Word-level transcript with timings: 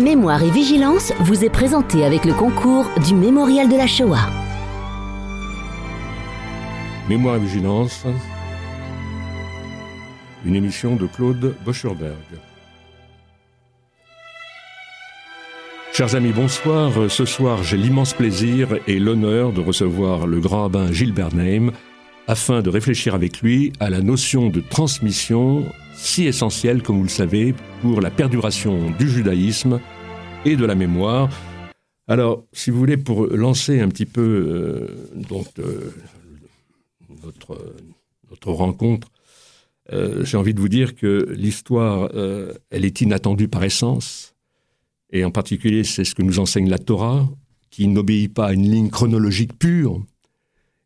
Mémoire 0.00 0.42
et 0.42 0.50
vigilance 0.50 1.14
vous 1.20 1.42
est 1.42 1.48
présenté 1.48 2.04
avec 2.04 2.26
le 2.26 2.34
concours 2.34 2.84
du 3.06 3.14
Mémorial 3.14 3.66
de 3.66 3.76
la 3.76 3.86
Shoah. 3.86 4.28
Mémoire 7.08 7.36
et 7.36 7.38
vigilance, 7.38 8.04
une 10.44 10.54
émission 10.54 10.96
de 10.96 11.06
Claude 11.06 11.54
Boscherberg. 11.64 12.12
Chers 15.94 16.14
amis, 16.14 16.32
bonsoir. 16.32 16.92
Ce 17.08 17.24
soir, 17.24 17.62
j'ai 17.62 17.78
l'immense 17.78 18.12
plaisir 18.12 18.76
et 18.86 18.98
l'honneur 18.98 19.52
de 19.52 19.62
recevoir 19.62 20.26
le 20.26 20.40
grand 20.40 20.64
rabbin 20.64 20.92
Gilbert 20.92 21.34
Neim 21.34 21.72
afin 22.28 22.60
de 22.60 22.68
réfléchir 22.68 23.14
avec 23.14 23.40
lui 23.40 23.72
à 23.80 23.88
la 23.88 24.02
notion 24.02 24.50
de 24.50 24.60
transmission 24.60 25.64
si 25.96 26.26
essentielle, 26.26 26.82
comme 26.82 26.98
vous 26.98 27.02
le 27.04 27.08
savez, 27.08 27.54
pour 27.82 28.00
la 28.00 28.10
perduration 28.10 28.90
du 28.92 29.08
judaïsme 29.08 29.80
et 30.44 30.56
de 30.56 30.64
la 30.64 30.74
mémoire. 30.74 31.30
Alors, 32.06 32.44
si 32.52 32.70
vous 32.70 32.78
voulez, 32.78 32.96
pour 32.96 33.26
lancer 33.26 33.80
un 33.80 33.88
petit 33.88 34.06
peu 34.06 34.20
euh, 34.20 35.32
euh, 35.58 35.90
notre, 37.24 37.74
notre 38.30 38.52
rencontre, 38.52 39.08
euh, 39.92 40.24
j'ai 40.24 40.36
envie 40.36 40.54
de 40.54 40.60
vous 40.60 40.68
dire 40.68 40.94
que 40.94 41.26
l'histoire, 41.36 42.10
elle 42.70 42.84
est 42.84 43.00
inattendue 43.00 43.48
par 43.48 43.64
essence 43.64 44.34
et 45.10 45.24
en 45.24 45.30
particulier 45.30 45.84
c'est 45.84 46.04
ce 46.04 46.14
que 46.14 46.22
nous 46.22 46.38
enseigne 46.38 46.68
la 46.68 46.78
Torah, 46.78 47.28
qui 47.70 47.88
n'obéit 47.88 48.32
pas 48.32 48.46
à 48.46 48.52
une 48.52 48.70
ligne 48.70 48.90
chronologique 48.90 49.58
pure, 49.58 50.02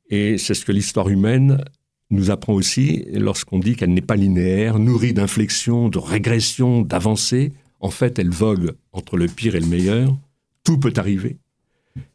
et 0.08 0.38
c'est 0.38 0.54
ce 0.54 0.64
que 0.64 0.72
l'histoire 0.72 1.08
humaine 1.08 1.64
nous 2.10 2.30
apprend 2.30 2.54
aussi 2.54 3.04
lorsqu'on 3.12 3.58
dit 3.58 3.76
qu'elle 3.76 3.94
n'est 3.94 4.00
pas 4.00 4.16
linéaire, 4.16 4.78
nourrie 4.78 5.12
d'inflexions, 5.12 5.88
de 5.88 5.98
régressions, 5.98 6.82
d'avancées. 6.82 7.52
En 7.78 7.90
fait, 7.90 8.18
elle 8.18 8.30
vogue 8.30 8.72
entre 8.92 9.16
le 9.16 9.26
pire 9.26 9.54
et 9.54 9.60
le 9.60 9.66
meilleur. 9.66 10.16
Tout 10.64 10.78
peut 10.78 10.92
arriver. 10.96 11.38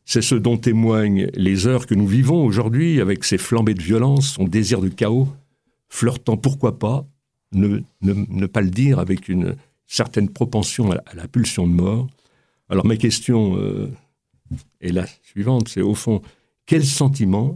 C'est 0.03 0.21
ce 0.21 0.35
dont 0.35 0.57
témoignent 0.57 1.29
les 1.33 1.67
heures 1.67 1.87
que 1.87 1.95
nous 1.95 2.07
vivons 2.07 2.45
aujourd'hui 2.45 3.01
avec 3.01 3.23
ses 3.23 3.37
flambées 3.37 3.73
de 3.73 3.81
violence, 3.81 4.33
son 4.33 4.45
désir 4.45 4.81
de 4.81 4.89
chaos, 4.89 5.27
flirtant 5.89 6.37
pourquoi 6.37 6.77
pas, 6.77 7.07
ne, 7.51 8.45
pas 8.45 8.61
le 8.61 8.69
dire 8.69 8.99
avec 8.99 9.29
une, 9.29 9.55
certaines 9.87 10.29
propensions 10.29 10.91
à, 10.91 11.15
la 11.15 11.27
pulsion 11.27 11.67
de 11.67 11.73
mort. 11.73 12.07
Alors 12.69 12.85
ma 12.85 12.97
question 12.97 13.57
euh, 13.57 13.91
est 14.81 14.91
la 14.91 15.05
suivante, 15.23 15.69
c'est 15.69 15.81
au 15.81 15.95
fond, 15.95 16.21
quel 16.65 16.85
sentiment 16.85 17.53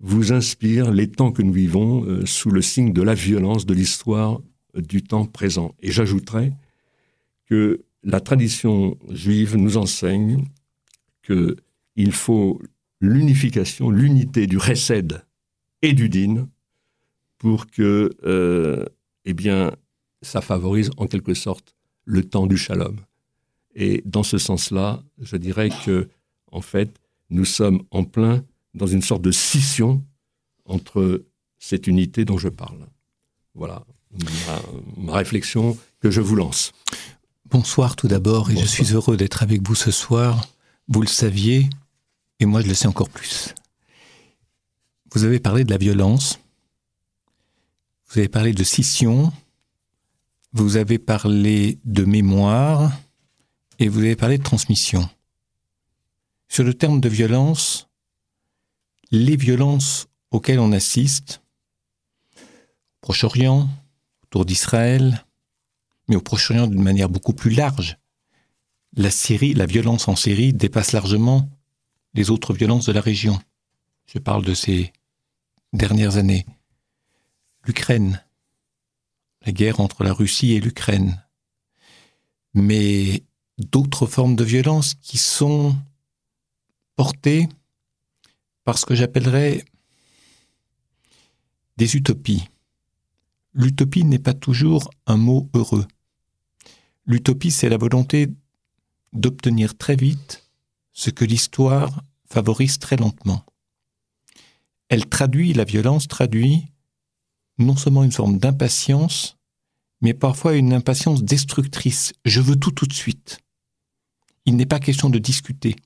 vous 0.00 0.32
inspire 0.32 0.90
les 0.90 1.10
temps 1.10 1.32
que 1.32 1.42
nous 1.42 1.52
vivons 1.52 2.04
euh, 2.04 2.26
sous 2.26 2.50
le 2.50 2.62
signe 2.62 2.92
de 2.92 3.02
la 3.02 3.14
violence 3.14 3.66
de 3.66 3.74
l'histoire 3.74 4.40
du 4.74 5.02
temps 5.02 5.24
présent 5.24 5.74
Et 5.80 5.90
j'ajouterais 5.90 6.52
que 7.46 7.82
la 8.02 8.20
tradition 8.20 8.98
juive 9.10 9.56
nous 9.56 9.76
enseigne 9.76 10.44
qu'il 11.24 12.12
faut 12.12 12.60
l'unification, 13.00 13.90
l'unité 13.90 14.46
du 14.46 14.58
Resed 14.58 15.24
et 15.82 15.92
du 15.92 16.08
Din 16.08 16.48
pour 17.38 17.66
que, 17.66 18.10
euh, 18.24 18.84
eh 19.24 19.34
bien, 19.34 19.72
ça 20.22 20.40
favorise 20.40 20.90
en 20.96 21.06
quelque 21.06 21.34
sorte 21.34 21.74
le 22.04 22.22
temps 22.24 22.46
du 22.46 22.56
shalom. 22.56 22.96
Et 23.74 24.02
dans 24.06 24.22
ce 24.22 24.38
sens-là, 24.38 25.02
je 25.20 25.36
dirais 25.36 25.70
que, 25.84 26.08
en 26.50 26.60
fait, 26.60 26.98
nous 27.28 27.44
sommes 27.44 27.82
en 27.90 28.04
plein 28.04 28.44
dans 28.76 28.86
une 28.86 29.02
sorte 29.02 29.22
de 29.22 29.32
scission 29.32 30.04
entre 30.66 31.24
cette 31.58 31.86
unité 31.86 32.24
dont 32.24 32.38
je 32.38 32.48
parle. 32.48 32.86
Voilà 33.54 33.84
ma, 34.96 35.14
réflexion 35.14 35.76
que 36.00 36.10
je 36.10 36.20
vous 36.20 36.36
lance. 36.36 36.72
Bonsoir 37.50 37.96
tout 37.96 38.08
d'abord, 38.08 38.50
et 38.50 38.56
je 38.56 38.66
suis 38.66 38.92
heureux 38.92 39.16
d'être 39.16 39.42
avec 39.42 39.66
vous 39.66 39.74
ce 39.74 39.90
soir. 39.90 40.46
Vous 40.88 41.00
le 41.00 41.06
saviez, 41.06 41.68
et 42.40 42.46
moi 42.46 42.60
je 42.60 42.68
le 42.68 42.74
sais 42.74 42.88
encore 42.88 43.08
plus. 43.08 43.54
Vous 45.12 45.24
avez 45.24 45.40
parlé 45.40 45.64
de 45.64 45.70
la 45.70 45.78
violence, 45.78 46.40
vous 48.08 48.18
avez 48.18 48.28
parlé 48.28 48.52
de 48.52 48.64
scission, 48.64 49.32
vous 50.52 50.76
avez 50.76 50.98
parlé 50.98 51.78
de 51.84 52.04
mémoire 52.04 52.92
et 53.78 53.88
vous 53.88 54.00
avez 54.00 54.16
parlé 54.16 54.38
de 54.38 54.42
transmission. 54.42 55.08
Sur 56.48 56.64
le 56.64 56.74
terme 56.74 57.00
de 57.00 57.08
violence, 57.08 57.85
les 59.10 59.36
violences 59.36 60.08
auxquelles 60.30 60.58
on 60.58 60.72
assiste, 60.72 61.42
au 62.36 62.40
Proche-Orient, 63.00 63.68
autour 64.24 64.44
d'Israël, 64.44 65.24
mais 66.08 66.16
au 66.16 66.20
Proche-Orient 66.20 66.66
d'une 66.66 66.82
manière 66.82 67.08
beaucoup 67.08 67.32
plus 67.32 67.50
large, 67.50 67.98
la 68.96 69.10
Syrie, 69.10 69.54
la 69.54 69.66
violence 69.66 70.08
en 70.08 70.16
Syrie 70.16 70.52
dépasse 70.52 70.92
largement 70.92 71.48
les 72.14 72.30
autres 72.30 72.54
violences 72.54 72.86
de 72.86 72.92
la 72.92 73.00
région. 73.00 73.38
Je 74.06 74.18
parle 74.18 74.44
de 74.44 74.54
ces 74.54 74.92
dernières 75.72 76.16
années. 76.16 76.46
L'Ukraine, 77.64 78.24
la 79.44 79.52
guerre 79.52 79.80
entre 79.80 80.02
la 80.02 80.12
Russie 80.12 80.52
et 80.52 80.60
l'Ukraine, 80.60 81.22
mais 82.54 83.22
d'autres 83.58 84.06
formes 84.06 84.36
de 84.36 84.44
violence 84.44 84.94
qui 84.94 85.18
sont 85.18 85.76
portées 86.94 87.48
par 88.66 88.78
ce 88.78 88.84
que 88.84 88.96
j'appellerais 88.96 89.64
des 91.76 91.94
utopies. 91.94 92.48
L'utopie 93.52 94.04
n'est 94.04 94.18
pas 94.18 94.34
toujours 94.34 94.90
un 95.06 95.16
mot 95.16 95.48
heureux. 95.54 95.86
L'utopie, 97.06 97.52
c'est 97.52 97.68
la 97.68 97.76
volonté 97.76 98.28
d'obtenir 99.12 99.78
très 99.78 99.94
vite 99.94 100.50
ce 100.92 101.10
que 101.10 101.24
l'histoire 101.24 102.02
favorise 102.28 102.80
très 102.80 102.96
lentement. 102.96 103.46
Elle 104.88 105.06
traduit, 105.06 105.52
la 105.52 105.64
violence 105.64 106.08
traduit 106.08 106.64
non 107.58 107.76
seulement 107.76 108.02
une 108.02 108.12
forme 108.12 108.38
d'impatience, 108.38 109.36
mais 110.00 110.12
parfois 110.12 110.56
une 110.56 110.72
impatience 110.72 111.22
destructrice. 111.22 112.14
Je 112.24 112.40
veux 112.40 112.56
tout 112.56 112.72
tout 112.72 112.86
de 112.86 112.92
suite. 112.92 113.38
Il 114.44 114.56
n'est 114.56 114.66
pas 114.66 114.80
question 114.80 115.08
de 115.08 115.20
discuter. 115.20 115.76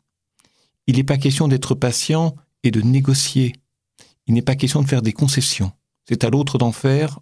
Il 0.87 0.97
n'est 0.97 1.05
pas 1.05 1.19
question 1.19 1.47
d'être 1.47 1.75
patient 1.75 2.35
et 2.63 2.71
de 2.71 2.81
négocier. 2.81 3.53
Il 4.27 4.35
n'est 4.35 4.43
pas 4.43 4.57
question 4.57 4.83
de 4.83 4.89
faire 4.89 5.03
des 5.03 5.13
concessions. 5.13 5.73
C'est 6.09 6.25
à 6.25 6.31
l'autre 6.31 6.59
d'en 6.59 6.73
faire, 6.73 7.21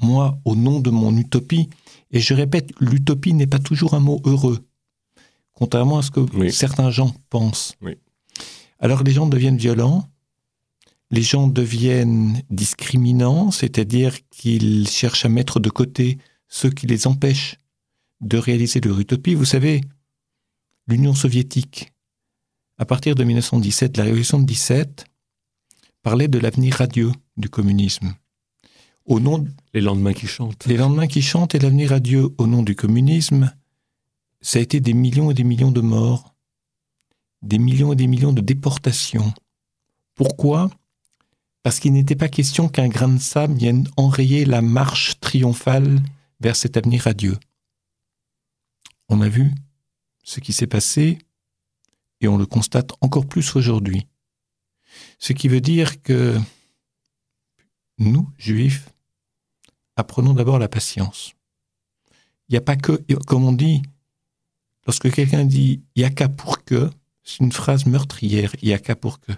moi, 0.00 0.38
au 0.44 0.54
nom 0.56 0.80
de 0.80 0.90
mon 0.90 1.16
utopie. 1.16 1.68
Et 2.10 2.20
je 2.20 2.34
répète, 2.34 2.70
l'utopie 2.80 3.34
n'est 3.34 3.46
pas 3.46 3.58
toujours 3.58 3.94
un 3.94 4.00
mot 4.00 4.20
heureux, 4.24 4.60
contrairement 5.52 5.98
à 5.98 6.02
ce 6.02 6.10
que 6.10 6.50
certains 6.50 6.90
gens 6.90 7.14
pensent. 7.30 7.74
Alors 8.78 9.02
les 9.02 9.12
gens 9.12 9.26
deviennent 9.26 9.56
violents, 9.56 10.08
les 11.10 11.22
gens 11.22 11.48
deviennent 11.48 12.42
discriminants, 12.50 13.50
c'est-à-dire 13.50 14.16
qu'ils 14.30 14.88
cherchent 14.88 15.24
à 15.24 15.28
mettre 15.28 15.58
de 15.58 15.70
côté 15.70 16.18
ceux 16.48 16.70
qui 16.70 16.86
les 16.86 17.06
empêchent 17.06 17.56
de 18.20 18.38
réaliser 18.38 18.80
leur 18.80 18.98
utopie. 18.98 19.34
Vous 19.34 19.44
savez, 19.44 19.80
l'Union 20.86 21.14
soviétique, 21.14 21.92
à 22.78 22.84
partir 22.84 23.14
de 23.14 23.24
1917, 23.24 23.96
la 23.96 24.04
révolution 24.04 24.38
de 24.38 24.46
17, 24.46 25.04
parlait 26.02 26.28
de 26.28 26.38
l'avenir 26.38 26.76
radieux 26.76 27.10
du 27.36 27.48
communisme. 27.48 28.14
Au 29.04 29.20
nom 29.20 29.46
les 29.74 29.80
lendemains 29.80 30.12
qui 30.12 30.26
chantent. 30.26 30.66
Les 30.66 30.76
lendemains 30.76 31.08
qui 31.08 31.22
chantent 31.22 31.54
et 31.54 31.58
l'avenir 31.58 31.90
radieux 31.90 32.28
au 32.38 32.46
nom 32.46 32.62
du 32.62 32.76
communisme, 32.76 33.52
ça 34.40 34.58
a 34.58 34.62
été 34.62 34.80
des 34.80 34.94
millions 34.94 35.30
et 35.30 35.34
des 35.34 35.44
millions 35.44 35.72
de 35.72 35.80
morts, 35.80 36.34
des 37.42 37.58
millions 37.58 37.92
et 37.92 37.96
des 37.96 38.06
millions 38.06 38.32
de 38.32 38.40
déportations. 38.40 39.32
Pourquoi? 40.14 40.70
Parce 41.62 41.80
qu'il 41.80 41.92
n'était 41.92 42.16
pas 42.16 42.28
question 42.28 42.68
qu'un 42.68 42.88
grain 42.88 43.08
de 43.08 43.18
sable 43.18 43.54
vienne 43.54 43.88
enrayer 43.96 44.44
la 44.44 44.62
marche 44.62 45.18
triomphale 45.20 46.00
vers 46.40 46.54
cet 46.54 46.76
avenir 46.76 47.02
radieux. 47.02 47.36
On 49.08 49.20
a 49.20 49.28
vu 49.28 49.52
ce 50.22 50.40
qui 50.40 50.52
s'est 50.52 50.66
passé 50.66 51.18
et 52.20 52.28
on 52.28 52.36
le 52.36 52.46
constate 52.46 52.92
encore 53.00 53.26
plus 53.26 53.56
aujourd'hui. 53.56 54.06
Ce 55.18 55.32
qui 55.32 55.48
veut 55.48 55.60
dire 55.60 56.02
que 56.02 56.38
nous, 57.98 58.28
juifs, 58.38 58.88
apprenons 59.96 60.34
d'abord 60.34 60.58
la 60.58 60.68
patience. 60.68 61.32
Il 62.48 62.52
n'y 62.52 62.58
a 62.58 62.62
pas 62.62 62.76
que, 62.76 62.92
comme 63.26 63.44
on 63.44 63.52
dit, 63.52 63.82
lorsque 64.86 65.12
quelqu'un 65.12 65.44
dit 65.44 65.82
il 65.94 66.04
a 66.04 66.10
qu'à 66.10 66.28
pour 66.28 66.64
que, 66.64 66.90
c'est 67.22 67.40
une 67.40 67.52
phrase 67.52 67.84
meurtrière, 67.84 68.54
il 68.62 68.72
a 68.72 68.78
qu'à 68.78 68.96
pour 68.96 69.20
que 69.20 69.32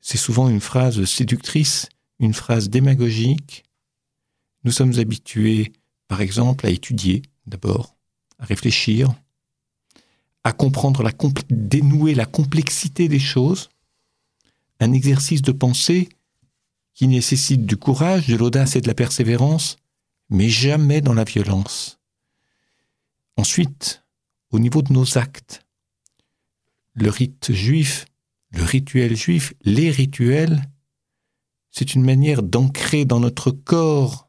c'est 0.00 0.18
souvent 0.18 0.48
une 0.48 0.60
phrase 0.60 1.04
séductrice, 1.04 1.88
une 2.18 2.34
phrase 2.34 2.68
démagogique. 2.68 3.64
Nous 4.64 4.72
sommes 4.72 4.98
habitués, 4.98 5.72
par 6.08 6.20
exemple, 6.20 6.66
à 6.66 6.70
étudier 6.70 7.22
d'abord, 7.46 7.96
à 8.38 8.44
réfléchir, 8.46 9.12
à 10.44 10.52
comprendre, 10.52 11.02
la 11.02 11.12
dénouer 11.50 12.14
la 12.14 12.26
complexité 12.26 13.08
des 13.08 13.18
choses, 13.18 13.70
un 14.80 14.92
exercice 14.92 15.42
de 15.42 15.52
pensée 15.52 16.08
qui 16.94 17.08
nécessite 17.08 17.66
du 17.66 17.76
courage, 17.76 18.28
de 18.28 18.36
l'audace 18.36 18.76
et 18.76 18.80
de 18.80 18.88
la 18.88 18.94
persévérance, 18.94 19.76
mais 20.30 20.48
jamais 20.48 21.00
dans 21.00 21.14
la 21.14 21.24
violence. 21.24 21.98
Ensuite, 23.36 24.04
au 24.50 24.58
niveau 24.58 24.82
de 24.82 24.92
nos 24.92 25.18
actes. 25.18 25.64
Le 26.94 27.10
rite 27.10 27.52
juif, 27.52 28.06
le 28.50 28.64
rituel 28.64 29.16
juif, 29.16 29.54
les 29.62 29.90
rituels, 29.90 30.62
c'est 31.70 31.94
une 31.94 32.04
manière 32.04 32.42
d'ancrer 32.42 33.04
dans 33.04 33.20
notre 33.20 33.50
corps, 33.50 34.28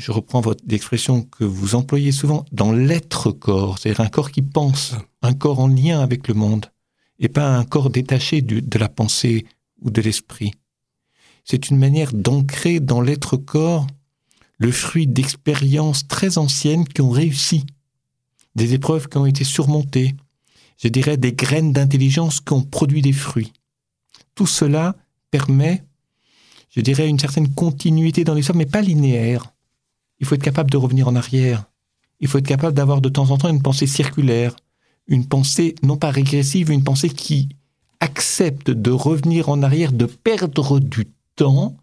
je 0.00 0.12
reprends 0.12 0.40
votre 0.40 0.64
expression 0.70 1.22
que 1.22 1.44
vous 1.44 1.74
employez 1.74 2.10
souvent, 2.10 2.46
dans 2.52 2.72
l'être 2.72 3.30
corps, 3.30 3.78
c'est-à-dire 3.78 4.00
un 4.00 4.08
corps 4.08 4.30
qui 4.30 4.40
pense, 4.40 4.94
un 5.20 5.34
corps 5.34 5.60
en 5.60 5.68
lien 5.68 6.00
avec 6.00 6.26
le 6.26 6.34
monde, 6.34 6.66
et 7.18 7.28
pas 7.28 7.56
un 7.56 7.64
corps 7.64 7.90
détaché 7.90 8.40
de 8.40 8.78
la 8.78 8.88
pensée 8.88 9.46
ou 9.82 9.90
de 9.90 10.00
l'esprit. 10.00 10.52
C'est 11.44 11.68
une 11.68 11.78
manière 11.78 12.12
d'ancrer 12.14 12.80
dans 12.80 13.02
l'être 13.02 13.36
corps 13.36 13.86
le 14.56 14.72
fruit 14.72 15.06
d'expériences 15.06 16.08
très 16.08 16.38
anciennes 16.38 16.86
qui 16.86 17.02
ont 17.02 17.10
réussi, 17.10 17.66
des 18.54 18.74
épreuves 18.74 19.08
qui 19.08 19.18
ont 19.18 19.26
été 19.26 19.44
surmontées, 19.44 20.14
je 20.82 20.88
dirais 20.88 21.18
des 21.18 21.34
graines 21.34 21.72
d'intelligence 21.72 22.40
qui 22.40 22.54
ont 22.54 22.62
produit 22.62 23.02
des 23.02 23.12
fruits. 23.12 23.52
Tout 24.34 24.46
cela 24.46 24.96
permet, 25.30 25.84
je 26.70 26.80
dirais, 26.80 27.08
une 27.08 27.18
certaine 27.18 27.52
continuité 27.52 28.24
dans 28.24 28.34
l'histoire, 28.34 28.56
mais 28.56 28.66
pas 28.66 28.80
linéaire. 28.80 29.52
Il 30.20 30.26
faut 30.26 30.34
être 30.34 30.42
capable 30.42 30.70
de 30.70 30.76
revenir 30.76 31.08
en 31.08 31.16
arrière. 31.16 31.64
Il 32.20 32.28
faut 32.28 32.38
être 32.38 32.46
capable 32.46 32.74
d'avoir 32.74 33.00
de 33.00 33.08
temps 33.08 33.30
en 33.30 33.38
temps 33.38 33.48
une 33.48 33.62
pensée 33.62 33.86
circulaire, 33.86 34.54
une 35.08 35.26
pensée 35.26 35.74
non 35.82 35.96
pas 35.96 36.10
régressive, 36.10 36.70
une 36.70 36.84
pensée 36.84 37.08
qui 37.08 37.48
accepte 38.00 38.70
de 38.70 38.90
revenir 38.90 39.48
en 39.48 39.62
arrière, 39.62 39.92
de 39.92 40.06
perdre 40.06 40.80
du 40.80 41.08
temps 41.36 41.76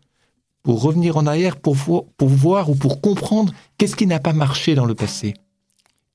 pour 0.64 0.82
revenir 0.82 1.18
en 1.18 1.26
arrière, 1.26 1.56
pour, 1.56 1.76
voir 2.20 2.70
ou 2.70 2.76
pour 2.76 3.00
comprendre 3.00 3.54
qu'est-ce 3.78 3.96
qui 3.96 4.06
n'a 4.06 4.20
pas 4.20 4.34
marché 4.34 4.76
dans 4.76 4.86
le 4.86 4.96
passé. 4.96 5.34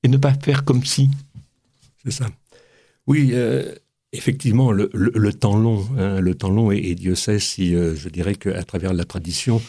Et 0.03 0.07
ne 0.07 0.17
pas 0.17 0.33
faire 0.33 0.63
comme 0.63 0.85
si. 0.85 1.09
C'est 2.05 2.11
ça. 2.11 2.27
Oui, 3.07 3.31
euh, 3.33 3.73
effectivement, 4.11 4.71
le, 4.71 4.87
temps 5.33 5.57
long, 5.57 5.87
hein, 5.97 6.19
le 6.19 6.35
temps 6.35 6.49
long, 6.49 6.71
et, 6.71 6.93
Dieu 6.93 7.15
sait 7.15 7.39
si, 7.39 7.73
euh, 7.73 7.95
je 7.95 8.09
dirais 8.09 8.35
qu'à 8.35 8.63
travers 8.63 8.93
la 8.93 9.05
tradition, 9.05 9.61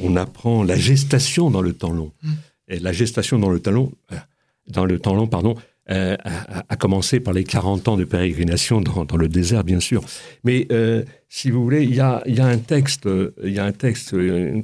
on 0.00 0.16
apprend 0.16 0.62
la 0.62 0.76
gestation 0.76 1.50
dans 1.50 1.62
le 1.62 1.72
temps 1.72 1.92
long. 1.92 2.12
Mm. 2.22 2.32
Et 2.68 2.78
la 2.80 2.92
gestation 2.92 3.38
dans 3.38 3.50
le 3.50 3.60
temps 3.60 3.70
long, 3.70 3.92
euh, 4.12 4.16
dans 4.68 4.84
le 4.84 4.98
temps 4.98 5.14
long, 5.14 5.26
pardon, 5.26 5.56
euh, 5.90 6.16
à, 6.68 6.76
commencer 6.76 7.18
par 7.18 7.32
les 7.32 7.44
40 7.44 7.88
ans 7.88 7.96
de 7.96 8.04
pérégrination 8.04 8.82
dans, 8.82 9.16
le 9.16 9.26
désert, 9.26 9.64
bien 9.64 9.80
sûr. 9.80 10.04
Mais 10.44 10.66
euh, 10.70 11.02
si 11.30 11.50
vous 11.50 11.62
voulez, 11.62 11.82
il 11.84 11.94
y 11.94 12.00
a, 12.00 12.22
un 12.26 12.58
texte, 12.58 13.08
il 13.42 13.54
y 13.54 13.58
a 13.58 13.64
un 13.64 13.72
texte 13.72 14.12
euh, 14.12 14.60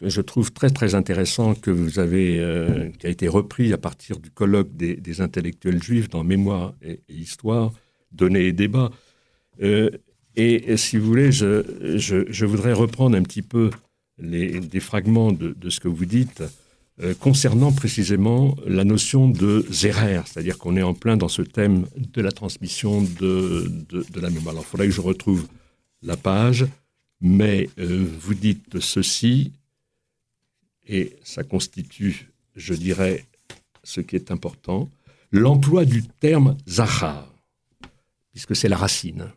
que 0.00 0.08
je 0.08 0.22
trouve 0.22 0.52
très 0.54 0.70
très 0.70 0.94
intéressant 0.94 1.54
que 1.54 1.70
vous 1.70 1.98
avez, 1.98 2.90
qui 2.98 3.06
a 3.06 3.10
été 3.10 3.28
repris 3.28 3.74
à 3.74 3.76
partir 3.76 4.18
du 4.18 4.30
colloque 4.30 4.74
des, 4.74 5.20
intellectuels 5.20 5.82
juifs 5.82 6.08
dans 6.08 6.24
Mémoire 6.24 6.72
et, 6.80 7.02
Histoire, 7.10 7.70
Données 8.10 8.46
et 8.46 8.52
débats. 8.52 8.90
Et, 9.60 10.76
si 10.78 10.96
vous 10.96 11.06
voulez, 11.06 11.30
je, 11.30 12.44
voudrais 12.46 12.72
reprendre 12.72 13.18
un 13.18 13.22
petit 13.22 13.42
peu 13.42 13.68
les, 14.20 14.60
des 14.60 14.80
fragments 14.80 15.32
de, 15.32 15.54
ce 15.68 15.80
que 15.80 15.88
vous 15.88 16.04
dites 16.04 16.42
euh, 17.02 17.14
concernant 17.14 17.72
précisément 17.72 18.56
la 18.66 18.84
notion 18.84 19.28
de 19.28 19.64
zérer, 19.70 20.20
c'est-à-dire 20.26 20.58
qu'on 20.58 20.76
est 20.76 20.82
en 20.82 20.94
plein 20.94 21.16
dans 21.16 21.28
ce 21.28 21.42
thème 21.42 21.86
de 21.96 22.20
la 22.20 22.32
transmission 22.32 23.02
de, 23.02 23.70
de, 23.88 24.20
la 24.20 24.30
mémoire. 24.30 24.54
Alors, 24.54 24.64
il 24.64 24.70
faudrait 24.70 24.86
que 24.86 24.92
je 24.92 25.00
retrouve 25.00 25.46
la 26.02 26.16
page, 26.16 26.66
mais 27.20 27.68
euh, 27.78 28.06
vous 28.20 28.34
dites 28.34 28.80
ceci, 28.80 29.52
et 30.86 31.16
ça 31.22 31.42
constitue, 31.42 32.30
je 32.56 32.74
dirais, 32.74 33.24
ce 33.82 34.00
qui 34.00 34.16
est 34.16 34.30
important, 34.30 34.90
l'emploi 35.32 35.84
du 35.84 36.02
terme 36.02 36.56
zahar, 36.68 37.32
puisque 38.32 38.56
c'est 38.56 38.68
la 38.68 38.76
racine. 38.76 39.30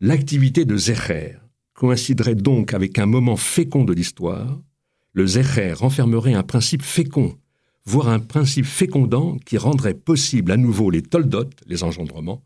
L'activité 0.00 0.64
de 0.64 0.76
zérer 0.76 1.36
coïnciderait 1.74 2.34
donc 2.34 2.72
avec 2.72 2.98
un 2.98 3.06
moment 3.06 3.36
fécond 3.36 3.84
de 3.84 3.92
l'histoire, 3.92 4.60
le 5.12 5.26
Zecher 5.26 5.72
renfermerait 5.72 6.34
un 6.34 6.42
principe 6.42 6.82
fécond, 6.82 7.36
voire 7.84 8.08
un 8.08 8.20
principe 8.20 8.64
fécondant 8.64 9.36
qui 9.44 9.58
rendrait 9.58 9.94
possible 9.94 10.52
à 10.52 10.56
nouveau 10.56 10.90
les 10.90 11.02
toldot, 11.02 11.50
les 11.66 11.84
engendrements, 11.84 12.42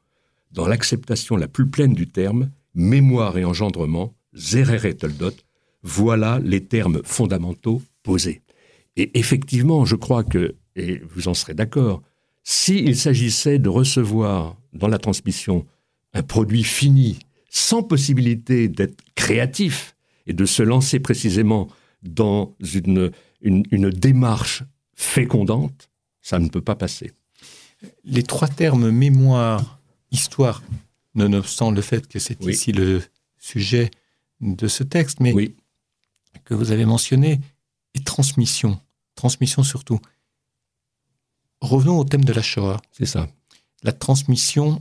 dans 0.52 0.66
l'acceptation 0.66 1.36
la 1.36 1.48
plus 1.48 1.66
pleine 1.66 1.94
du 1.94 2.06
terme, 2.08 2.50
mémoire 2.74 3.38
et 3.38 3.44
engendrement, 3.44 4.14
Zerer 4.34 4.88
et 4.88 4.94
toldot, 4.94 5.34
voilà 5.82 6.38
les 6.42 6.64
termes 6.64 7.00
fondamentaux 7.04 7.82
posés. 8.02 8.42
Et 8.96 9.18
effectivement, 9.18 9.84
je 9.84 9.96
crois 9.96 10.24
que, 10.24 10.54
et 10.76 11.00
vous 11.14 11.28
en 11.28 11.34
serez 11.34 11.54
d'accord, 11.54 12.02
s'il 12.42 12.96
s'agissait 12.96 13.58
de 13.58 13.68
recevoir 13.68 14.56
dans 14.72 14.88
la 14.88 14.98
transmission 14.98 15.66
un 16.14 16.22
produit 16.22 16.64
fini, 16.64 17.18
sans 17.48 17.82
possibilité 17.82 18.68
d'être 18.68 19.00
créatif 19.14 19.96
et 20.26 20.32
de 20.32 20.44
se 20.44 20.62
lancer 20.62 21.00
précisément 21.00 21.68
dans 22.02 22.54
une, 22.60 23.10
une, 23.40 23.90
démarche 23.90 24.62
fécondante, 24.94 25.90
ça 26.20 26.38
ne 26.38 26.48
peut 26.48 26.60
pas 26.60 26.76
passer. 26.76 27.12
Les 28.04 28.22
trois 28.22 28.48
termes 28.48 28.90
mémoire, 28.90 29.80
histoire, 30.10 30.62
nonobstant 31.14 31.70
le 31.70 31.80
fait 31.80 32.06
que 32.06 32.18
c'est 32.18 32.44
ici 32.44 32.72
le 32.72 33.02
sujet 33.38 33.90
de 34.40 34.68
ce 34.68 34.82
texte, 34.84 35.20
mais 35.20 35.34
que 36.44 36.54
vous 36.54 36.70
avez 36.70 36.84
mentionné, 36.84 37.40
et 37.94 38.00
transmission, 38.00 38.80
transmission 39.14 39.62
surtout. 39.62 39.98
Revenons 41.60 41.98
au 41.98 42.04
thème 42.04 42.24
de 42.24 42.32
la 42.32 42.42
Shoah. 42.42 42.80
C'est 42.92 43.06
ça. 43.06 43.28
La 43.82 43.92
transmission, 43.92 44.80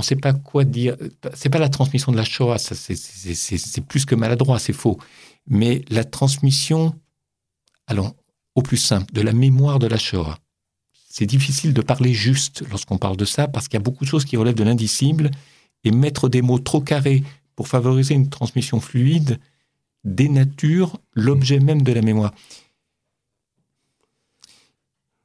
on 0.00 0.02
ne 0.02 0.06
sait 0.06 0.16
pas 0.16 0.32
quoi 0.32 0.64
dire. 0.64 0.96
C'est 1.34 1.50
pas 1.50 1.58
la 1.58 1.68
transmission 1.68 2.10
de 2.10 2.16
la 2.16 2.24
Shoah, 2.24 2.58
c'est 2.58 3.86
plus 3.86 4.04
que 4.04 4.14
maladroit, 4.14 4.58
c'est 4.58 4.72
faux 4.72 4.98
mais 5.46 5.84
la 5.88 6.04
transmission, 6.04 6.94
allons, 7.86 8.14
au 8.54 8.62
plus 8.62 8.76
simple, 8.76 9.12
de 9.12 9.20
la 9.20 9.32
mémoire 9.32 9.78
de 9.78 9.86
la 9.86 9.98
Shoah. 9.98 10.38
C'est 11.08 11.26
difficile 11.26 11.74
de 11.74 11.82
parler 11.82 12.14
juste 12.14 12.62
lorsqu'on 12.70 12.98
parle 12.98 13.16
de 13.16 13.24
ça, 13.24 13.48
parce 13.48 13.68
qu'il 13.68 13.74
y 13.74 13.82
a 13.82 13.82
beaucoup 13.82 14.04
de 14.04 14.08
choses 14.08 14.24
qui 14.24 14.36
relèvent 14.36 14.54
de 14.54 14.64
l'indicible, 14.64 15.30
et 15.82 15.90
mettre 15.90 16.28
des 16.28 16.42
mots 16.42 16.58
trop 16.58 16.80
carrés 16.80 17.24
pour 17.56 17.68
favoriser 17.68 18.14
une 18.14 18.28
transmission 18.28 18.80
fluide 18.80 19.38
dénature 20.04 20.98
l'objet 21.14 21.58
même 21.58 21.82
de 21.82 21.92
la 21.92 22.02
mémoire. 22.02 22.32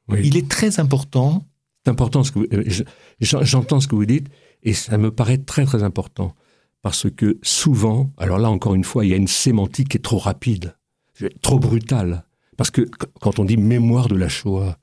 Il 0.08 0.36
est 0.36 0.48
très 0.48 0.80
important. 0.80 1.44
C'est 1.84 1.90
important 1.90 2.24
ce 2.24 2.32
que 2.32 2.40
euh, 2.54 2.84
j'entends 3.20 3.80
ce 3.80 3.88
que 3.88 3.94
vous 3.94 4.06
dites, 4.06 4.28
et 4.62 4.72
ça 4.72 4.98
me 4.98 5.10
paraît 5.10 5.38
très 5.38 5.64
très 5.64 5.82
important 5.82 6.34
parce 6.82 7.10
que 7.10 7.38
souvent, 7.42 8.12
alors 8.16 8.38
là 8.38 8.50
encore 8.50 8.74
une 8.74 8.84
fois, 8.84 9.04
il 9.04 9.10
y 9.10 9.14
a 9.14 9.16
une 9.16 9.26
sémantique 9.26 9.88
qui 9.88 9.96
est 9.96 10.00
trop 10.00 10.18
rapide, 10.18 10.76
trop 11.42 11.58
brutale. 11.58 12.24
Parce 12.56 12.70
que 12.70 12.82
quand 13.20 13.38
on 13.38 13.44
dit 13.44 13.56
mémoire 13.56 14.08
de 14.08 14.16
la 14.16 14.28
Shoah, 14.28 14.78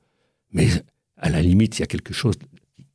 mais 0.52 0.68
à 1.16 1.30
la 1.30 1.42
limite, 1.42 1.78
il 1.78 1.80
y 1.80 1.82
a 1.82 1.86
quelque 1.86 2.14
chose 2.14 2.34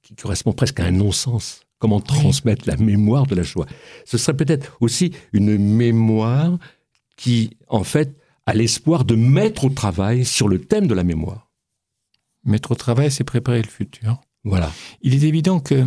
qui 0.01 0.15
correspond 0.15 0.53
presque 0.53 0.79
à 0.79 0.86
un 0.86 0.91
non-sens. 0.91 1.62
Comment 1.79 2.01
transmettre 2.01 2.67
la 2.67 2.77
mémoire 2.77 3.25
de 3.25 3.36
la 3.36 3.43
Shoah? 3.43 3.65
Ce 4.05 4.17
serait 4.17 4.36
peut-être 4.36 4.77
aussi 4.79 5.12
une 5.33 5.57
mémoire 5.57 6.57
qui, 7.15 7.57
en 7.67 7.83
fait, 7.83 8.15
a 8.45 8.53
l'espoir 8.53 9.05
de 9.05 9.15
mettre 9.15 9.65
au 9.65 9.69
travail 9.69 10.25
sur 10.25 10.48
le 10.48 10.59
thème 10.59 10.88
de 10.88 10.93
la 10.93 11.03
mémoire. 11.03 11.50
Mettre 12.43 12.71
au 12.71 12.75
travail, 12.75 13.12
c'est 13.12 13.24
préparer 13.24 13.62
le 13.62 13.67
futur. 13.67 14.21
Voilà. 14.43 14.71
Il 15.01 15.13
est 15.13 15.27
évident 15.27 15.59
que 15.59 15.86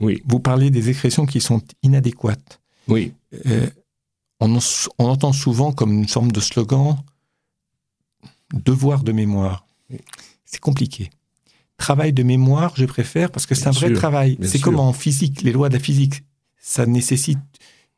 vous 0.00 0.40
parlez 0.40 0.70
des 0.70 0.88
expressions 0.88 1.26
qui 1.26 1.40
sont 1.40 1.62
inadéquates. 1.82 2.60
Oui. 2.88 3.12
Euh, 3.46 3.68
on, 4.40 4.58
entend 4.98 5.32
souvent 5.32 5.72
comme 5.72 5.92
une 5.92 6.08
forme 6.08 6.32
de 6.32 6.40
slogan 6.40 6.96
devoir 8.52 9.02
de 9.02 9.12
mémoire. 9.12 9.66
C'est 10.44 10.60
compliqué. 10.60 11.10
Travail 11.76 12.12
de 12.12 12.22
mémoire, 12.22 12.74
je 12.76 12.84
préfère 12.84 13.30
parce 13.30 13.46
que 13.46 13.54
c'est 13.54 13.68
un 13.68 13.72
vrai 13.72 13.92
travail. 13.92 14.38
C'est 14.42 14.60
comme 14.60 14.78
en 14.78 14.92
physique, 14.92 15.42
les 15.42 15.52
lois 15.52 15.68
de 15.68 15.74
la 15.74 15.80
physique. 15.80 16.22
Ça 16.58 16.86
nécessite, 16.86 17.38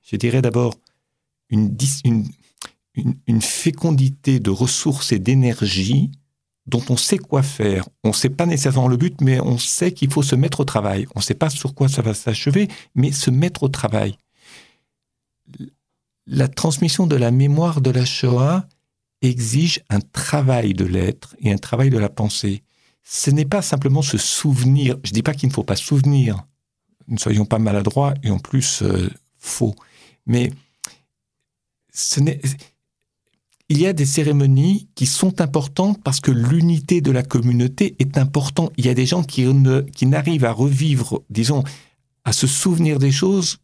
je 0.02 0.16
dirais 0.16 0.42
d'abord, 0.42 0.74
une, 1.50 1.76
une 3.26 3.42
fécondité 3.42 4.40
de 4.40 4.50
ressources 4.50 5.12
et 5.12 5.18
d'énergie 5.18 6.10
dont 6.66 6.82
on 6.88 6.96
sait 6.96 7.18
quoi 7.18 7.42
faire. 7.42 7.88
On 8.04 8.08
ne 8.08 8.14
sait 8.14 8.30
pas 8.30 8.46
nécessairement 8.46 8.88
le 8.88 8.96
but, 8.96 9.20
mais 9.20 9.40
on 9.40 9.58
sait 9.58 9.92
qu'il 9.92 10.10
faut 10.10 10.22
se 10.22 10.34
mettre 10.34 10.60
au 10.60 10.64
travail. 10.64 11.06
On 11.14 11.20
ne 11.20 11.24
sait 11.24 11.34
pas 11.34 11.50
sur 11.50 11.74
quoi 11.74 11.88
ça 11.88 12.02
va 12.02 12.14
s'achever, 12.14 12.68
mais 12.94 13.12
se 13.12 13.30
mettre 13.30 13.64
au 13.64 13.68
travail. 13.68 14.16
La 16.26 16.48
transmission 16.48 17.06
de 17.06 17.16
la 17.16 17.30
mémoire 17.30 17.80
de 17.80 17.90
la 17.90 18.04
Shoah 18.04 18.66
exige 19.20 19.80
un 19.90 20.00
travail 20.00 20.72
de 20.72 20.84
l'être 20.84 21.36
et 21.40 21.52
un 21.52 21.58
travail 21.58 21.90
de 21.90 21.98
la 21.98 22.08
pensée. 22.08 22.62
Ce 23.02 23.30
n'est 23.30 23.44
pas 23.44 23.60
simplement 23.60 24.02
se 24.02 24.16
souvenir. 24.16 24.96
Je 25.04 25.10
ne 25.10 25.14
dis 25.14 25.22
pas 25.22 25.34
qu'il 25.34 25.50
ne 25.50 25.54
faut 25.54 25.64
pas 25.64 25.76
souvenir. 25.76 26.46
Ne 27.08 27.18
soyons 27.18 27.44
pas 27.44 27.58
maladroits 27.58 28.14
et 28.22 28.30
en 28.30 28.38
plus 28.38 28.82
euh, 28.82 29.10
faux. 29.36 29.74
Mais 30.26 30.50
ce 31.92 32.20
n'est 32.20 32.40
il 33.74 33.80
y 33.80 33.88
a 33.88 33.92
des 33.92 34.06
cérémonies 34.06 34.86
qui 34.94 35.04
sont 35.04 35.40
importantes 35.40 36.00
parce 36.04 36.20
que 36.20 36.30
l'unité 36.30 37.00
de 37.00 37.10
la 37.10 37.24
communauté 37.24 37.96
est 37.98 38.18
importante. 38.18 38.72
Il 38.76 38.86
y 38.86 38.88
a 38.88 38.94
des 38.94 39.04
gens 39.04 39.24
qui, 39.24 39.44
qui 39.96 40.06
n'arrivent 40.06 40.44
à 40.44 40.52
revivre, 40.52 41.22
disons, 41.28 41.64
à 42.22 42.32
se 42.32 42.46
souvenir 42.46 43.00
des 43.00 43.10
choses 43.10 43.58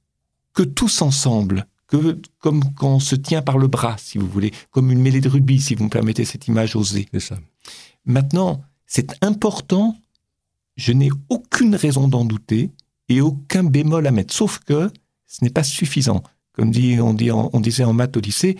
que 0.53 0.65
tous 0.65 1.01
ensemble, 1.03 1.65
que 1.87 2.21
comme 2.41 2.65
quand 2.75 2.97
on 2.97 2.99
se 2.99 3.15
tient 3.15 3.41
par 3.41 3.57
le 3.57 3.69
bras, 3.69 3.95
si 3.99 4.19
vous 4.19 4.27
voulez, 4.27 4.53
comme 4.73 4.91
une 4.91 5.01
mêlée 5.01 5.21
de 5.21 5.29
rubis, 5.29 5.61
si 5.61 5.77
vous 5.77 5.85
me 5.85 5.91
permettez 5.91 6.25
cette 6.25 6.49
image 6.49 6.75
osée. 6.75 7.07
C'est 7.13 7.21
ça. 7.21 7.39
Maintenant, 8.05 8.63
c'est 8.89 9.17
important. 9.23 9.97
Je 10.77 10.91
n'ai 10.93 11.11
aucune 11.29 11.77
raison 11.77 12.09
d'en 12.09 12.25
douter 12.25 12.73
et 13.09 13.21
aucun 13.21 13.63
bémol 13.63 14.09
à 14.09 14.11
mettre, 14.11 14.35
sauf 14.35 14.59
que 14.59 14.91
ce 15.29 15.45
n'est 15.45 15.51
pas 15.51 15.63
suffisant. 15.63 16.25
Comme 16.55 16.73
dit, 16.73 16.99
on, 17.01 17.15
dit, 17.15 17.31
on 17.31 17.61
disait 17.61 17.85
en 17.85 17.93
maths 17.93 18.17
au 18.17 18.21
lycée, 18.21 18.57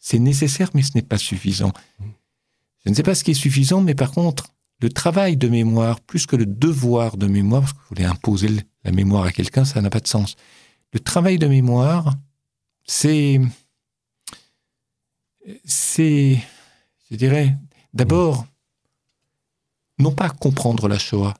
c'est 0.00 0.18
nécessaire, 0.18 0.70
mais 0.74 0.82
ce 0.82 0.92
n'est 0.94 1.02
pas 1.02 1.18
suffisant. 1.18 1.72
Je 2.84 2.90
ne 2.90 2.94
sais 2.94 3.02
pas 3.02 3.14
ce 3.14 3.22
qui 3.22 3.32
est 3.32 3.34
suffisant, 3.34 3.82
mais 3.82 3.94
par 3.94 4.10
contre, 4.10 4.46
le 4.80 4.88
travail 4.88 5.36
de 5.36 5.46
mémoire, 5.46 6.00
plus 6.00 6.26
que 6.26 6.36
le 6.36 6.46
devoir 6.46 7.18
de 7.18 7.26
mémoire, 7.26 7.60
parce 7.60 7.74
que 7.74 7.78
vous 7.78 7.88
voulez 7.90 8.04
imposer 8.04 8.48
la 8.84 8.92
mémoire 8.92 9.24
à 9.24 9.32
quelqu'un, 9.32 9.66
ça 9.66 9.82
n'a 9.82 9.90
pas 9.90 10.00
de 10.00 10.08
sens. 10.08 10.36
Le 10.94 11.00
travail 11.00 11.38
de 11.38 11.46
mémoire, 11.46 12.14
c'est, 12.84 13.40
c'est, 15.64 16.40
je 17.10 17.16
dirais, 17.16 17.58
d'abord, 17.92 18.46
non 19.98 20.12
pas 20.12 20.30
comprendre 20.30 20.88
la 20.88 20.98
Shoah. 20.98 21.34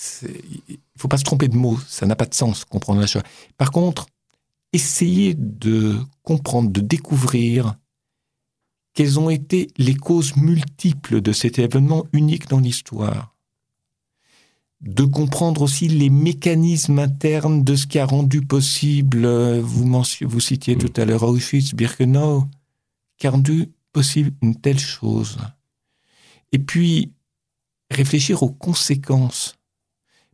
Il 0.00 0.78
faut 0.96 1.08
pas 1.08 1.18
se 1.18 1.24
tromper 1.24 1.48
de 1.48 1.56
mots, 1.56 1.78
ça 1.86 2.06
n'a 2.06 2.16
pas 2.16 2.26
de 2.26 2.34
sens, 2.34 2.64
comprendre 2.64 3.00
la 3.02 3.06
Shoah. 3.06 3.22
Par 3.58 3.70
contre, 3.70 4.06
essayer 4.72 5.34
de 5.34 5.98
comprendre, 6.22 6.70
de 6.70 6.80
découvrir 6.80 7.76
quelles 8.98 9.20
ont 9.20 9.30
été 9.30 9.70
les 9.76 9.94
causes 9.94 10.34
multiples 10.34 11.20
de 11.20 11.30
cet 11.30 11.60
événement 11.60 12.04
unique 12.12 12.48
dans 12.48 12.58
l'histoire. 12.58 13.32
De 14.80 15.04
comprendre 15.04 15.62
aussi 15.62 15.86
les 15.86 16.10
mécanismes 16.10 16.98
internes 16.98 17.62
de 17.62 17.76
ce 17.76 17.86
qui 17.86 18.00
a 18.00 18.06
rendu 18.06 18.40
possible, 18.40 19.24
vous, 19.60 20.02
vous 20.22 20.40
citiez 20.40 20.76
tout 20.76 20.92
à 21.00 21.04
l'heure 21.04 21.22
Auschwitz, 21.22 21.76
Birkenau, 21.76 22.46
qui 23.18 23.28
a 23.28 23.30
rendu 23.30 23.70
possible 23.92 24.32
une 24.42 24.56
telle 24.56 24.80
chose. 24.80 25.38
Et 26.50 26.58
puis, 26.58 27.12
réfléchir 27.92 28.42
aux 28.42 28.50
conséquences 28.50 29.57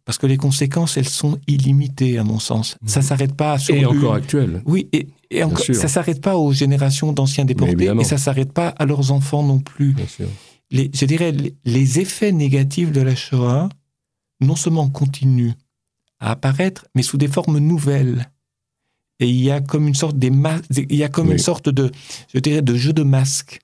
parce 0.05 0.19
que 0.19 0.27
les 0.27 0.37
conséquences, 0.37 0.97
elles 0.97 1.09
sont 1.09 1.39
illimitées, 1.47 2.19
à 2.19 2.25
mon 2.25 2.39
sens. 2.39 2.77
Ça 2.87 3.01
mhm. 3.01 3.07
s'arrête 3.07 3.35
pas 3.35 3.59
sur 3.59 3.75
et 3.75 3.87
encore 3.87 4.15
actuelles. 4.15 4.63
Oui, 4.67 4.89
et, 4.93 5.09
et 5.31 5.43
encore, 5.43 5.65
ça 5.65 5.89
s'arrête 5.89 6.21
pas 6.21 6.37
aux 6.37 6.53
générations 6.53 7.13
d'anciens 7.13 7.45
déportés, 7.45 7.91
et 7.99 8.05
ça 8.05 8.19
s'arrête 8.19 8.53
pas 8.53 8.69
à 8.69 8.85
leurs 8.85 9.13
enfants 9.13 9.43
non 9.43 9.61
plus. 9.61 9.95
Les, 10.71 10.91
je 10.95 11.05
dirais, 11.05 11.33
les, 11.65 12.01
effets 12.01 12.33
négatifs 12.33 12.93
de 12.93 13.01
la 13.01 13.15
Shoah, 13.15 13.69
non 14.41 14.57
seulement 14.57 14.89
continuent 14.89 15.53
à 16.21 16.33
apparaître, 16.33 16.87
mais 16.95 17.03
sous 17.03 17.17
des 17.17 17.29
formes 17.29 17.59
nouvelles. 17.59 18.31
Et 19.21 19.29
il 19.29 19.41
y 19.41 19.51
a 19.51 19.61
comme 19.61 19.87
une 19.87 19.95
sorte 19.95 20.19
des 20.19 20.33
il 20.71 20.97
y 20.97 21.05
a 21.05 21.09
comme 21.09 21.31
une 21.31 21.39
sorte 21.39 21.69
de, 21.69 21.93
je 22.33 22.41
dirais, 22.41 22.63
de 22.63 22.75
jeu 22.75 22.93
de 22.93 23.05
masque. 23.05 23.61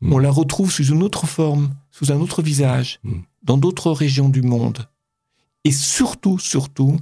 Mhm. 0.00 0.12
On 0.12 0.18
la 0.18 0.30
retrouve 0.30 0.72
sous 0.72 0.86
une 0.86 1.02
autre 1.02 1.26
forme, 1.26 1.74
sous 1.90 2.10
un 2.12 2.16
autre 2.16 2.42
visage, 2.42 3.00
mhm. 3.04 3.22
dans 3.42 3.58
d'autres 3.58 3.90
régions 3.92 4.28
du 4.28 4.42
monde. 4.42 4.88
Et 5.66 5.72
surtout, 5.72 6.38
surtout, 6.38 6.96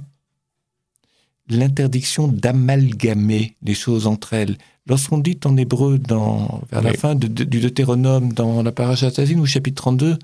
l'interdiction 1.49 2.27
d'amalgamer 2.27 3.55
les 3.61 3.75
choses 3.75 4.07
entre 4.07 4.33
elles. 4.33 4.57
Lorsqu'on 4.87 5.19
dit 5.19 5.39
en 5.45 5.55
hébreu, 5.55 5.99
dans, 5.99 6.63
vers 6.71 6.81
la 6.81 6.93
fin 6.93 7.13
du 7.13 7.29
Deutéronome, 7.29 8.33
dans 8.33 8.63
la 8.63 8.71
paracha 8.71 9.09
au 9.37 9.45
chapitre 9.45 9.83
32, 9.83 10.17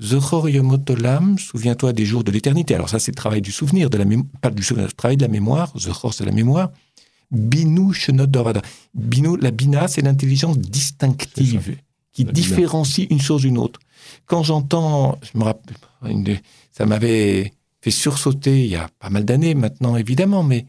Zechor 0.00 0.48
Yomotolam, 0.48 1.38
souviens-toi 1.38 1.92
des 1.92 2.06
jours 2.06 2.24
de 2.24 2.30
l'éternité. 2.30 2.74
Alors 2.74 2.88
ça, 2.88 2.98
c'est 2.98 3.12
le 3.12 3.16
travail 3.16 3.42
du 3.42 3.52
souvenir, 3.52 3.90
de 3.90 3.98
la 3.98 4.06
pas 4.40 4.48
du 4.48 4.62
souvenir, 4.62 4.86
le 4.86 4.92
travail 4.94 5.18
de 5.18 5.22
la 5.22 5.28
mémoire. 5.28 5.78
Zechor, 5.78 6.14
c'est 6.14 6.24
la 6.24 6.32
mémoire. 6.32 6.70
Binu 7.30 7.92
Shenot 7.92 8.28
Binu, 8.94 9.36
la 9.38 9.50
bina, 9.50 9.88
c'est 9.88 10.00
l'intelligence 10.00 10.56
distinctive 10.58 11.76
qui 12.12 12.24
différencie 12.24 13.06
une 13.10 13.20
chose 13.20 13.42
d'une 13.42 13.58
autre. 13.58 13.78
Quand 14.26 14.42
j'entends, 14.42 15.18
je 15.22 15.38
me 15.38 15.44
rappelle, 15.44 16.40
ça 16.72 16.86
m'avait 16.86 17.52
fait 17.80 17.90
sursauter 17.90 18.64
il 18.64 18.70
y 18.70 18.76
a 18.76 18.88
pas 18.98 19.10
mal 19.10 19.24
d'années 19.24 19.54
maintenant, 19.54 19.96
évidemment, 19.96 20.42
mais 20.42 20.66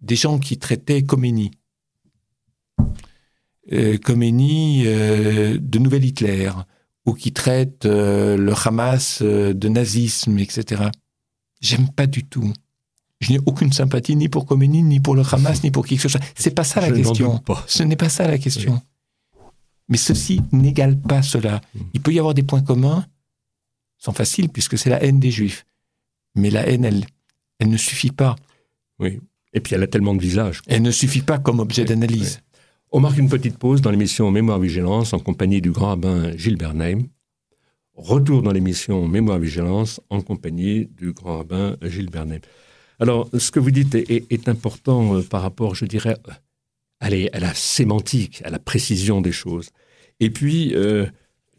des 0.00 0.16
gens 0.16 0.38
qui 0.38 0.58
traitaient 0.58 1.02
Khomeini. 1.02 1.50
Euh, 3.72 3.96
Khomeini 3.96 4.82
euh, 4.86 5.58
de 5.58 5.78
Nouvel 5.78 6.04
Hitler, 6.04 6.50
ou 7.06 7.14
qui 7.14 7.32
traitent 7.32 7.86
euh, 7.86 8.36
le 8.36 8.52
Hamas 8.52 9.20
euh, 9.22 9.54
de 9.54 9.68
nazisme, 9.68 10.38
etc. 10.38 10.84
J'aime 11.60 11.88
pas 11.88 12.06
du 12.06 12.24
tout. 12.24 12.52
Je 13.20 13.32
n'ai 13.32 13.38
aucune 13.46 13.72
sympathie 13.72 14.16
ni 14.16 14.28
pour 14.28 14.44
Khomeini, 14.44 14.82
ni 14.82 15.00
pour 15.00 15.14
le 15.14 15.22
Hamas, 15.30 15.62
ni 15.62 15.70
pour 15.70 15.86
qui 15.86 15.96
que 15.96 16.02
ce 16.02 16.08
soit. 16.08 16.20
C'est 16.34 16.54
pas 16.54 16.64
ça 16.64 16.80
la 16.80 16.90
question. 16.90 17.42
Ce 17.66 17.82
n'est 17.82 17.96
pas 17.96 18.10
ça 18.10 18.28
la 18.28 18.38
question. 18.38 18.82
Mais 19.88 19.96
ceci 19.96 20.40
n'égale 20.52 20.98
pas 20.98 21.22
cela. 21.22 21.60
Hmm. 21.74 21.80
Il 21.94 22.00
peut 22.00 22.12
y 22.12 22.18
avoir 22.18 22.34
des 22.34 22.42
points 22.42 22.62
communs, 22.62 23.06
sont 23.98 24.12
faciles, 24.12 24.48
puisque 24.48 24.78
c'est 24.78 24.90
la 24.90 25.02
haine 25.02 25.20
des 25.20 25.30
Juifs. 25.30 25.66
Mais 26.34 26.50
la 26.50 26.66
haine, 26.66 26.84
elle, 26.84 27.06
elle 27.58 27.70
ne 27.70 27.76
suffit 27.76 28.10
pas. 28.10 28.36
Oui. 28.98 29.20
Et 29.52 29.60
puis 29.60 29.74
elle 29.74 29.82
a 29.82 29.86
tellement 29.86 30.14
de 30.14 30.20
visages. 30.20 30.60
Elle 30.66 30.82
ne 30.82 30.90
suffit 30.90 31.22
pas 31.22 31.38
comme 31.38 31.60
objet 31.60 31.84
d'analyse. 31.84 32.40
On 32.90 33.00
marque 33.00 33.18
une 33.18 33.28
petite 33.28 33.58
pause 33.58 33.80
dans 33.80 33.90
l'émission 33.90 34.30
Mémoire 34.30 34.58
Vigilance 34.58 35.12
en 35.12 35.18
compagnie 35.18 35.60
du 35.60 35.70
grand 35.70 35.88
rabbin 35.88 36.36
Gilles 36.36 36.56
Bernheim. 36.56 37.04
Retour 37.94 38.42
dans 38.42 38.52
l'émission 38.52 39.06
Mémoire 39.06 39.38
Vigilance 39.38 40.00
en 40.10 40.20
compagnie 40.20 40.86
du 40.86 41.12
grand 41.12 41.38
rabbin 41.38 41.76
Gilles 41.82 42.10
Bernheim. 42.10 42.40
Alors, 43.00 43.28
ce 43.36 43.50
que 43.50 43.60
vous 43.60 43.70
dites 43.70 43.94
est, 43.94 44.48
important 44.48 45.16
euh, 45.16 45.22
par 45.22 45.42
rapport, 45.42 45.74
je 45.74 45.84
dirais, 45.84 46.16
allez, 47.00 47.30
à 47.32 47.40
la 47.40 47.54
sémantique, 47.54 48.42
à 48.44 48.50
la 48.50 48.58
précision 48.58 49.20
des 49.20 49.32
choses. 49.32 49.70
Et 50.20 50.30
puis, 50.30 50.74
euh, 50.74 51.06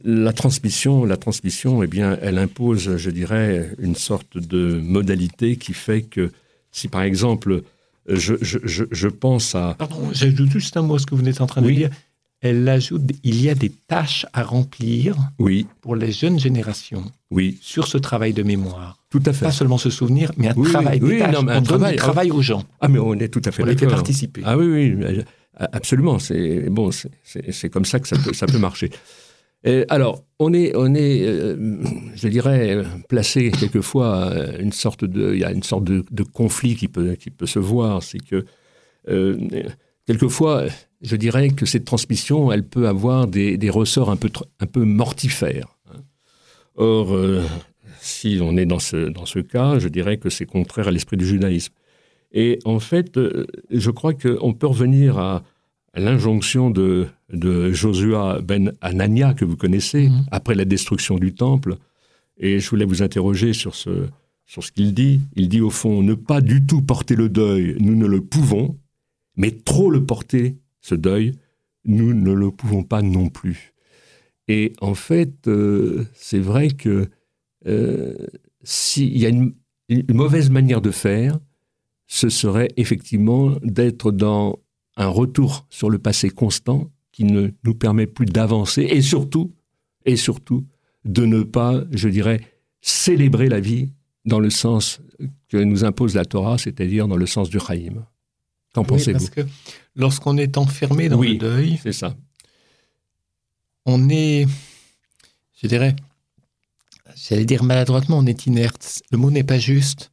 la 0.03 0.33
transmission, 0.33 1.05
la 1.05 1.17
transmission, 1.17 1.83
eh 1.83 1.87
bien, 1.87 2.17
elle 2.21 2.37
impose, 2.37 2.97
je 2.97 3.09
dirais, 3.09 3.71
une 3.79 3.95
sorte 3.95 4.37
de 4.37 4.79
modalité 4.81 5.55
qui 5.57 5.73
fait 5.73 6.01
que 6.01 6.31
si, 6.71 6.87
par 6.87 7.03
exemple, 7.03 7.63
je, 8.07 8.35
je, 8.41 8.83
je, 8.91 9.07
pense 9.07 9.55
à... 9.55 9.75
Pardon, 9.77 10.09
j'ajoute 10.11 10.51
juste 10.51 10.77
un 10.77 10.83
mot 10.83 10.95
à 10.95 10.99
ce 10.99 11.05
que 11.05 11.15
vous 11.15 11.27
êtes 11.27 11.41
en 11.41 11.47
train 11.47 11.61
de 11.61 11.71
dire. 11.71 11.89
Elle 12.47 12.69
ajoute, 12.69 13.01
il 13.23 13.41
y 13.41 13.49
a 13.49 13.55
des 13.55 13.71
tâches 13.71 14.27
à 14.31 14.43
remplir 14.43 15.17
oui. 15.39 15.65
pour 15.81 15.95
les 15.95 16.11
jeunes 16.11 16.39
générations 16.39 17.03
oui. 17.31 17.57
sur 17.59 17.87
ce 17.87 17.97
travail 17.97 18.33
de 18.33 18.43
mémoire. 18.43 18.99
Tout 19.09 19.23
à 19.25 19.33
fait. 19.33 19.45
Pas 19.45 19.51
seulement 19.51 19.79
se 19.79 19.89
souvenir, 19.89 20.31
mais 20.37 20.49
un 20.49 20.53
travail, 20.53 20.99
des 20.99 21.17
tâches. 21.17 21.35
un 21.35 21.61
travail, 21.63 21.95
travail 21.95 22.29
aux 22.29 22.43
gens. 22.43 22.63
Ah, 22.81 22.87
mais 22.87 22.99
on 22.99 23.15
est 23.15 23.29
tout 23.29 23.41
à 23.45 23.51
fait 23.51 23.63
On 23.63 23.65
les 23.65 23.75
fait 23.75 23.87
participer. 23.87 24.43
Ah 24.45 24.59
oui, 24.59 24.93
oui, 24.95 25.23
absolument. 25.55 26.19
C'est 26.19 26.69
bon, 26.69 26.91
c'est 26.91 27.69
comme 27.71 27.85
ça 27.85 27.99
que 27.99 28.07
ça 28.07 28.15
peut, 28.23 28.33
ça 28.33 28.45
peut 28.45 28.59
marcher. 28.59 28.91
Et 29.63 29.83
alors, 29.89 30.23
on 30.37 30.53
est, 30.53 30.75
on 30.75 30.93
est, 30.93 31.25
euh, 31.25 31.77
je 32.13 32.27
dirais, 32.27 32.83
placé 33.09 33.49
quelquefois 33.49 34.27
euh, 34.27 34.59
une 34.59 34.71
sorte 34.71 35.03
de, 35.03 35.33
il 35.33 35.39
y 35.39 35.43
a 35.43 35.51
une 35.51 35.63
sorte 35.63 35.83
de, 35.85 36.23
conflit 36.23 36.75
qui 36.75 36.87
peut, 36.87 37.15
qui 37.15 37.31
peut 37.31 37.47
se 37.47 37.57
voir, 37.57 38.03
c'est 38.03 38.19
que 38.19 38.45
euh, 39.09 39.35
quelquefois, 40.05 40.65
je 41.01 41.15
dirais 41.15 41.49
que 41.49 41.65
cette 41.65 41.85
transmission, 41.85 42.51
elle 42.51 42.63
peut 42.63 42.87
avoir 42.87 43.27
des, 43.27 43.57
des 43.57 43.69
ressorts 43.69 44.09
un 44.09 44.15
peu, 44.15 44.29
un 44.59 44.65
peu 44.65 44.83
mortifères. 44.83 45.77
Hein. 45.93 45.99
Or, 46.75 47.15
si 48.05 48.37
on 48.41 48.55
est 48.55 48.65
dans 48.65 48.79
ce, 48.79 49.09
dans 49.09 49.25
ce 49.25 49.39
cas, 49.39 49.79
je 49.79 49.87
dirais 49.87 50.17
que 50.17 50.29
c'est 50.29 50.45
contraire 50.45 50.87
à 50.87 50.91
l'esprit 50.91 51.17
du 51.17 51.25
judaïsme. 51.25 51.73
Et 52.31 52.59
en 52.65 52.79
fait, 52.79 53.19
je 53.71 53.91
crois 53.91 54.13
qu'on 54.13 54.53
peut 54.53 54.67
revenir 54.67 55.17
à, 55.17 55.43
l'injonction 55.95 56.69
de, 56.71 57.07
de 57.31 57.71
Joshua 57.71 58.41
ben 58.41 58.73
Anania, 58.81 59.33
que 59.33 59.45
vous 59.45 59.55
connaissez, 59.55 60.09
mhm. 60.09 60.25
après 60.29 60.53
la 60.53 60.65
destruction 60.65 61.17
du 61.17 61.33
temple. 61.33 61.77
Et 62.37 62.59
je 62.59 62.69
voulais 62.69 62.83
vous 62.83 63.01
interroger 63.01 63.53
sur 63.53 63.75
ce, 63.75 64.07
sur 64.45 64.61
ce 64.61 64.73
qu'il 64.73 64.93
dit. 64.93 65.21
Il 65.35 65.47
dit 65.47 65.61
au 65.61 65.69
fond, 65.69 66.03
ne 66.03 66.13
pas 66.13 66.41
du 66.41 66.65
tout 66.65 66.81
porter 66.81 67.15
le 67.15 67.29
deuil, 67.29 67.77
nous 67.79 67.95
ne 67.95 68.05
le 68.05 68.19
pouvons, 68.19 68.77
mais 69.37 69.51
trop 69.51 69.89
le 69.89 70.05
porter, 70.05 70.57
ce 70.85 70.93
deuil, 70.93 71.31
nous 71.85 72.13
ne 72.13 72.31
le 72.31 72.51
pouvons 72.51 72.83
pas 72.83 73.01
non 73.01 73.29
plus. 73.29 73.73
Et 74.47 74.73
en 74.81 74.93
fait, 74.93 75.47
euh, 75.47 76.05
c'est 76.13 76.39
vrai 76.39 76.67
que 76.67 77.09
euh, 77.65 78.13
s'il 78.61 79.17
y 79.17 79.25
a 79.25 79.29
une, 79.29 79.55
mauvaise 80.13 80.51
manière 80.51 80.81
de 80.81 80.91
faire, 80.91 81.39
ce 82.05 82.29
serait 82.29 82.69
effectivement 82.77 83.55
d'être 83.63 84.11
dans 84.11 84.59
un 84.95 85.07
retour 85.07 85.65
sur 85.71 85.89
le 85.89 85.97
passé 85.97 86.29
constant 86.29 86.91
qui 87.11 87.23
ne 87.23 87.49
nous 87.63 87.73
permet 87.73 88.05
plus 88.05 88.27
d'avancer 88.27 88.83
et 88.83 89.01
surtout, 89.01 89.53
et 90.05 90.15
surtout, 90.15 90.67
de 91.03 91.25
ne 91.25 91.41
pas, 91.41 91.83
je 91.91 92.09
dirais, 92.09 92.41
célébrer 92.81 93.49
la 93.49 93.59
vie 93.59 93.91
dans 94.25 94.39
le 94.39 94.51
sens 94.51 95.01
que 95.49 95.57
nous 95.57 95.83
impose 95.83 96.13
la 96.13 96.25
Torah, 96.25 96.59
c'est-à-dire 96.59 97.07
dans 97.07 97.17
le 97.17 97.25
sens 97.25 97.49
du 97.49 97.59
Chaïm. 97.59 98.05
Qu'en 98.75 98.83
pensez-vous 98.83 99.17
Parce 99.17 99.29
que 99.29 99.47
lorsqu'on 99.95 100.35
est 100.35 100.57
enfermé 100.57 101.07
dans 101.07 101.21
le 101.21 101.35
deuil, 101.35 101.79
c'est 101.81 101.93
ça. 101.93 102.13
on 103.85 104.09
est, 104.09 104.45
je 105.61 105.67
dirais, 105.67 105.95
j'allais 107.15 107.45
dire 107.45 107.63
maladroitement, 107.63 108.17
on 108.17 108.25
est 108.25 108.47
inerte. 108.47 109.01
Le 109.11 109.17
mot 109.17 109.31
n'est 109.31 109.45
pas 109.45 109.59
juste. 109.59 110.11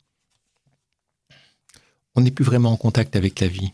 On 2.15 2.21
n'est 2.21 2.31
plus 2.31 2.45
vraiment 2.45 2.71
en 2.71 2.77
contact 2.77 3.17
avec 3.17 3.41
la 3.41 3.49
vie. 3.49 3.73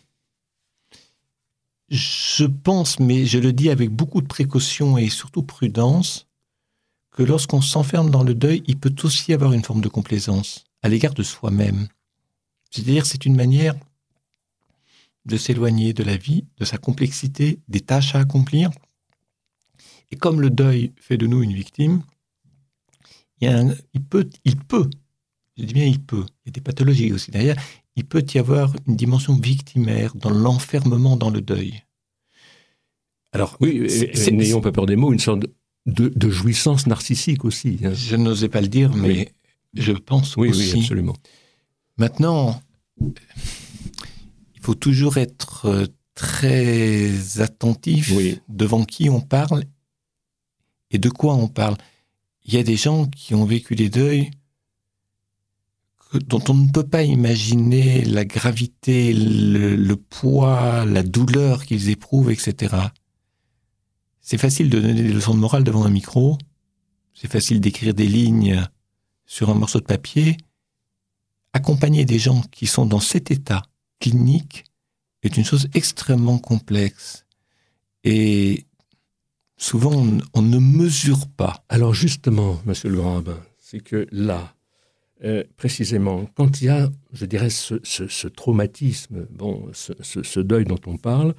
Je 1.91 2.47
pense, 2.47 2.99
mais 2.99 3.27
je 3.27 3.39
le 3.39 3.53
dis 3.53 3.69
avec 3.69 3.91
beaucoup 3.91 4.23
de 4.23 4.27
précaution 4.27 4.97
et 4.97 5.11
surtout 5.11 5.43
prudence, 5.43 6.29
que 7.11 7.23
lorsqu'on 7.23 7.61
s'enferme 7.61 8.09
dans 8.09 8.23
le 8.23 8.35
deuil, 8.35 8.63
il 8.67 8.79
peut 8.79 8.95
aussi 9.03 9.35
avoir 9.35 9.53
une 9.53 9.65
forme 9.65 9.83
de 9.83 9.89
complaisance 9.89 10.65
à 10.83 10.89
l'égard 10.89 11.13
de 11.13 11.23
soi-même. 11.23 11.89
C'est-à-dire, 12.71 13.05
c'est 13.05 13.27
une 13.27 13.37
manière 13.37 13.75
de 15.29 15.37
s'éloigner 15.37 15.93
de 15.93 16.03
la 16.03 16.17
vie, 16.17 16.47
de 16.57 16.65
sa 16.65 16.79
complexité, 16.79 17.61
des 17.69 17.81
tâches 17.81 18.15
à 18.15 18.21
accomplir. 18.21 18.71
Et 20.11 20.17
comme 20.17 20.41
le 20.41 20.51
deuil 20.51 20.93
fait 20.97 21.19
de 21.19 21.27
nous 21.27 21.43
une 21.43 21.53
victime, 21.53 22.03
il, 23.41 23.77
il 23.95 24.03
peut, 24.03 24.29
il 24.45 24.57
peut, 24.57 24.89
je 25.57 25.65
dis 25.65 25.75
bien 25.75 25.85
il 25.85 26.01
peut, 26.01 26.25
il 26.45 26.49
y 26.49 26.51
a 26.51 26.53
des 26.53 26.61
pathologies 26.61 27.13
aussi 27.13 27.31
derrière, 27.31 27.57
il 27.95 28.05
peut 28.05 28.25
y 28.35 28.39
avoir 28.39 28.75
une 28.87 28.97
dimension 28.97 29.35
victimaire 29.35 30.15
dans 30.15 30.31
l'enfermement 30.31 31.17
dans 31.17 31.31
le 31.31 31.41
deuil. 31.41 31.83
Alors, 33.33 33.57
oui, 33.61 33.87
n'ayons 34.33 34.63
pas 34.63 34.73
peur 34.73 34.87
des 34.87 34.97
mots, 34.97 35.13
une 35.13 35.19
sorte 35.19 35.45
de, 35.87 36.31
jouissance 36.31 36.87
narcissique 36.87 37.45
aussi. 37.45 37.81
Hein. 37.85 37.93
Je 37.93 38.17
n'osais 38.17 38.49
pas 38.49 38.63
le 38.63 38.69
dire, 38.69 38.95
mais 38.95 39.33
je 39.75 39.93
pense 39.93 40.37
oui, 40.37 40.49
aussi. 40.49 40.73
Oui, 40.73 40.81
absolument. 40.81 41.17
Maintenant, 41.99 42.61
il 44.59 44.65
faut 44.65 44.75
toujours 44.75 45.17
être 45.19 45.67
euh, 45.67 45.87
très 46.15 47.41
attentif 47.41 48.13
devant 48.49 48.85
qui 48.85 49.09
on 49.09 49.21
parle 49.21 49.65
et 50.91 50.99
de 50.99 51.09
quoi 51.09 51.35
on 51.35 51.49
parle. 51.49 51.77
Il 52.45 52.55
y 52.55 52.59
a 52.59 52.65
des 52.65 52.77
gens 52.77 53.07
qui 53.07 53.35
ont 53.35 53.45
vécu 53.45 53.77
des 53.77 53.89
deuils 53.89 54.31
dont 56.27 56.43
on 56.49 56.55
ne 56.55 56.71
peut 56.71 56.87
pas 56.87 57.03
imaginer 57.03 58.05
la 58.05 58.25
gravité, 58.25 59.13
le, 59.13 59.95
poids, 59.95 60.87
la 60.87 61.03
douleur 61.03 61.67
qu'ils 61.67 61.91
éprouvent, 61.91 62.31
etc. 62.31 62.75
C'est 64.21 64.39
facile 64.39 64.71
de 64.71 64.81
donner 64.81 65.03
des 65.03 65.13
leçons 65.13 65.35
de 65.35 65.41
morale 65.41 65.65
devant 65.65 65.85
un 65.85 65.91
micro, 65.91 66.39
c'est 67.13 67.31
facile 67.31 67.61
d'écrire 67.61 67.95
des 67.95 68.07
lignes 68.07 68.65
sur 69.27 69.51
un 69.51 69.55
morceau 69.55 69.81
de 69.81 69.85
papier. 69.85 70.37
Accompagner 71.53 72.05
des 72.05 72.19
gens 72.19 72.41
qui 72.51 72.67
sont 72.67 72.87
dans 72.87 73.01
cet 73.01 73.31
état 73.31 73.63
clinique 74.01 74.65
est 75.23 75.37
une 75.37 75.45
chose 75.45 75.69
extrêmement 75.75 76.39
complexe. 76.39 77.27
Et 78.05 78.65
souvent, 79.57 80.07
on, 80.35 80.43
ne 80.43 80.59
mesure 80.59 81.27
pas. 81.29 81.65
Alors 81.69 81.95
justement, 81.95 82.61
Monsieur 82.65 82.91
le 82.91 82.97
Grand 82.97 83.23
c'est 83.59 83.81
que 83.81 84.07
là, 84.13 84.55
euh, 85.25 85.43
précisément, 85.57 86.27
quand 86.37 86.61
il 86.61 86.67
y 86.67 86.69
a, 86.69 86.89
je 87.13 87.27
dirais, 87.27 87.51
ce, 87.51 88.29
traumatisme, 88.29 89.27
bon, 89.31 89.69
ce, 89.73 90.41
deuil 90.41 90.65
dont 90.65 90.81
on 90.87 90.97
parle, 90.97 91.35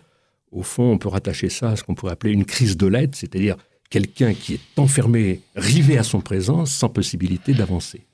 au 0.51 0.63
fond, 0.63 0.91
on 0.91 0.97
peut 0.97 1.07
rattacher 1.07 1.49
ça 1.49 1.71
à 1.71 1.75
ce 1.75 1.83
qu'on 1.83 1.95
pourrait 1.95 2.11
appeler 2.11 2.33
une 2.33 2.45
crise 2.45 2.75
de 2.75 2.87
l'aide, 2.87 3.15
c'est-à-dire 3.15 3.55
quelqu'un 3.89 4.33
qui 4.33 4.55
est 4.55 4.79
enfermé, 4.79 5.41
rivé 5.55 5.97
à 5.97 6.03
son 6.03 6.21
présent, 6.21 6.65
sans 6.65 6.89
possibilité 6.89 7.53
d'avancer. 7.53 8.05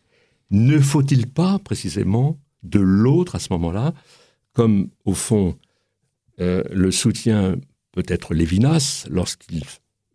Ne 0.51 0.79
faut-il 0.79 1.27
pas, 1.27 1.59
précisément, 1.59 2.37
de 2.63 2.79
l'autre 2.79 3.35
à 3.35 3.39
ce 3.39 3.51
moment-là, 3.51 3.93
comme 4.55 4.89
au 5.03 5.13
fond 5.13 5.55
euh, 6.41 6.63
le 6.71 6.89
soutien 6.89 7.57
peut-être 7.91 8.33
Lévinas 8.33 9.05
lorsqu'il 9.11 9.63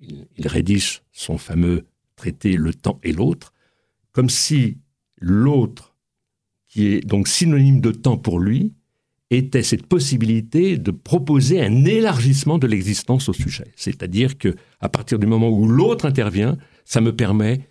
il 0.01 0.49
rédige 0.49 1.03
son 1.13 1.39
fameux 1.39 1.87
traité 2.17 2.57
Le 2.57 2.75
temps 2.75 2.99
et 3.03 3.13
l'autre, 3.13 3.53
comme 4.13 4.29
si 4.29 4.79
l'autre, 5.19 5.95
qui 6.69 6.87
est 6.87 7.01
donc 7.01 7.29
synonyme 7.29 7.81
de 7.81 7.93
temps 7.93 8.19
pour 8.19 8.39
lui, 8.39 8.75
était 9.31 9.63
cette 9.63 9.87
possibilité 9.87 10.77
de 10.77 10.91
proposer 10.91 11.63
un 11.63 11.85
élargissement 11.85 12.59
de 12.59 12.67
l'existence 12.67 13.29
au 13.29 13.33
sujet. 13.33 13.73
C'est-à-dire 13.77 14.39
que 14.39 14.57
à 14.81 14.89
partir 14.89 15.19
du 15.19 15.27
moment 15.27 15.51
où 15.51 15.69
l'autre 15.69 16.05
intervient, 16.05 16.59
ça 16.85 17.01
me 17.01 17.15
permet 17.15 17.69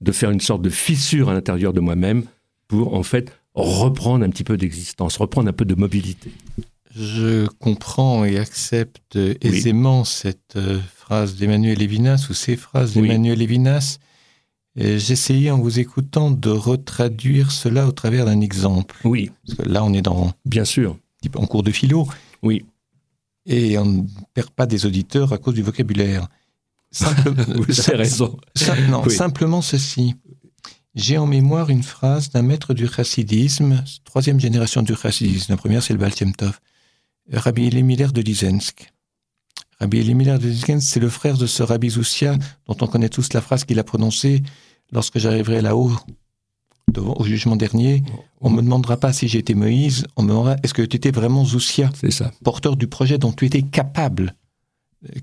de 0.00 0.12
faire 0.12 0.30
une 0.30 0.40
sorte 0.40 0.62
de 0.62 0.70
fissure 0.70 1.28
à 1.28 1.34
l'intérieur 1.34 1.72
de 1.72 1.80
moi-même 1.80 2.24
pour 2.68 2.94
en 2.94 3.02
fait 3.02 3.32
reprendre 3.54 4.24
un 4.24 4.30
petit 4.30 4.44
peu 4.44 4.56
d'existence, 4.56 5.16
reprendre 5.16 5.48
un 5.48 5.52
peu 5.52 5.64
de 5.64 5.74
mobilité. 5.74 6.32
Je 6.94 7.46
comprends 7.58 8.24
et 8.24 8.38
accepte 8.38 9.16
aisément 9.40 10.04
cette 10.04 10.56
euh, 10.56 10.80
phrase 10.94 11.36
d'Emmanuel 11.36 11.78
Lévinas 11.78 12.28
ou 12.30 12.34
ces 12.34 12.56
phrases 12.56 12.94
d'Emmanuel 12.94 13.38
Lévinas. 13.38 13.98
J'essayais 14.76 15.50
en 15.50 15.58
vous 15.58 15.78
écoutant 15.78 16.32
de 16.32 16.50
retraduire 16.50 17.52
cela 17.52 17.86
au 17.86 17.92
travers 17.92 18.26
d'un 18.26 18.40
exemple. 18.40 18.96
Oui. 19.04 19.30
Parce 19.46 19.58
que 19.58 19.68
là, 19.68 19.84
on 19.84 19.92
est 19.92 20.02
dans. 20.02 20.32
Bien 20.44 20.64
sûr. 20.64 20.96
En 21.36 21.46
cours 21.46 21.62
de 21.62 21.70
philo. 21.70 22.08
Oui. 22.42 22.64
Et 23.46 23.78
on 23.78 23.84
ne 23.84 24.02
perd 24.34 24.50
pas 24.50 24.66
des 24.66 24.84
auditeurs 24.84 25.32
à 25.32 25.38
cause 25.38 25.54
du 25.54 25.62
vocabulaire. 25.62 26.28
vous 26.94 27.80
avez 27.80 27.96
raison. 27.96 28.36
non, 28.88 29.08
simplement 29.08 29.62
ceci. 29.62 30.14
J'ai 30.94 31.18
en 31.18 31.26
mémoire 31.26 31.70
une 31.70 31.82
phrase 31.82 32.30
d'un 32.30 32.42
maître 32.42 32.72
du 32.72 32.86
chassidisme, 32.86 33.82
troisième 34.04 34.38
génération 34.38 34.80
du 34.80 34.94
chassidisme. 34.94 35.52
La 35.52 35.56
première, 35.56 35.82
c'est 35.82 35.92
le 35.92 35.98
Baal 35.98 36.12
Tov. 36.12 36.60
Rabbi 37.32 37.66
Elimiller 37.66 38.08
de 38.08 38.20
Lizensk. 38.20 38.92
Rabbi 39.80 39.98
Elimiller 39.98 40.38
de 40.38 40.46
Lizensk, 40.46 40.86
c'est 40.86 41.00
le 41.00 41.08
frère 41.08 41.36
de 41.36 41.46
ce 41.46 41.64
Rabbi 41.64 41.90
Zoussia, 41.90 42.36
dont 42.66 42.76
on 42.80 42.86
connaît 42.86 43.08
tous 43.08 43.32
la 43.32 43.40
phrase 43.40 43.64
qu'il 43.64 43.80
a 43.80 43.84
prononcée 43.84 44.44
lorsque 44.92 45.18
j'arriverai 45.18 45.62
là-haut, 45.62 45.90
au 46.96 47.24
jugement 47.24 47.56
dernier. 47.56 48.04
On 48.40 48.50
me 48.50 48.62
demandera 48.62 48.96
pas 48.96 49.12
si 49.12 49.26
j'étais 49.26 49.54
Moïse, 49.54 50.06
on 50.14 50.22
me 50.22 50.28
demandera 50.28 50.56
est-ce 50.62 50.74
que 50.74 50.82
tu 50.82 50.96
étais 50.96 51.10
vraiment 51.10 51.44
Zoussia, 51.44 51.90
porteur 52.44 52.76
du 52.76 52.86
projet 52.86 53.18
dont 53.18 53.32
tu 53.32 53.46
étais 53.46 53.62
capable, 53.62 54.36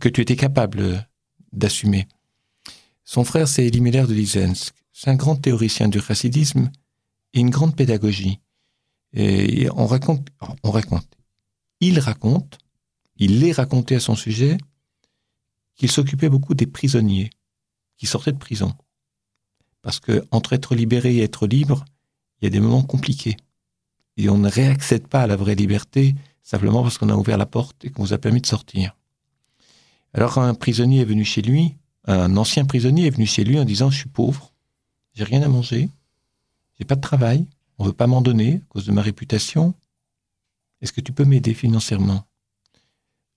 que 0.01 0.09
tu 0.09 0.19
étais 0.19 0.35
capable 0.35 1.07
d'assumer. 1.53 2.09
Son 3.05 3.23
frère, 3.23 3.47
c'est 3.47 3.65
Elimiller 3.65 4.03
de 4.03 4.13
Lizensk. 4.13 4.73
C'est 5.03 5.09
un 5.09 5.15
grand 5.15 5.35
théoricien 5.35 5.87
du 5.87 5.99
chassidisme 5.99 6.69
et 7.33 7.39
une 7.39 7.49
grande 7.49 7.75
pédagogie. 7.75 8.39
Et 9.13 9.67
on 9.75 9.87
raconte, 9.87 10.27
on 10.61 10.69
raconte, 10.69 11.07
il 11.79 11.97
raconte, 11.97 12.59
il 13.15 13.39
les 13.39 13.51
raconté 13.51 13.95
à 13.95 13.99
son 13.99 14.13
sujet, 14.13 14.59
qu'il 15.73 15.89
s'occupait 15.89 16.29
beaucoup 16.29 16.53
des 16.53 16.67
prisonniers 16.67 17.31
qui 17.97 18.05
sortaient 18.05 18.31
de 18.31 18.37
prison. 18.37 18.75
Parce 19.81 19.99
que 19.99 20.23
entre 20.29 20.53
être 20.53 20.75
libéré 20.75 21.15
et 21.15 21.23
être 21.23 21.47
libre, 21.47 21.83
il 22.39 22.45
y 22.45 22.47
a 22.47 22.51
des 22.51 22.59
moments 22.59 22.83
compliqués. 22.83 23.37
Et 24.17 24.29
on 24.29 24.37
ne 24.37 24.51
réaccède 24.51 25.07
pas 25.07 25.23
à 25.23 25.27
la 25.27 25.35
vraie 25.35 25.55
liberté 25.55 26.13
simplement 26.43 26.83
parce 26.83 26.99
qu'on 26.99 27.09
a 27.09 27.15
ouvert 27.15 27.39
la 27.39 27.47
porte 27.47 27.83
et 27.85 27.89
qu'on 27.89 28.03
vous 28.03 28.13
a 28.13 28.19
permis 28.19 28.41
de 28.41 28.45
sortir. 28.45 28.95
Alors 30.13 30.37
un 30.37 30.53
prisonnier 30.53 31.01
est 31.01 31.05
venu 31.05 31.25
chez 31.25 31.41
lui, 31.41 31.75
un 32.05 32.37
ancien 32.37 32.65
prisonnier 32.65 33.07
est 33.07 33.15
venu 33.15 33.25
chez 33.25 33.43
lui 33.43 33.59
en 33.59 33.65
disant 33.65 33.89
je 33.89 33.97
suis 33.97 34.09
pauvre, 34.09 34.50
j'ai 35.13 35.23
rien 35.23 35.41
à 35.41 35.47
manger, 35.47 35.89
j'ai 36.79 36.85
pas 36.85 36.95
de 36.95 37.01
travail, 37.01 37.45
on 37.77 37.85
veut 37.85 37.93
pas 37.93 38.07
m'en 38.07 38.21
donner 38.21 38.55
à 38.55 38.59
cause 38.69 38.85
de 38.85 38.91
ma 38.91 39.01
réputation, 39.01 39.73
est-ce 40.81 40.93
que 40.93 41.01
tu 41.01 41.11
peux 41.11 41.25
m'aider 41.25 41.53
financièrement? 41.53 42.25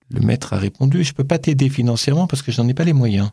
Le 0.09 0.21
maître 0.21 0.53
a 0.53 0.57
répondu, 0.57 1.03
je 1.03 1.13
peux 1.13 1.23
pas 1.23 1.39
t'aider 1.39 1.69
financièrement 1.69 2.27
parce 2.27 2.41
que 2.41 2.51
je 2.51 2.61
n'en 2.61 2.67
ai 2.67 2.73
pas 2.73 2.83
les 2.83 2.93
moyens. 2.93 3.31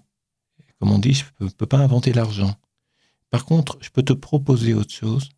Comme 0.79 0.91
on 0.91 0.99
dit, 0.99 1.15
je 1.15 1.25
ne 1.41 1.49
peux, 1.49 1.67
pas 1.67 1.79
inventer 1.79 2.13
l'argent. 2.13 2.57
Par 3.31 3.45
contre, 3.45 3.79
je 3.81 3.91
peux 3.91 4.03
te 4.03 4.13
proposer 4.13 4.75
autre 4.75 4.93
chose. 4.93 5.31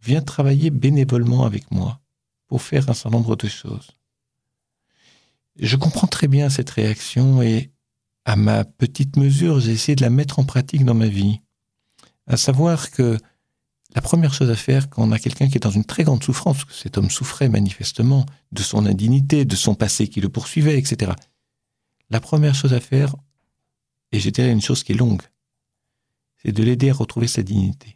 Viens 0.00 0.22
travailler 0.22 0.70
bénévolement 0.70 1.44
avec 1.44 1.70
moi 1.70 2.00
pour 2.46 2.62
faire 2.62 2.88
un 2.88 2.94
certain 2.94 3.18
nombre 3.18 3.36
de 3.36 3.48
choses. 3.48 3.90
Je 5.56 5.76
comprends 5.76 6.06
très 6.06 6.28
bien 6.28 6.48
cette 6.48 6.70
réaction 6.70 7.42
et 7.42 7.70
à 8.24 8.36
ma 8.36 8.64
petite 8.64 9.16
mesure, 9.16 9.60
j'ai 9.60 9.72
essayé 9.72 9.96
de 9.96 10.02
la 10.02 10.10
mettre 10.10 10.38
en 10.38 10.44
pratique 10.44 10.84
dans 10.84 10.94
ma 10.94 11.06
vie. 11.06 11.40
À 12.26 12.36
savoir 12.36 12.90
que 12.90 13.18
la 13.94 14.02
première 14.02 14.34
chose 14.34 14.50
à 14.50 14.56
faire 14.56 14.90
quand 14.90 15.02
on 15.02 15.12
a 15.12 15.18
quelqu'un 15.18 15.48
qui 15.48 15.56
est 15.56 15.60
dans 15.60 15.70
une 15.70 15.84
très 15.84 16.04
grande 16.04 16.22
souffrance, 16.22 16.64
que 16.64 16.72
cet 16.72 16.98
homme 16.98 17.10
souffrait 17.10 17.48
manifestement 17.48 18.26
de 18.52 18.62
son 18.62 18.84
indignité, 18.84 19.44
de 19.44 19.56
son 19.56 19.74
passé 19.74 20.08
qui 20.08 20.20
le 20.20 20.28
poursuivait, 20.28 20.78
etc. 20.78 21.12
La 22.10 22.20
première 22.20 22.54
chose 22.54 22.74
à 22.74 22.80
faire, 22.80 23.14
et 24.12 24.20
je 24.20 24.30
dirais 24.30 24.52
une 24.52 24.60
chose 24.60 24.82
qui 24.82 24.92
est 24.92 24.96
longue, 24.96 25.22
c'est 26.42 26.52
de 26.52 26.62
l'aider 26.62 26.90
à 26.90 26.94
retrouver 26.94 27.26
sa 27.26 27.42
dignité. 27.42 27.94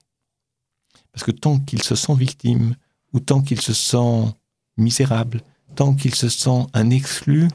Parce 1.12 1.24
que 1.24 1.32
tant 1.32 1.58
qu'il 1.58 1.82
se 1.82 1.94
sent 1.94 2.14
victime, 2.14 2.76
ou 3.12 3.20
tant 3.20 3.42
qu'il 3.42 3.60
se 3.60 3.72
sent 3.72 4.32
misérable, 4.76 5.42
tant 5.74 5.94
qu'il 5.94 6.14
se 6.14 6.28
sent 6.28 6.66
un 6.72 6.90
exclu, 6.90 7.48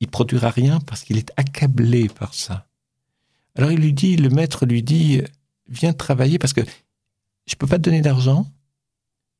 il 0.00 0.08
produira 0.08 0.50
rien 0.50 0.80
parce 0.80 1.02
qu'il 1.02 1.18
est 1.18 1.32
accablé 1.36 2.08
par 2.08 2.34
ça. 2.34 2.66
Alors 3.56 3.72
il 3.72 3.80
lui 3.80 3.92
dit, 3.92 4.16
le 4.16 4.28
maître 4.28 4.66
lui 4.66 4.82
dit, 4.82 5.22
viens 5.68 5.92
travailler 5.92 6.38
parce 6.38 6.52
que 6.52 6.60
je 7.46 7.54
peux 7.56 7.66
pas 7.66 7.76
te 7.78 7.82
donner 7.82 8.00
d'argent, 8.00 8.46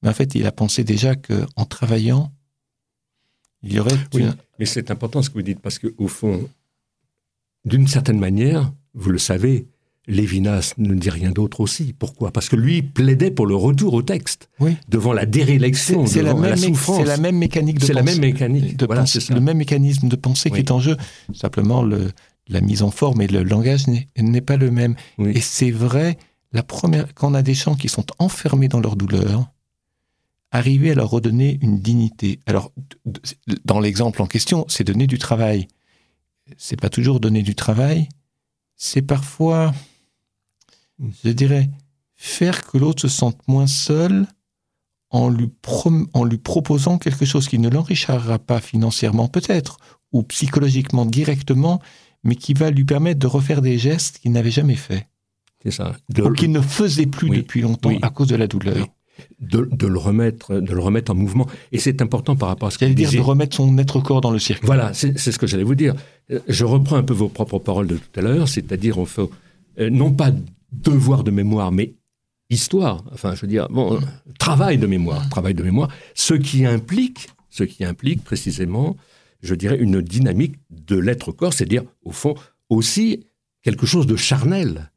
mais 0.02 0.08
en 0.10 0.12
fait, 0.14 0.34
il 0.34 0.46
a 0.46 0.52
pensé 0.52 0.84
déjà 0.84 1.14
que 1.16 1.46
en 1.56 1.64
travaillant, 1.64 2.32
il 3.62 3.72
y 3.72 3.78
aurait. 3.78 3.96
Oui, 4.12 4.24
mais 4.58 4.66
c'est 4.66 4.90
important 4.90 5.22
ce 5.22 5.30
que 5.30 5.34
vous 5.34 5.42
dites 5.42 5.60
parce 5.60 5.78
que 5.78 5.94
au 5.98 6.08
fond, 6.08 6.48
d'une 7.64 7.86
certaine 7.88 8.18
manière, 8.18 8.72
vous 8.94 9.10
le 9.10 9.18
savez, 9.18 9.66
Lévinas 10.06 10.74
ne 10.76 10.92
dit 10.94 11.08
rien 11.08 11.30
d'autre 11.30 11.60
aussi. 11.60 11.94
Pourquoi? 11.94 12.30
Parce 12.30 12.50
que 12.50 12.56
lui 12.56 12.82
plaidait 12.82 13.30
pour 13.30 13.46
le 13.46 13.56
retour 13.56 13.94
au 13.94 14.02
texte, 14.02 14.50
Oui. 14.60 14.76
devant 14.88 15.14
la 15.14 15.24
dérélection, 15.24 16.04
C'est 16.06 16.20
la, 16.22 16.34
devant 16.34 16.42
la, 16.42 16.48
même, 16.50 16.58
souffrance. 16.58 16.98
c'est 16.98 17.04
la 17.06 17.16
même 17.16 17.38
mécanique 17.38 17.78
de 17.78 17.86
C'est 17.86 17.94
la 17.94 18.02
pensée. 18.02 18.20
même 18.20 18.30
mécanique. 18.32 18.76
de 18.76 18.84
Voilà, 18.84 19.00
pensée- 19.02 19.32
le 19.32 19.40
même 19.40 19.56
mécanisme 19.56 20.08
de 20.08 20.16
pensée 20.16 20.50
qui 20.50 20.58
est 20.58 20.70
en 20.70 20.78
jeu. 20.80 20.98
Simplement, 21.32 21.82
le, 21.82 22.10
la 22.48 22.60
mise 22.60 22.82
en 22.82 22.90
forme 22.90 23.22
et 23.22 23.26
le 23.26 23.42
langage 23.42 23.86
n'est, 23.86 24.40
pas 24.40 24.56
le 24.56 24.70
même. 24.70 24.96
Oui. 25.18 25.32
Et 25.34 25.40
c'est 25.40 25.70
vrai, 25.70 26.18
la 26.52 26.62
première, 26.62 27.12
quand 27.14 27.30
on 27.30 27.34
a 27.34 27.42
des 27.42 27.54
gens 27.54 27.74
qui 27.74 27.88
sont 27.88 28.06
enfermés 28.18 28.68
dans 28.68 28.80
leur 28.80 28.96
douleur, 28.96 29.46
arriver 30.50 30.92
à 30.92 30.94
leur 30.94 31.10
redonner 31.10 31.58
une 31.62 31.80
dignité. 31.80 32.40
Alors, 32.46 32.72
dans 33.64 33.80
l'exemple 33.80 34.22
en 34.22 34.26
question, 34.26 34.64
c'est 34.68 34.84
donner 34.84 35.06
du 35.06 35.18
travail. 35.18 35.66
C'est 36.56 36.80
pas 36.80 36.90
toujours 36.90 37.20
donner 37.20 37.42
du 37.42 37.54
travail, 37.54 38.08
c'est 38.76 39.02
parfois, 39.02 39.72
je 41.24 41.30
dirais, 41.30 41.70
faire 42.14 42.66
que 42.66 42.78
l'autre 42.78 43.02
se 43.02 43.08
sente 43.08 43.40
moins 43.48 43.66
seul 43.66 44.26
en 45.10 45.28
lui, 45.28 45.48
prom- 45.62 46.06
en 46.12 46.24
lui 46.24 46.38
proposant 46.38 46.98
quelque 46.98 47.24
chose 47.24 47.48
qui 47.48 47.58
ne 47.58 47.68
l'enrichira 47.68 48.38
pas 48.38 48.60
financièrement 48.60 49.28
peut-être, 49.28 49.78
ou 50.12 50.22
psychologiquement 50.24 51.06
directement, 51.06 51.80
mais 52.24 52.34
qui 52.36 52.54
va 52.54 52.70
lui 52.70 52.84
permettre 52.84 53.18
de 53.20 53.26
refaire 53.26 53.60
des 53.62 53.78
gestes 53.78 54.18
qu'il 54.18 54.32
n'avait 54.32 54.50
jamais 54.50 54.74
fait, 54.76 55.06
C'est 55.62 55.70
ça. 55.70 55.94
De, 56.08 56.22
ou 56.22 56.32
qu'il 56.32 56.50
ne 56.52 56.60
faisait 56.60 57.06
plus 57.06 57.28
Oui. 57.30 57.36
depuis 57.38 57.60
longtemps 57.60 57.90
Oui. 57.90 57.98
à 58.02 58.10
cause 58.10 58.28
de 58.28 58.36
la 58.36 58.46
douleur. 58.46 58.76
Oui. 58.76 58.84
de, 59.40 59.68
de 59.70 59.86
le 59.86 59.98
remettre, 59.98 60.56
de 60.58 60.72
le 60.74 60.80
remettre 60.80 61.12
en 61.12 61.14
mouvement. 61.14 61.46
Et 61.70 61.78
c'est 61.78 62.02
important 62.02 62.34
par 62.34 62.48
rapport 62.48 62.66
à 62.68 62.70
ce 62.72 62.78
que 62.78 62.84
vous 62.84 62.94
dire 62.94 63.06
disiez. 63.10 63.20
de 63.20 63.24
remettre 63.24 63.54
son 63.56 63.78
être 63.78 64.00
corps 64.00 64.20
dans 64.20 64.32
le 64.32 64.40
circuit. 64.40 64.66
Voilà, 64.66 64.92
c'est 64.92 65.16
ce 65.16 65.38
que 65.38 65.46
j'allais 65.46 65.62
vous 65.62 65.76
dire. 65.76 65.94
Euh, 66.32 66.40
Je 66.48 66.64
reprends 66.64 66.96
un 66.96 67.04
peu 67.04 67.14
vos 67.14 67.28
propres 67.28 67.60
paroles 67.60 67.86
de 67.86 67.96
tout 67.96 68.18
à 68.18 68.22
l'heure, 68.22 68.48
c'est-à-dire 68.48 68.98
on 68.98 69.06
euh, 69.78 69.88
non 69.90 70.10
pas 70.12 70.32
devoir 70.72 71.22
de 71.22 71.30
mémoire, 71.30 71.70
mais 71.70 71.94
histoire. 72.50 73.04
Enfin, 73.12 73.34
je 73.36 73.42
veux 73.42 73.46
dire, 73.46 73.68
bon, 73.70 73.94
euh, 73.94 74.00
travail 74.38 74.78
de 74.78 74.86
mémoire, 74.88 75.28
travail 75.28 75.54
de 75.54 75.62
mémoire, 75.62 75.88
ce 76.14 76.34
qui 76.34 76.64
implique, 76.66 77.28
ce 77.50 77.62
qui 77.64 77.84
implique 77.84 78.24
précisément, 78.24 78.96
je 79.44 79.54
dirais, 79.54 79.78
une 79.78 80.00
dynamique 80.00 80.56
de 80.70 80.96
l'être 80.96 81.32
corps, 81.32 81.52
c'est-à-dire 81.52 81.84
au 82.02 82.12
fond 82.12 82.34
aussi 82.68 83.26
quelque 83.62 83.86
chose 83.86 84.06
de 84.06 84.16
charnel. 84.16 84.90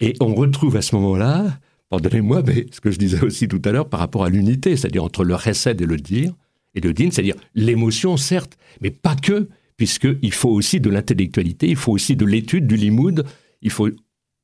Et 0.00 0.14
on 0.20 0.34
retrouve 0.34 0.76
à 0.76 0.82
ce 0.82 0.94
moment-là, 0.96 1.58
pardonnez-moi, 1.88 2.42
mais 2.46 2.66
ce 2.70 2.80
que 2.80 2.90
je 2.90 2.98
disais 2.98 3.20
aussi 3.22 3.48
tout 3.48 3.62
à 3.64 3.72
l'heure 3.72 3.88
par 3.88 4.00
rapport 4.00 4.24
à 4.24 4.30
l'unité, 4.30 4.76
c'est-à-dire 4.76 5.04
entre 5.04 5.24
le 5.24 5.34
recède 5.34 5.80
et 5.80 5.86
le 5.86 5.96
dire, 5.96 6.32
et 6.74 6.80
le 6.80 6.92
din, 6.92 7.10
c'est-à-dire 7.10 7.36
l'émotion, 7.54 8.16
certes, 8.16 8.56
mais 8.80 8.90
pas 8.90 9.16
que, 9.16 9.48
puisqu'il 9.76 10.32
faut 10.32 10.50
aussi 10.50 10.80
de 10.80 10.90
l'intellectualité, 10.90 11.68
il 11.68 11.76
faut 11.76 11.92
aussi 11.92 12.16
de 12.16 12.24
l'étude, 12.24 12.66
du 12.66 12.76
limoud, 12.76 13.24
il 13.62 13.70
faut 13.70 13.88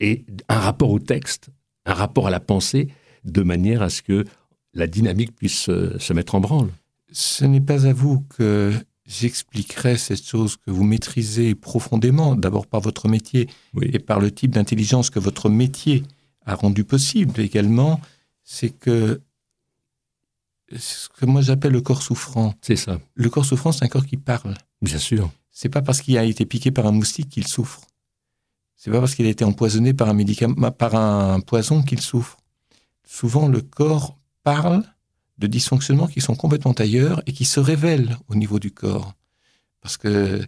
et 0.00 0.24
un 0.48 0.58
rapport 0.58 0.90
au 0.90 0.98
texte, 0.98 1.50
un 1.87 1.94
rapport 1.94 2.26
à 2.26 2.30
la 2.30 2.40
pensée, 2.40 2.88
de 3.24 3.42
manière 3.42 3.82
à 3.82 3.88
ce 3.88 4.02
que 4.02 4.24
la 4.74 4.87
dynamique 4.88 5.35
puisse 5.35 5.70
se 5.98 6.12
mettre 6.12 6.35
en 6.35 6.40
branle. 6.40 6.70
Ce 7.12 7.44
n'est 7.44 7.61
pas 7.61 7.87
à 7.87 7.92
vous 7.92 8.24
que 8.37 8.72
j'expliquerai 9.07 9.97
cette 9.99 10.25
chose 10.25 10.57
que 10.57 10.71
vous 10.71 10.85
maîtrisez 10.85 11.55
profondément, 11.55 12.35
d'abord 12.37 12.67
par 12.67 12.81
votre 12.81 13.09
métier 13.09 13.49
Oui, 13.75 13.91
et 13.93 13.99
par 13.99 14.21
le 14.21 14.31
type 14.31 14.53
d'intelligence 14.53 15.11
que 15.11 15.19
votre 15.19 15.49
métier 15.49 16.03
a 16.45 16.55
rendu 16.55 16.85
possible 16.85 17.41
également, 17.41 18.01
c'est 18.43 18.71
que 18.71 19.21
ce 20.77 21.09
que 21.09 21.27
moi 21.27 21.43
j'appelle 21.43 21.73
le 21.73 21.81
corps 21.81 22.03
souffrant. 22.03 22.55
c'est 22.62 22.77
ça, 22.77 23.01
Le 23.15 23.29
corps 23.29 23.45
souffrant, 23.45 23.73
c'est 23.73 23.85
un 23.85 23.88
corps 23.88 24.07
qui 24.07 24.17
parle. 24.17 24.55
bien 24.81 24.99
sûr. 24.99 25.31
C'est 25.51 25.69
pas 25.69 25.83
parce 25.83 26.01
qu'il 26.01 26.17
a 26.17 26.25
été 26.25 26.47
piqué 26.47 26.71
par 26.71 26.87
un 26.87 26.93
moustique 26.93 27.29
qu'il 27.29 27.47
souffre. 27.47 27.83
C'est 28.75 28.91
pas 28.91 29.01
parce 29.01 29.15
qu'il 29.15 29.27
a 29.27 29.29
été 29.29 29.45
empoisonné 29.45 29.93
par 29.93 30.09
un 30.09 30.15
médicament, 30.15 30.71
par 30.71 30.95
un 30.95 31.41
poison 31.41 31.83
qu'il 31.83 32.01
souffre. 32.01 32.38
Souvent, 33.07 33.49
le 33.49 33.61
corps 33.61 34.19
parle 34.43 34.83
de 35.38 35.47
dysfonctionnements 35.47 36.07
qui 36.09 36.21
sont 36.21 36.35
complètement 36.35 36.73
ailleurs 36.73 37.23
et 37.27 37.33
qui 37.33 37.45
se 37.45 37.61
révèlent 37.61 38.16
au 38.29 38.35
niveau 38.35 38.59
du 38.59 38.71
corps. 38.71 39.14
Parce 39.81 39.97
que, 39.97 40.40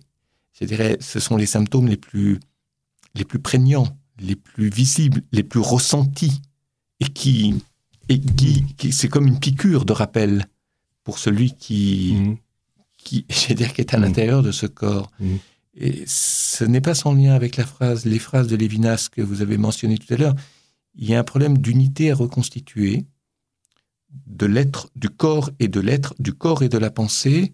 je 0.59 0.65
dirais, 0.65 0.97
ce 1.01 1.19
sont 1.21 1.37
les 1.37 1.47
symptômes 1.47 1.89
les 1.89 1.97
plus, 1.97 2.39
les 3.15 3.25
plus 3.25 3.39
prégnants, 3.41 3.97
les 4.19 4.37
plus 4.37 4.69
visibles, 4.69 5.23
les 5.33 5.43
plus 5.43 5.61
ressentis 5.61 6.41
et 7.01 7.07
qui, 7.07 7.55
et 8.09 8.21
qui, 8.21 8.65
qui- 8.77 8.93
c'est 8.93 9.09
comme 9.09 9.27
une 9.27 9.41
piqûre 9.41 9.85
de 9.85 9.93
rappel 9.93 10.47
pour 11.03 11.19
celui 11.19 11.53
qui, 11.55 12.15
Mhm. 12.17 12.37
qui, 12.99 13.27
je 13.49 13.53
dire, 13.55 13.73
qui 13.73 13.81
est 13.81 13.95
à 13.95 13.99
Mm. 13.99 14.03
l'intérieur 14.03 14.43
de 14.43 14.53
ce 14.53 14.67
corps. 14.67 15.11
Mm. 15.19 15.37
Et 15.77 16.05
ce 16.07 16.65
n'est 16.65 16.81
pas 16.81 16.95
sans 16.95 17.15
lien 17.15 17.35
avec 17.35 17.57
la 17.57 17.67
phrase, 17.67 18.05
les 18.05 18.21
phrases 18.21 18.47
de 18.47 18.55
Lévinas 18.55 19.09
que 19.11 19.23
vous 19.23 19.43
avez 19.43 19.59
mentionnées 19.59 19.99
tout 19.99 20.13
à 20.15 20.17
l'heure. 20.17 20.35
Il 20.95 21.09
y 21.09 21.15
a 21.15 21.19
un 21.19 21.25
problème 21.25 21.59
d'unité 21.59 22.13
à 22.13 22.15
reconstituer, 22.15 23.05
de 24.27 24.47
l'être, 24.47 24.89
du 24.97 25.09
corps 25.11 25.51
et 25.59 25.69
de 25.69 25.81
l'être, 25.81 26.15
du 26.19 26.33
corps 26.33 26.63
et 26.63 26.69
de 26.69 26.79
la 26.79 26.91
pensée. 26.91 27.53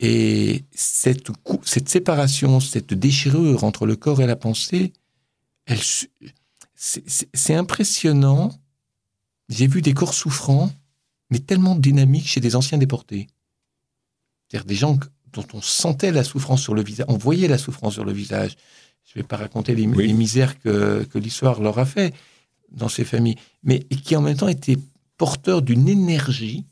Et 0.00 0.64
cette, 0.70 1.28
cette 1.64 1.88
séparation, 1.88 2.60
cette 2.60 2.94
déchirure 2.94 3.64
entre 3.64 3.84
le 3.86 3.96
corps 3.96 4.20
et 4.20 4.26
la 4.26 4.36
pensée, 4.36 4.92
elle, 5.66 5.80
c'est- 6.74 7.54
impressionnant. 7.54 8.52
J'ai 9.48 9.66
vu 9.66 9.82
des 9.82 9.94
corps 9.94 10.14
souffrants, 10.14 10.70
mais 11.30 11.38
tellement 11.40 11.74
dynamiques 11.74 12.28
chez 12.28 12.40
des 12.40 12.54
anciens 12.54 12.78
déportés. 12.78 13.26
C'est-à-dire 14.48 14.66
des 14.66 14.74
gens 14.74 14.98
dont 15.32 15.46
on 15.52 15.60
sentait 15.60 16.12
la 16.12 16.24
souffrance 16.24 16.62
sur 16.62 16.74
le 16.74 16.82
visage, 16.82 17.06
on 17.08 17.16
voyait 17.16 17.48
la 17.48 17.58
souffrance 17.58 17.94
sur 17.94 18.04
le 18.04 18.12
visage. 18.12 18.56
Je 19.04 19.18
ne 19.18 19.22
vais 19.22 19.26
pas 19.26 19.36
raconter 19.36 19.74
les, 19.74 19.86
Oui. 19.86 20.06
les 20.06 20.12
misères 20.12 20.58
que, 20.60 21.04
que 21.04 21.18
l'histoire 21.18 21.60
leur 21.60 21.78
a 21.78 21.86
fait 21.86 22.14
dans 22.70 22.88
ces 22.88 23.04
familles, 23.04 23.36
mais 23.62 23.80
qui 23.80 24.14
en 24.16 24.20
même 24.22 24.36
temps 24.36 24.48
étaient 24.48 24.78
porteurs 25.18 25.60
d'une 25.60 25.88
énergie 25.88 26.64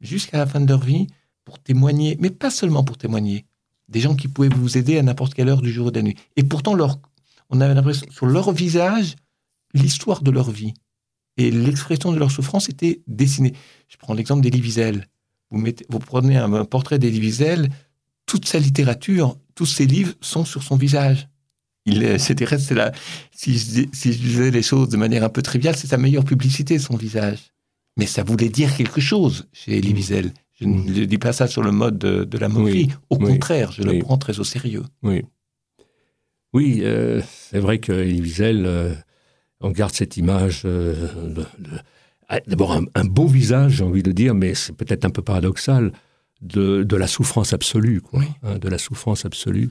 jusqu'à 0.00 0.38
la 0.38 0.46
fin 0.46 0.60
de 0.60 0.68
leur 0.68 0.80
vie 0.80 1.08
pour 1.44 1.58
témoigner, 1.58 2.16
mais 2.20 2.30
pas 2.30 2.50
seulement 2.50 2.84
pour 2.84 2.98
témoigner, 2.98 3.46
des 3.88 4.00
gens 4.00 4.14
qui 4.14 4.28
pouvaient 4.28 4.48
vous 4.48 4.78
aider 4.78 4.98
à 4.98 5.02
n'importe 5.02 5.34
quelle 5.34 5.48
heure 5.48 5.62
du 5.62 5.72
jour 5.72 5.88
ou 5.88 5.90
de 5.90 5.96
la 5.96 6.02
nuit. 6.02 6.16
Et 6.36 6.44
pourtant, 6.44 6.76
on 7.50 7.60
avait 7.60 7.74
l'impression, 7.74 8.06
sur 8.10 8.26
leur 8.26 8.52
visage, 8.52 9.16
l'histoire 9.74 10.22
de 10.22 10.30
leur 10.30 10.50
vie 10.50 10.74
et 11.38 11.50
l'expression 11.50 12.12
de 12.12 12.18
leur 12.18 12.30
souffrance 12.30 12.68
était 12.68 13.00
dessinée. 13.06 13.54
Je 13.88 13.96
prends 13.96 14.14
l'exemple 14.14 14.42
d'Elie 14.42 14.60
Wiesel. 14.60 15.06
Vous, 15.50 15.98
prenez 15.98 16.36
un, 16.36 16.64
portrait 16.66 16.98
d'Elie 16.98 17.20
Wiesel, 17.20 17.70
toute 18.26 18.46
sa 18.46 18.58
littérature, 18.58 19.38
tous 19.54 19.64
ses 19.64 19.86
livres 19.86 20.12
sont 20.20 20.44
sur 20.44 20.62
son 20.62 20.76
visage. 20.76 21.28
C'est, 21.86 22.72
la, 22.72 22.92
si, 23.32 23.58
si 23.58 24.12
je 24.12 24.18
disais 24.18 24.50
les 24.50 24.62
choses 24.62 24.90
de 24.90 24.98
manière 24.98 25.24
un 25.24 25.30
peu 25.30 25.40
triviale, 25.40 25.74
c'est 25.74 25.86
sa 25.86 25.96
meilleure 25.96 26.24
publicité, 26.24 26.78
son 26.78 26.96
visage. 26.96 27.38
Mais 27.98 28.06
ça 28.06 28.22
voulait 28.22 28.48
dire 28.48 28.74
quelque 28.76 29.00
chose 29.00 29.46
chez 29.52 29.76
Elie 29.78 29.92
Mm. 29.92 29.96
Wiesel. 29.96 30.30
Je 30.60 30.66
Mm. 30.66 30.84
ne 30.86 31.04
dis 31.04 31.18
pas 31.18 31.32
ça 31.32 31.46
sur 31.46 31.62
le 31.62 31.70
mode 31.72 31.98
de, 31.98 32.24
de 32.24 32.38
la 32.38 32.48
moquerie. 32.48 32.88
Oui, 32.88 32.94
Au 33.10 33.16
oui, 33.16 33.26
contraire, 33.32 33.70
je 33.72 33.82
oui. 33.82 33.98
le 33.98 34.02
prends 34.04 34.18
très 34.18 34.38
au 34.40 34.44
sérieux. 34.44 34.84
Oui. 35.02 35.22
Oui, 36.54 36.80
euh, 36.82 37.20
c'est 37.50 37.58
vrai 37.60 37.78
que 37.78 37.92
Elie 37.92 38.20
Wiesel, 38.22 38.64
euh, 38.66 38.94
on 39.60 39.70
garde 39.70 39.92
cette 39.92 40.16
image 40.16 40.62
euh, 40.64 40.94
ah, 42.28 42.40
d'abord 42.46 42.72
un, 42.72 42.84
un 42.94 43.04
beau 43.04 43.26
visage, 43.26 43.72
j'ai 43.76 43.84
envie 43.84 44.02
de 44.02 44.12
dire, 44.12 44.34
mais 44.34 44.54
c'est 44.54 44.72
peut-être 44.74 45.04
un 45.04 45.10
peu 45.10 45.22
paradoxal, 45.22 45.92
de, 46.40 46.84
de 46.84 46.96
la 46.96 47.06
souffrance 47.08 47.52
absolue, 47.52 48.00
quoi, 48.00 48.22
hein, 48.44 48.58
de 48.58 48.68
la 48.68 48.78
souffrance 48.78 49.24
absolue. 49.24 49.70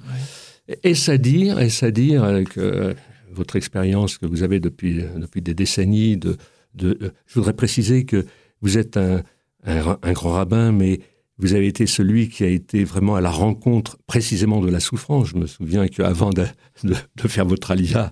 Est-ce 0.83 1.09
à 1.11 1.17
dire, 1.17 1.59
est-ce 1.59 1.85
à 1.85 1.91
dire 1.91 2.23
euh, 2.25 2.93
votre 3.31 3.55
expérience 3.55 4.17
que 4.17 4.25
vous 4.25 4.43
avez 4.43 4.59
depuis, 4.59 5.01
depuis 5.15 5.41
des 5.41 5.53
décennies, 5.53 6.17
de, 6.17 6.35
euh, 6.83 7.11
je 7.25 7.33
voudrais 7.35 7.53
préciser 7.53 8.05
que 8.05 8.25
vous 8.61 8.77
êtes 8.77 8.97
un, 8.97 9.23
un, 9.63 9.81
ra- 9.81 9.99
un 10.01 10.13
grand 10.13 10.31
rabbin, 10.31 10.71
mais 10.71 10.99
vous 11.39 11.53
avez 11.53 11.67
été 11.67 11.85
celui 11.85 12.29
qui 12.29 12.43
a 12.43 12.47
été 12.47 12.83
vraiment 12.83 13.15
à 13.15 13.21
la 13.21 13.29
rencontre 13.29 13.97
précisément 14.07 14.59
de 14.59 14.71
la 14.71 14.79
souffrance. 14.79 15.27
Je 15.27 15.37
me 15.37 15.45
souviens 15.45 15.87
qu'avant 15.87 16.31
de, 16.31 16.45
de, 16.83 17.27
faire 17.27 17.45
votre 17.45 17.69
alia 17.69 18.11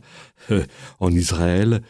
euh, 0.51 0.63
en 0.99 1.11
Israël, 1.11 1.81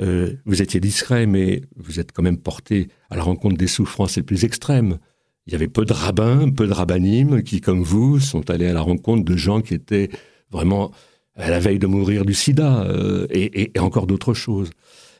euh, 0.00 0.34
vous 0.46 0.62
étiez 0.62 0.80
discret, 0.80 1.26
mais 1.26 1.62
vous 1.76 2.00
êtes 2.00 2.10
quand 2.12 2.22
même 2.24 2.38
porté 2.38 2.88
à 3.08 3.16
la 3.16 3.22
rencontre 3.22 3.56
des 3.56 3.68
souffrances 3.68 4.16
les 4.16 4.24
plus 4.24 4.44
extrêmes. 4.44 4.98
Il 5.46 5.52
y 5.52 5.56
avait 5.56 5.68
peu 5.68 5.84
de 5.84 5.92
rabbins, 5.92 6.50
peu 6.50 6.66
de 6.66 6.72
rabbinimes 6.72 7.42
qui, 7.42 7.60
comme 7.60 7.82
vous, 7.82 8.18
sont 8.18 8.50
allés 8.50 8.66
à 8.66 8.72
la 8.72 8.80
rencontre 8.82 9.24
de 9.24 9.36
gens 9.36 9.60
qui 9.60 9.74
étaient 9.74 10.10
vraiment 10.50 10.90
à 11.36 11.50
la 11.50 11.60
veille 11.60 11.78
de 11.78 11.86
mourir 11.86 12.24
du 12.24 12.34
sida 12.34 12.86
et 13.30 13.72
encore 13.78 14.06
d'autres 14.06 14.34
choses. 14.34 14.70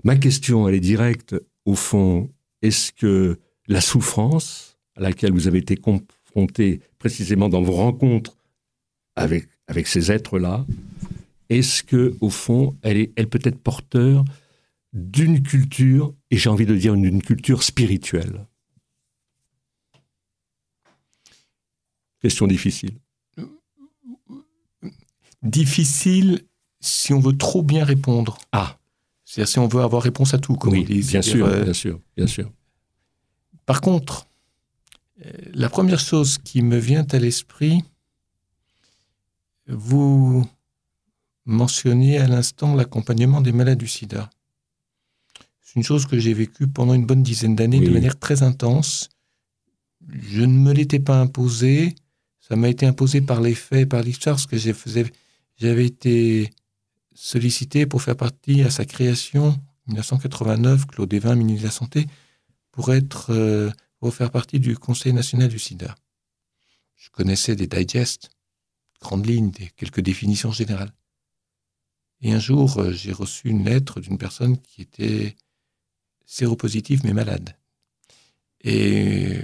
Ma 0.05 0.17
question, 0.17 0.69
elle 0.69 0.75
est 0.75 0.81
directe. 0.81 1.37
Au 1.65 1.75
fond, 1.75 2.31
est-ce 2.63 2.93
que 2.93 3.39
la 3.67 3.81
souffrance 3.81 4.79
à 4.97 5.01
laquelle 5.01 5.33
vous 5.33 5.47
avez 5.47 5.59
été 5.59 5.77
confronté 5.77 6.81
précisément 6.99 7.49
dans 7.49 7.63
vos 7.63 7.73
rencontres 7.73 8.37
avec, 9.17 9.49
avec 9.67 9.87
ces 9.87 10.11
êtres-là, 10.11 10.67
est-ce 11.49 11.83
que 11.83 12.17
au 12.21 12.31
fond, 12.31 12.77
elle, 12.83 12.97
est, 12.97 13.13
elle 13.17 13.29
peut 13.29 13.41
être 13.43 13.59
porteur 13.59 14.25
d'une 14.93 15.43
culture, 15.43 16.15
et 16.31 16.37
j'ai 16.37 16.49
envie 16.49 16.67
de 16.67 16.75
dire 16.75 16.95
d'une 16.97 17.23
culture 17.23 17.63
spirituelle? 17.63 18.47
Question 22.21 22.47
difficile. 22.47 22.99
difficile 25.43 26.43
si 26.81 27.13
on 27.13 27.21
veut 27.21 27.37
trop 27.37 27.63
bien 27.63 27.85
répondre. 27.85 28.39
Ah. 28.53 28.80
C'est-à-dire 29.31 29.49
si 29.49 29.59
on 29.61 29.69
veut 29.69 29.83
avoir 29.83 30.03
réponse 30.03 30.35
à 30.35 30.39
tout, 30.39 30.57
comme 30.57 30.73
oui, 30.73 30.81
on 30.83 30.93
dit. 30.93 31.03
Bien 31.03 31.23
sûr, 31.23 31.47
euh, 31.47 31.63
bien 31.63 31.73
sûr, 31.73 32.01
bien 32.17 32.27
sûr. 32.27 32.51
Par 33.65 33.81
contre, 33.81 34.27
euh, 35.25 35.31
la 35.55 35.69
première 35.69 36.01
chose 36.01 36.39
qui 36.39 36.63
me 36.63 36.79
vient 36.79 37.07
à 37.13 37.19
l'esprit, 37.21 37.85
vous 39.69 40.45
mentionnez 41.45 42.19
à 42.19 42.27
l'instant 42.27 42.75
l'accompagnement 42.75 43.41
des 43.41 43.53
malades 43.53 43.79
du 43.79 43.87
sida. 43.87 44.31
C'est 45.61 45.77
une 45.77 45.85
chose 45.85 46.07
que 46.07 46.19
j'ai 46.19 46.35
vécue 46.35 46.67
pendant 46.67 46.95
une 46.95 47.07
bonne 47.07 47.23
dizaine 47.23 47.55
d'années 47.55 47.79
de 47.79 47.91
manière 47.91 48.19
très 48.19 48.43
intense. 48.43 49.11
Je 50.09 50.41
ne 50.41 50.59
me 50.59 50.73
l'étais 50.73 50.99
pas 50.99 51.21
imposé, 51.21 51.95
ça 52.41 52.57
m'a 52.57 52.69
été 52.69 52.85
imposé 52.85 53.21
par 53.21 53.41
les 53.41 53.55
faits, 53.55 53.89
par 53.89 54.03
l'histoire, 54.03 54.35
parce 54.35 54.49
que 54.49 54.57
j'avais 54.57 55.87
été 55.87 56.51
sollicité 57.21 57.85
pour 57.85 58.01
faire 58.01 58.17
partie 58.17 58.63
à 58.63 58.71
sa 58.71 58.87
création, 58.87 59.61
1989, 59.89 60.87
Claude 60.87 61.13
Evin, 61.13 61.35
ministre 61.35 61.63
de 61.63 61.67
la 61.67 61.73
Santé, 61.73 62.07
pour 62.71 62.95
être 62.95 63.31
euh, 63.31 63.71
pour 63.99 64.15
faire 64.15 64.31
partie 64.31 64.59
du 64.59 64.79
Conseil 64.79 65.13
national 65.13 65.49
du 65.49 65.59
SIDA. 65.59 65.95
Je 66.97 67.11
connaissais 67.11 67.57
des 67.57 67.67
digests, 67.67 68.31
grandes 69.03 69.27
lignes, 69.27 69.51
des, 69.51 69.69
quelques 69.77 70.01
définitions 70.01 70.51
générales. 70.51 70.93
Et 72.23 72.33
un 72.33 72.39
jour, 72.39 72.79
euh, 72.79 72.93
j'ai 72.93 73.13
reçu 73.13 73.49
une 73.51 73.65
lettre 73.65 74.01
d'une 74.01 74.17
personne 74.17 74.57
qui 74.59 74.81
était 74.81 75.37
séropositive 76.25 77.03
mais 77.05 77.13
malade. 77.13 77.55
Et 78.63 79.41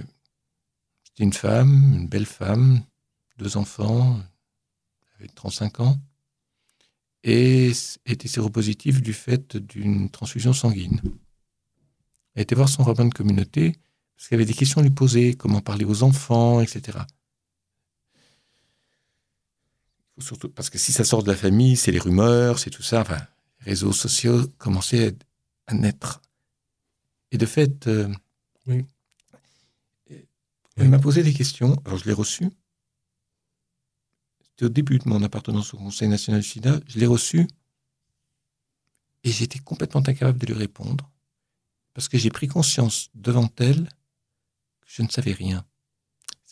c'était 1.04 1.24
une 1.24 1.34
femme, 1.34 1.98
une 1.98 2.08
belle 2.08 2.26
femme, 2.26 2.82
deux 3.36 3.58
enfants, 3.58 4.18
avait 5.18 5.28
35 5.28 5.80
ans, 5.80 5.98
et 7.26 7.72
était 8.06 8.28
séropositive 8.28 9.02
du 9.02 9.12
fait 9.12 9.56
d'une 9.56 10.08
transfusion 10.10 10.52
sanguine. 10.52 11.00
Elle 12.34 12.42
était 12.42 12.54
voir 12.54 12.68
son 12.68 12.84
rabbin 12.84 13.04
de 13.04 13.12
communauté 13.12 13.72
parce 14.16 14.28
qu'il 14.28 14.36
avait 14.36 14.44
des 14.44 14.54
questions 14.54 14.80
à 14.80 14.84
lui 14.84 14.92
poser, 14.92 15.34
comment 15.34 15.60
parler 15.60 15.84
aux 15.84 16.04
enfants, 16.04 16.60
etc. 16.60 16.98
Surtout 20.18 20.48
parce 20.48 20.70
que 20.70 20.78
si 20.78 20.92
ça 20.92 21.04
sort 21.04 21.24
de 21.24 21.30
la 21.30 21.36
famille, 21.36 21.76
c'est 21.76 21.90
les 21.90 21.98
rumeurs, 21.98 22.60
c'est 22.60 22.70
tout 22.70 22.84
ça. 22.84 23.00
Enfin, 23.00 23.18
les 23.60 23.72
réseaux 23.72 23.92
sociaux 23.92 24.46
commençaient 24.58 25.16
à 25.66 25.74
naître. 25.74 26.22
Et 27.32 27.38
de 27.38 27.44
fait, 27.44 27.88
euh, 27.88 28.08
oui. 28.68 28.84
elle 30.76 30.88
m'a 30.88 31.00
posé 31.00 31.24
des 31.24 31.34
questions. 31.34 31.76
Alors, 31.84 31.98
je 31.98 32.04
l'ai 32.04 32.12
reçu. 32.12 32.48
C'était 34.56 34.66
au 34.66 34.70
début 34.70 34.98
de 34.98 35.06
mon 35.06 35.22
appartenance 35.22 35.74
au 35.74 35.76
Conseil 35.76 36.08
national 36.08 36.40
du 36.40 36.48
SIDA. 36.48 36.80
Je 36.88 36.98
l'ai 36.98 37.04
reçu. 37.04 37.46
Et 39.22 39.30
j'étais 39.30 39.58
complètement 39.58 40.00
incapable 40.00 40.38
de 40.38 40.46
lui 40.46 40.54
répondre. 40.54 41.10
Parce 41.92 42.08
que 42.08 42.16
j'ai 42.16 42.30
pris 42.30 42.48
conscience 42.48 43.10
devant 43.14 43.50
elle 43.58 43.84
que 44.80 44.86
je 44.86 45.02
ne 45.02 45.08
savais 45.08 45.32
rien. 45.32 45.66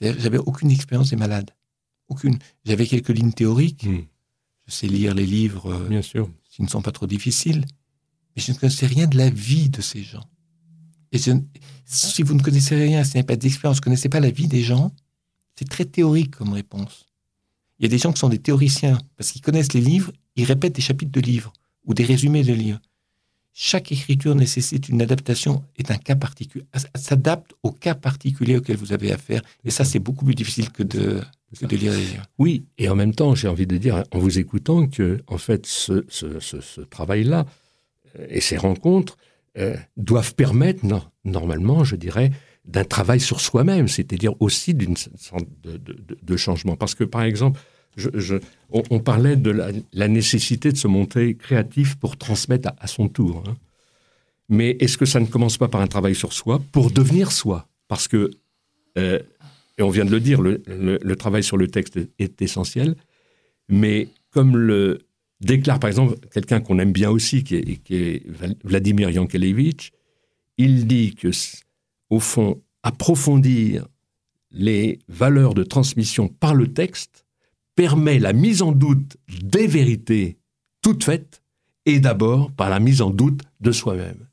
J'avais 0.02 0.36
aucune 0.36 0.70
expérience 0.70 1.08
des 1.08 1.16
malades. 1.16 1.52
Aucune. 2.08 2.38
J'avais 2.66 2.86
quelques 2.86 3.08
lignes 3.08 3.32
théoriques. 3.32 3.86
Hmm. 3.86 4.02
Je 4.66 4.72
sais 4.72 4.86
lire 4.86 5.14
les 5.14 5.24
livres. 5.24 5.72
Euh, 5.72 5.88
Bien 5.88 6.02
sûr. 6.02 6.30
S'ils 6.50 6.66
ne 6.66 6.70
sont 6.70 6.82
pas 6.82 6.92
trop 6.92 7.06
difficiles. 7.06 7.64
Mais 8.36 8.42
je 8.42 8.52
ne 8.52 8.58
connaissais 8.58 8.86
rien 8.86 9.06
de 9.06 9.16
la 9.16 9.30
vie 9.30 9.70
de 9.70 9.80
ces 9.80 10.02
gens. 10.02 10.28
Et 11.10 11.18
si 11.86 12.22
vous 12.22 12.34
ne 12.34 12.42
connaissez 12.42 12.74
rien, 12.74 13.02
si 13.02 13.12
vous 13.12 13.16
n'avez 13.16 13.26
pas 13.26 13.36
d'expérience, 13.36 13.76
vous 13.76 13.80
ne 13.80 13.84
connaissez 13.84 14.10
pas 14.10 14.20
la 14.20 14.30
vie 14.30 14.48
des 14.48 14.62
gens, 14.62 14.92
c'est 15.56 15.68
très 15.68 15.86
théorique 15.86 16.36
comme 16.36 16.52
réponse. 16.52 17.06
Il 17.84 17.88
y 17.88 17.90
a 17.92 17.96
des 17.96 17.98
gens 17.98 18.14
qui 18.14 18.20
sont 18.20 18.30
des 18.30 18.38
théoriciens, 18.38 18.96
parce 19.18 19.30
qu'ils 19.30 19.42
connaissent 19.42 19.74
les 19.74 19.82
livres, 19.82 20.10
ils 20.36 20.46
répètent 20.46 20.74
des 20.74 20.80
chapitres 20.80 21.12
de 21.12 21.20
livres 21.20 21.52
ou 21.84 21.92
des 21.92 22.04
résumés 22.04 22.42
de 22.42 22.54
livres. 22.54 22.80
Chaque 23.52 23.92
écriture 23.92 24.34
nécessite 24.34 24.88
une 24.88 25.02
adaptation 25.02 25.62
et 25.76 25.82
un 25.92 25.98
cas 25.98 26.16
particulier, 26.16 26.64
s'adapte 26.94 27.52
au 27.62 27.72
cas 27.72 27.94
particulier 27.94 28.56
auquel 28.56 28.78
vous 28.78 28.94
avez 28.94 29.12
affaire. 29.12 29.42
Et 29.66 29.70
ça, 29.70 29.84
c'est 29.84 29.98
beaucoup 29.98 30.24
plus 30.24 30.34
difficile 30.34 30.70
que 30.70 30.82
de, 30.82 31.20
lire 31.60 31.92
les 31.92 32.06
livres. 32.06 32.26
Oui, 32.38 32.64
et 32.78 32.88
en 32.88 32.96
même 32.96 33.14
temps, 33.14 33.34
j'ai 33.34 33.48
envie 33.48 33.66
de 33.66 33.76
dire, 33.76 34.02
en 34.12 34.18
vous 34.18 34.38
écoutant, 34.38 34.86
que 34.86 35.20
en 35.26 35.36
fait, 35.36 35.66
ce, 35.66 36.06
ce, 36.08 36.40
ce 36.40 36.80
travail-là 36.80 37.44
euh, 38.18 38.26
et 38.30 38.40
ces 38.40 38.56
rencontres 38.56 39.18
euh, 39.58 39.76
doivent 39.98 40.34
permettre, 40.34 40.86
normalement, 41.26 41.84
je 41.84 41.96
dirais, 41.96 42.30
d'un 42.64 42.84
travail 42.84 43.20
sur 43.20 43.40
soi-même, 43.40 43.88
c'est-à-dire 43.88 44.32
aussi 44.40 44.72
d'une 44.72 44.96
sorte 44.96 45.44
de, 45.62 46.36
changement. 46.36 46.76
Parce 46.76 46.94
que, 46.94 47.04
par 47.04 47.22
exemple, 47.22 47.60
on, 48.70 48.98
parlait 49.00 49.36
de 49.36 49.50
la, 49.92 50.08
nécessité 50.08 50.72
de 50.72 50.76
se 50.76 50.88
montrer 50.88 51.34
créatif 51.34 51.96
pour 51.96 52.16
transmettre 52.16 52.70
à, 52.78 52.86
son 52.86 53.08
tour. 53.08 53.44
Hein. 53.46 53.56
Mais 54.48 54.76
est-ce 54.80 54.98
que 54.98 55.06
ça 55.06 55.20
ne 55.20 55.26
commence 55.26 55.58
pas 55.58 55.68
par 55.68 55.80
un 55.80 55.86
travail 55.86 56.14
sur 56.14 56.32
soi 56.32 56.60
pour 56.72 56.90
devenir 56.90 57.32
soi? 57.32 57.68
Parce 57.88 58.08
que, 58.08 58.30
euh, 58.98 59.18
et 59.78 59.82
on 59.82 59.90
vient 59.90 60.04
de 60.04 60.10
le 60.10 60.20
dire, 60.20 60.40
le, 60.40 61.14
travail 61.16 61.42
sur 61.42 61.56
le 61.56 61.68
texte 61.68 61.98
est 62.18 62.42
essentiel, 62.42 62.96
mais 63.68 64.08
comme 64.30 64.56
le, 64.56 64.98
déclare 65.40 65.78
par 65.78 65.88
exemple 65.88 66.16
quelqu'un 66.32 66.60
qu'on 66.60 66.78
aime 66.78 66.92
bien 66.92 67.10
aussi, 67.10 67.44
qui 67.44 67.56
est, 67.56 68.22
Vladimir 68.64 69.10
Yankelevitch, 69.10 69.92
il 70.58 70.86
dit 70.86 71.14
que, 71.14 71.30
au 72.10 72.20
fond, 72.20 72.60
approfondir 72.82 73.86
les 74.50 75.00
valeurs 75.08 75.54
de 75.54 75.64
transmission 75.64 76.28
par 76.28 76.54
le 76.54 76.72
texte 76.72 77.23
permet 77.74 78.18
la 78.18 78.32
mise 78.32 78.62
en 78.62 78.72
doute 78.72 79.16
des 79.42 79.66
vérités 79.66 80.38
toutes 80.82 81.04
faites 81.04 81.42
et 81.86 81.98
d'abord 81.98 82.50
par 82.52 82.70
la 82.70 82.80
mise 82.80 83.02
en 83.02 83.10
doute 83.10 83.40
de 83.60 83.72
soi-même. 83.72 84.28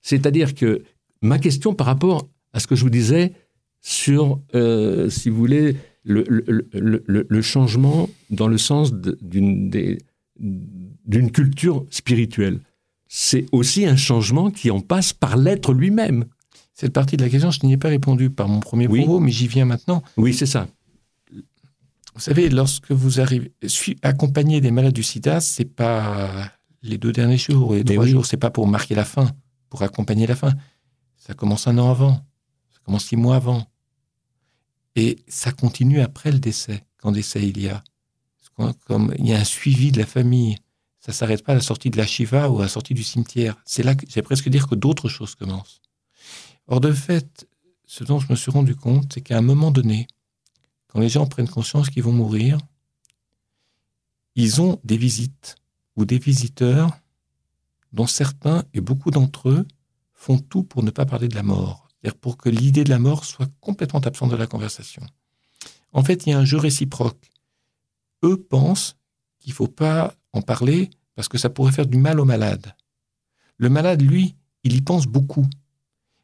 C'est-à-dire 0.00 0.54
que 0.54 0.82
ma 1.22 1.38
question 1.38 1.74
par 1.74 1.86
rapport 1.86 2.28
à 2.52 2.60
ce 2.60 2.66
que 2.66 2.76
je 2.76 2.82
vous 2.82 2.90
disais 2.90 3.32
sur, 3.80 4.40
euh, 4.54 5.10
si 5.10 5.28
vous 5.28 5.36
voulez, 5.36 5.76
le, 6.04 6.24
le, 6.72 7.42
changement 7.42 8.08
dans 8.30 8.48
le 8.48 8.56
sens 8.56 8.92
d'une 8.92 9.70
culture 11.32 11.84
spirituelle. 11.90 12.60
C'est 13.08 13.46
aussi 13.52 13.84
un 13.84 13.96
changement 13.96 14.50
qui 14.50 14.70
en 14.70 14.80
passe 14.80 15.12
par 15.12 15.36
l'être 15.36 15.72
lui-même. 15.74 16.24
Cette 16.72 16.92
partie 16.92 17.16
de 17.16 17.24
la 17.24 17.28
question, 17.28 17.50
je 17.50 17.58
n'y 17.64 17.72
ai 17.72 17.76
pas 17.76 17.88
répondu 17.88 18.30
par 18.30 18.48
mon 18.48 18.60
premier 18.60 18.88
propos, 18.88 19.20
mais 19.20 19.32
j'y 19.32 19.48
viens 19.48 19.64
maintenant. 19.64 20.02
Oui, 20.16 20.32
c'est 20.32 20.46
ça. 20.46 20.68
Vous 22.18 22.24
savez, 22.24 22.48
lorsque 22.48 22.90
vous 22.90 23.20
arrivez, 23.20 23.52
accompagner 24.02 24.60
des 24.60 24.72
malades 24.72 24.92
du 24.92 25.04
sida, 25.04 25.38
c'est 25.38 25.64
pas 25.64 26.50
les 26.82 26.98
deux 26.98 27.12
derniers 27.12 27.38
jours 27.38 27.70
ou 27.70 27.74
les 27.74 27.84
trois 27.84 28.06
jours, 28.06 28.26
c'est 28.26 28.36
pas 28.36 28.50
pour 28.50 28.66
marquer 28.66 28.96
la 28.96 29.04
fin, 29.04 29.30
pour 29.68 29.82
accompagner 29.82 30.26
la 30.26 30.34
fin. 30.34 30.52
Ça 31.16 31.34
commence 31.34 31.68
un 31.68 31.78
an 31.78 31.92
avant, 31.92 32.14
ça 32.72 32.80
commence 32.84 33.04
six 33.04 33.14
mois 33.14 33.36
avant. 33.36 33.68
Et 34.96 35.18
ça 35.28 35.52
continue 35.52 36.00
après 36.00 36.32
le 36.32 36.40
décès, 36.40 36.84
quand 36.96 37.12
décès 37.12 37.48
il 37.48 37.62
y 37.62 37.68
a 37.68 37.84
comme 38.84 39.14
il 39.16 39.28
y 39.28 39.32
a 39.32 39.38
un 39.38 39.44
suivi 39.44 39.92
de 39.92 40.00
la 40.00 40.06
famille. 40.06 40.56
Ça 40.98 41.12
s'arrête 41.12 41.44
pas 41.44 41.52
à 41.52 41.54
la 41.54 41.60
sortie 41.60 41.90
de 41.90 41.98
la 41.98 42.06
Shiva 42.06 42.50
ou 42.50 42.58
à 42.58 42.62
la 42.62 42.68
sortie 42.68 42.94
du 42.94 43.04
cimetière. 43.04 43.54
C'est 43.64 43.84
là 43.84 43.94
que 43.94 44.04
j'ai 44.08 44.22
presque 44.22 44.48
dire 44.48 44.66
que 44.66 44.74
d'autres 44.74 45.08
choses 45.08 45.36
commencent. 45.36 45.80
Or, 46.66 46.80
de 46.80 46.90
fait, 46.90 47.46
ce 47.86 48.02
dont 48.02 48.18
je 48.18 48.26
me 48.28 48.34
suis 48.34 48.50
rendu 48.50 48.74
compte, 48.74 49.12
c'est 49.14 49.20
qu'à 49.20 49.38
un 49.38 49.42
moment 49.42 49.70
donné, 49.70 50.08
quand 50.88 51.00
les 51.00 51.08
gens 51.08 51.26
prennent 51.26 51.48
conscience 51.48 51.90
qu'ils 51.90 52.02
vont 52.02 52.12
mourir, 52.12 52.58
ils 54.34 54.60
ont 54.60 54.80
des 54.84 54.96
visites 54.96 55.56
ou 55.96 56.04
des 56.04 56.18
visiteurs 56.18 56.90
dont 57.92 58.06
certains 58.06 58.64
et 58.74 58.80
beaucoup 58.80 59.10
d'entre 59.10 59.48
eux 59.48 59.66
font 60.12 60.38
tout 60.38 60.62
pour 60.62 60.82
ne 60.82 60.90
pas 60.90 61.06
parler 61.06 61.28
de 61.28 61.34
la 61.34 61.42
mort, 61.42 61.88
c'est-à-dire 61.88 62.18
pour 62.18 62.36
que 62.36 62.48
l'idée 62.48 62.84
de 62.84 62.90
la 62.90 62.98
mort 62.98 63.24
soit 63.24 63.50
complètement 63.60 64.00
absente 64.00 64.30
de 64.30 64.36
la 64.36 64.46
conversation. 64.46 65.02
En 65.92 66.04
fait, 66.04 66.26
il 66.26 66.30
y 66.30 66.32
a 66.32 66.38
un 66.38 66.44
jeu 66.44 66.58
réciproque 66.58 67.30
eux 68.24 68.36
pensent 68.36 68.96
qu'il 69.38 69.52
ne 69.52 69.56
faut 69.56 69.68
pas 69.68 70.14
en 70.32 70.42
parler 70.42 70.90
parce 71.14 71.28
que 71.28 71.38
ça 71.38 71.50
pourrait 71.50 71.72
faire 71.72 71.86
du 71.86 71.98
mal 71.98 72.20
au 72.20 72.24
malade. 72.24 72.74
Le 73.56 73.68
malade, 73.68 74.02
lui, 74.02 74.36
il 74.64 74.74
y 74.74 74.80
pense 74.80 75.06
beaucoup. 75.06 75.46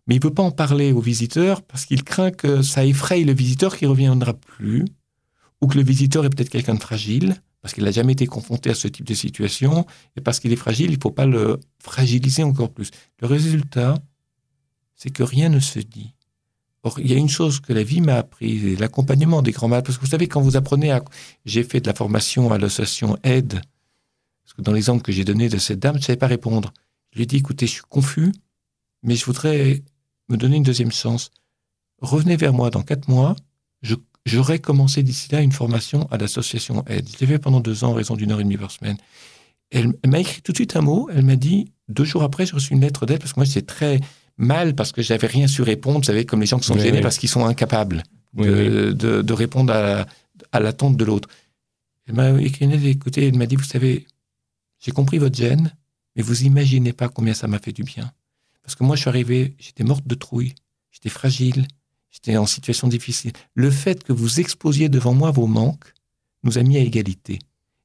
Mais 0.07 0.17
il 0.17 0.19
ne 0.19 0.25
veut 0.25 0.35
pas 0.35 0.43
en 0.43 0.51
parler 0.51 0.93
aux 0.93 1.01
visiteurs 1.01 1.63
parce 1.63 1.87
qu'il 1.87 2.05
craint 2.05 2.31
que 2.31 2.63
ça 2.63 2.85
effraie 2.85 3.25
le 3.25 3.33
visiteur 3.33 3.77
qui 3.77 3.85
ne 3.85 3.91
reviendra 3.91 4.35
plus, 4.35 4.85
ou 5.61 5.67
que 5.67 5.77
le 5.77 5.85
visiteur 5.85 6.25
est 6.25 6.31
peut-être 6.31 6.51
quelqu'un 6.51 6.75
de 6.75 6.83
fragile, 6.83 7.37
parce 7.63 7.73
qu'il 7.73 7.85
n'a 7.85 7.91
jamais 7.91 8.13
été 8.13 8.27
confronté 8.27 8.69
à 8.69 8.75
ce 8.75 8.89
type 8.89 9.07
de 9.07 9.15
situation, 9.15 9.87
et 10.17 10.21
parce 10.21 10.41
qu'il 10.41 10.53
est 10.53 10.57
fragile, 10.57 10.91
il 10.91 10.97
ne 10.97 11.03
faut 11.03 11.11
pas 11.11 11.25
le 11.25 11.59
fragiliser 11.79 12.43
encore 12.43 12.71
plus. 12.71 12.91
Le 13.21 13.27
résultat, 13.27 13.95
c'est 14.95 15.11
que 15.11 15.23
rien 15.23 15.49
ne 15.49 15.61
se 15.61 15.79
dit. 15.79 16.15
Or, 16.83 17.01
il 17.01 17.11
y 17.11 17.15
a 17.15 17.17
une 17.17 17.31
chose 17.31 17.61
que 17.61 17.73
la 17.73 17.83
vie 17.83 18.03
m'a 18.03 18.17
appris, 18.17 18.77
l'accompagnement 18.77 19.41
des 19.41 19.53
grands 19.53 19.69
malades. 19.69 19.87
Parce 19.87 19.97
que 19.97 20.05
vous 20.05 20.11
savez, 20.11 20.29
quand 20.29 20.43
vous 20.43 20.57
apprenez 20.57 20.91
à... 20.91 21.03
J'ai 21.47 21.65
fait 21.65 21.81
de 21.81 21.87
la 21.87 21.95
formation 21.95 22.53
à 22.53 22.59
l'association 22.59 23.17
Aide. 23.23 23.63
Parce 24.45 24.53
que 24.55 24.61
dans 24.61 24.73
l'exemple 24.73 25.03
que 25.03 25.11
j'ai 25.11 25.25
donné 25.25 25.49
de 25.49 25.57
cette 25.57 25.79
dame, 25.79 25.95
je 25.95 26.01
ne 26.01 26.05
savais 26.05 26.19
pas 26.19 26.27
répondre. 26.27 26.75
Je 27.13 27.17
lui 27.17 27.23
ai 27.23 27.27
dit, 27.27 27.37
écoutez, 27.37 27.67
je 27.67 27.73
suis 27.73 27.83
confus, 27.89 28.33
mais 29.03 29.17
je 29.17 29.25
voudrais 29.25 29.83
me 30.29 30.37
donner 30.37 30.57
une 30.57 30.63
deuxième 30.63 30.93
chance. 30.93 31.31
Revenez 32.01 32.37
vers 32.37 32.53
moi 32.53 32.71
dans 32.71 32.83
quatre 32.83 33.09
mois. 33.09 33.37
J'aurais 34.27 34.59
commencé 34.59 35.03
d'ici 35.03 35.31
là 35.33 35.43
une 35.43 35.53
formation 35.53 36.09
à 36.11 36.17
l'association 36.17 36.83
Aide. 36.87 37.09
Je 37.13 37.19
l'ai 37.21 37.27
fait 37.27 37.39
pendant 37.39 37.61
deux 37.61 37.85
ans 37.85 37.91
en 37.91 37.95
raison 37.95 38.17
d'une 38.17 38.33
heure 38.33 38.41
et 38.41 38.45
demie 38.45 38.57
par 38.57 38.71
semaine. 38.71 38.97
Elle, 39.71 39.93
m'a 40.07 40.21
écrit 40.21 40.41
tout 40.41 40.53
de 40.53 40.57
suite 40.57 40.77
un 40.77 40.81
mot. 40.81 41.11
Elle 41.13 41.25
m'a 41.25 41.37
dit, 41.37 41.73
deux 41.89 42.05
jours 42.05 42.23
après, 42.23 42.47
j'ai 42.47 42.53
reçu 42.53 42.73
une 42.73 42.81
lettre 42.81 43.05
d'aide 43.07 43.19
parce 43.19 43.33
que 43.33 43.41
moi, 43.41 43.45
j'étais 43.45 43.67
très 43.67 44.01
mal 44.39 44.75
parce 44.75 44.93
que 44.93 45.03
j'avais 45.03 45.27
rien 45.27 45.47
su 45.47 45.63
répondre. 45.63 45.99
Vous 45.99 46.05
savez, 46.05 46.25
comme 46.25 46.41
les 46.41 46.47
gens 46.47 46.59
qui 46.59 46.67
sont 46.67 46.79
gênés 46.79 47.03
parce 47.03 47.19
qu'ils 47.19 47.29
sont 47.29 47.45
incapables 47.45 48.03
de, 48.35 49.33
répondre 49.33 49.73
à, 49.73 50.61
l'attente 50.61 50.97
de 50.97 51.05
l'autre. 51.05 51.29
Elle 52.07 52.15
m'a 52.15 52.31
écrit 52.41 52.65
une 52.65 52.73
lettre, 52.73 52.87
écoutez, 52.87 53.29
elle 53.29 53.37
m'a 53.37 53.47
dit, 53.47 53.57
vous 53.57 53.65
savez, 53.65 54.07
j'ai 54.79 54.93
compris 54.93 55.19
votre 55.19 55.37
gêne, 55.37 55.75
mais 56.17 56.23
vous 56.23 56.45
imaginez 56.45 56.93
pas 56.93 57.09
combien 57.09 57.35
ça 57.35 57.47
m'a 57.47 57.59
fait 57.59 57.73
du 57.73 57.83
bien. 57.83 58.11
Parce 58.65 58.75
que 58.75 58.85
moi, 58.85 58.97
je 58.97 59.03
suis 59.03 59.09
arrivé, 59.09 59.55
j'étais 59.59 59.85
morte 59.85 60.07
de 60.07 60.15
trouille, 60.15 60.55
j'étais 60.91 61.11
fragile, 61.11 61.67
j'étais 62.11 62.37
en 62.37 62.47
situation 62.47 62.89
difficile. 62.89 63.33
Le 63.55 63.71
fait 63.71 64.03
que 64.03 64.13
vous 64.13 64.41
exposiez 64.41 64.89
devant 64.89 65.15
moi 65.15 65.31
vos 65.31 65.47
manques 65.47 65.93
nous 66.43 66.59
a 66.59 66.63
mis 66.63 66.77
à 66.77 66.81
égalité. 66.81 67.39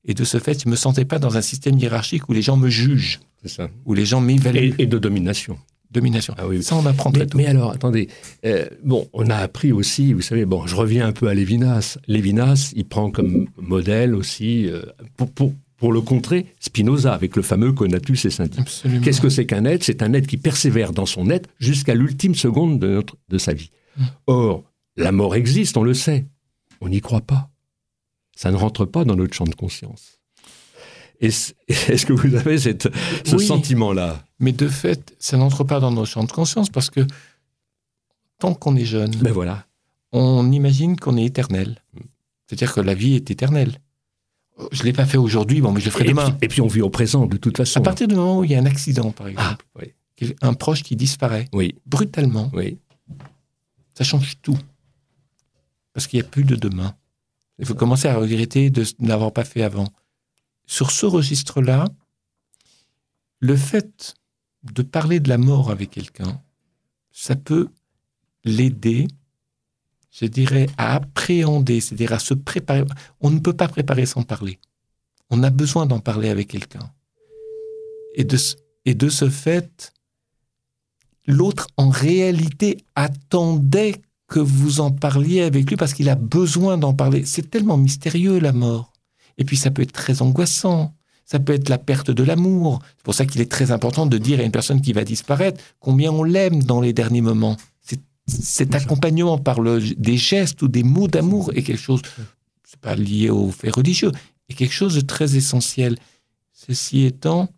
Et 0.05 0.13
de 0.13 0.23
ce 0.23 0.39
fait, 0.39 0.61
je 0.61 0.67
ne 0.67 0.71
me 0.71 0.75
sentais 0.75 1.05
pas 1.05 1.19
dans 1.19 1.37
un 1.37 1.41
système 1.41 1.77
hiérarchique 1.77 2.29
où 2.29 2.33
les 2.33 2.41
gens 2.41 2.57
me 2.57 2.69
jugent. 2.69 3.19
Ça. 3.45 3.69
Où 3.85 3.93
les 3.93 4.05
gens 4.05 4.21
m'évaluent. 4.21 4.75
Et, 4.77 4.85
de 4.85 4.97
domination. 4.97 5.57
Domination. 5.91 6.35
Ah 6.37 6.47
oui. 6.47 6.63
Ça, 6.63 6.75
on 6.75 6.85
apprend 6.85 7.11
mais. 7.11 7.25
Mais 7.35 7.45
alors, 7.45 7.71
attendez. 7.71 8.09
Euh, 8.45 8.65
bon, 8.83 9.07
on 9.13 9.29
a 9.29 9.35
appris 9.35 9.71
aussi, 9.71 10.13
vous 10.13 10.21
savez, 10.21 10.45
bon, 10.45 10.67
je 10.67 10.75
reviens 10.75 11.07
un 11.07 11.11
peu 11.11 11.27
à 11.27 11.33
Lévinas. 11.33 11.97
Lévinas, 12.07 12.71
il 12.75 12.85
prend 12.85 13.11
comme 13.11 13.47
modèle 13.57 14.13
aussi, 14.13 14.67
euh, 14.67 14.83
pour, 15.17 15.31
pour, 15.31 15.53
pour 15.79 15.93
le 15.93 16.01
contrer, 16.01 16.53
Spinoza, 16.59 17.13
avec 17.13 17.35
le 17.35 17.41
fameux 17.41 17.71
conatus 17.71 18.25
et 18.25 18.41
Absolument. 18.57 19.01
Qu'est-ce 19.01 19.21
que 19.21 19.29
c'est 19.29 19.45
qu'un 19.45 19.65
être? 19.65 19.83
C'est 19.83 20.03
un 20.03 20.13
être 20.13 20.27
qui 20.27 20.37
persévère 20.37 20.91
dans 20.91 21.05
son 21.05 21.29
être 21.29 21.49
jusqu'à 21.59 21.95
l'ultime 21.95 22.35
seconde 22.35 22.79
de, 22.79 22.87
notre, 22.87 23.15
de 23.29 23.37
sa 23.37 23.53
vie. 23.53 23.71
Mm. 23.97 24.03
Or, 24.27 24.63
la 24.97 25.11
mort 25.11 25.35
existe, 25.35 25.77
on 25.77 25.83
le 25.83 25.93
sait. 25.93 26.25
On 26.81 26.89
n'y 26.89 26.99
croit 26.99 27.21
pas. 27.21 27.49
Ça 28.35 28.51
ne 28.51 28.57
rentre 28.57 28.85
pas 28.85 29.05
dans 29.05 29.15
notre 29.15 29.33
champ 29.33 29.45
de 29.45 29.55
conscience. 29.55 30.19
Est-ce 31.21 32.05
que 32.05 32.13
vous 32.13 32.35
avez 32.35 32.57
cette, 32.57 32.87
ce 33.25 33.37
sentiment-là? 33.37 34.23
Mais 34.39 34.53
de 34.53 34.69
fait, 34.69 35.15
ça 35.19 35.35
n'entre 35.35 35.65
pas 35.65 35.81
dans 35.81 35.91
notre 35.91 36.09
champ 36.09 36.23
de 36.23 36.31
conscience 36.31 36.69
parce 36.69 36.89
que 36.89 37.05
tant 38.37 38.53
qu'on 38.53 38.77
est 38.77 38.85
jeune, 38.85 39.11
ben 39.17 39.33
voilà. 39.33 39.65
on 40.13 40.49
imagine 40.51 40.97
qu'on 40.97 41.17
est 41.17 41.25
éternel. 41.25 41.83
Mm. 41.93 41.99
C'est-à-dire 42.47 42.73
que 42.73 42.81
la 42.81 42.93
vie 42.93 43.15
est 43.15 43.31
éternelle. 43.31 43.79
Je 44.71 44.81
ne 44.81 44.85
l'ai 44.85 44.93
pas 44.93 45.05
fait 45.05 45.17
aujourd'hui, 45.17 45.61
bon, 45.61 45.71
mais 45.71 45.79
je 45.79 45.85
le 45.85 45.91
ferai 45.91 46.05
demain. 46.05 46.37
et 46.41 46.47
puis 46.47 46.61
on 46.61 46.67
vit 46.67 46.81
au 46.81 46.89
présent, 46.89 47.25
de 47.25 47.37
toute 47.37 47.57
façon. 47.57 47.79
À 47.79 47.83
partir 47.83 48.07
du 48.07 48.15
moment 48.15 48.39
où 48.39 48.43
il 48.43 48.51
y 48.51 48.55
a 48.55 48.59
un 48.59 48.65
accident, 48.65 49.11
par 49.11 49.27
exemple, 49.27 49.65
ah, 49.79 49.85
un 50.41 50.53
proche 50.53 50.83
qui 50.83 50.95
disparaît 50.95 51.47
oui. 51.53 51.75
brutalement, 51.85 52.51
oui. 52.53 52.77
ça 53.95 54.03
change 54.03 54.37
tout. 54.41 54.57
Parce 55.93 56.07
qu'il 56.07 56.19
n'y 56.19 56.25
a 56.25 56.29
plus 56.29 56.43
de 56.43 56.55
demain. 56.55 56.95
Il 57.57 57.65
faut 57.65 57.75
commencer 57.75 58.07
à 58.07 58.15
regretter 58.15 58.69
de 58.69 58.85
n'avoir 58.99 59.33
pas 59.33 59.43
fait 59.43 59.63
avant. 59.63 59.87
Sur 60.65 60.91
ce 60.91 61.05
registre-là, 61.05 61.85
le 63.39 63.55
fait 63.55 64.15
de 64.63 64.81
parler 64.81 65.19
de 65.19 65.29
la 65.29 65.37
mort 65.37 65.71
avec 65.71 65.89
quelqu'un, 65.89 66.41
ça 67.11 67.35
peut 67.35 67.69
l'aider 68.43 69.07
je 70.11 70.25
dirais, 70.25 70.67
à 70.77 70.95
appréhender, 70.95 71.81
c'est-à-dire 71.81 72.13
à 72.13 72.19
se 72.19 72.33
préparer. 72.33 72.83
On 73.21 73.29
ne 73.29 73.39
peut 73.39 73.53
pas 73.53 73.67
préparer 73.67 74.05
sans 74.05 74.23
parler. 74.23 74.59
On 75.29 75.43
a 75.43 75.49
besoin 75.49 75.85
d'en 75.85 75.99
parler 75.99 76.29
avec 76.29 76.47
quelqu'un. 76.47 76.91
Et 78.15 78.23
de, 78.23 79.09
ce 79.09 79.29
fait, 79.29 79.93
l'autre, 81.27 81.67
en 81.77 81.89
réalité, 81.89 82.77
attendait 82.95 83.95
que 84.27 84.39
vous 84.39 84.79
en 84.79 84.91
parliez 84.91 85.41
avec 85.41 85.69
lui 85.69 85.75
parce 85.75 85.93
qu'il 85.93 86.09
a 86.09 86.15
besoin 86.15 86.77
d'en 86.77 86.93
parler. 86.93 87.25
C'est 87.25 87.49
tellement 87.49 87.77
mystérieux, 87.77 88.39
la 88.39 88.51
mort. 88.51 88.93
Et 89.37 89.45
puis, 89.45 89.57
ça 89.57 89.71
peut 89.71 89.83
être 89.83 89.91
très 89.91 90.21
angoissant. 90.21 90.93
Ça 91.23 91.39
peut 91.39 91.53
être 91.53 91.69
la 91.69 91.77
perte 91.77 92.09
de 92.09 92.23
l'amour. 92.23 92.81
C'est 92.97 93.03
pour 93.03 93.13
ça 93.13 93.25
qu'il 93.27 93.39
est 93.41 93.51
très 93.51 93.69
important 93.69 94.07
de 94.07 94.17
dire 94.17 94.39
à 94.39 94.43
une 94.43 94.51
personne 94.51 94.81
qui 94.81 94.93
va 94.93 95.03
disparaître 95.03 95.63
combien 95.79 96.11
on 96.11 96.23
l'aime 96.23 96.63
dans 96.63 96.81
les 96.81 96.91
derniers 96.91 97.21
moments 97.21 97.55
cet 98.29 98.75
accompagnement 98.75 99.37
par 99.37 99.61
le, 99.61 99.79
des 99.79 100.17
gestes 100.17 100.61
ou 100.61 100.67
des 100.67 100.83
mots 100.83 101.07
d'amour 101.07 101.51
est 101.55 101.63
quelque 101.63 101.81
chose, 101.81 102.01
c'est 102.63 102.79
pas 102.79 102.95
lié 102.95 103.29
au 103.29 103.51
fait 103.51 103.69
religieux, 103.69 104.11
est 104.49 104.53
quelque 104.53 104.73
chose 104.73 104.95
de 104.95 105.01
très 105.01 105.35
essentiel. 105.35 105.97
Ceci 106.53 107.03
étant, 107.03 107.49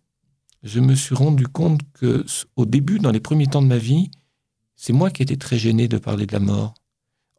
je 0.63 0.79
me 0.79 0.95
suis 0.95 1.15
rendu 1.15 1.47
compte 1.47 1.81
que 1.93 2.25
au 2.55 2.65
début, 2.65 2.99
dans 2.99 3.11
les 3.11 3.19
premiers 3.19 3.47
temps 3.47 3.61
de 3.61 3.67
ma 3.67 3.77
vie, 3.77 4.09
c'est 4.75 4.93
moi 4.93 5.09
qui 5.11 5.21
étais 5.21 5.37
très 5.37 5.57
gêné 5.57 5.87
de 5.87 5.97
parler 5.97 6.25
de 6.25 6.33
la 6.33 6.39
mort. 6.39 6.73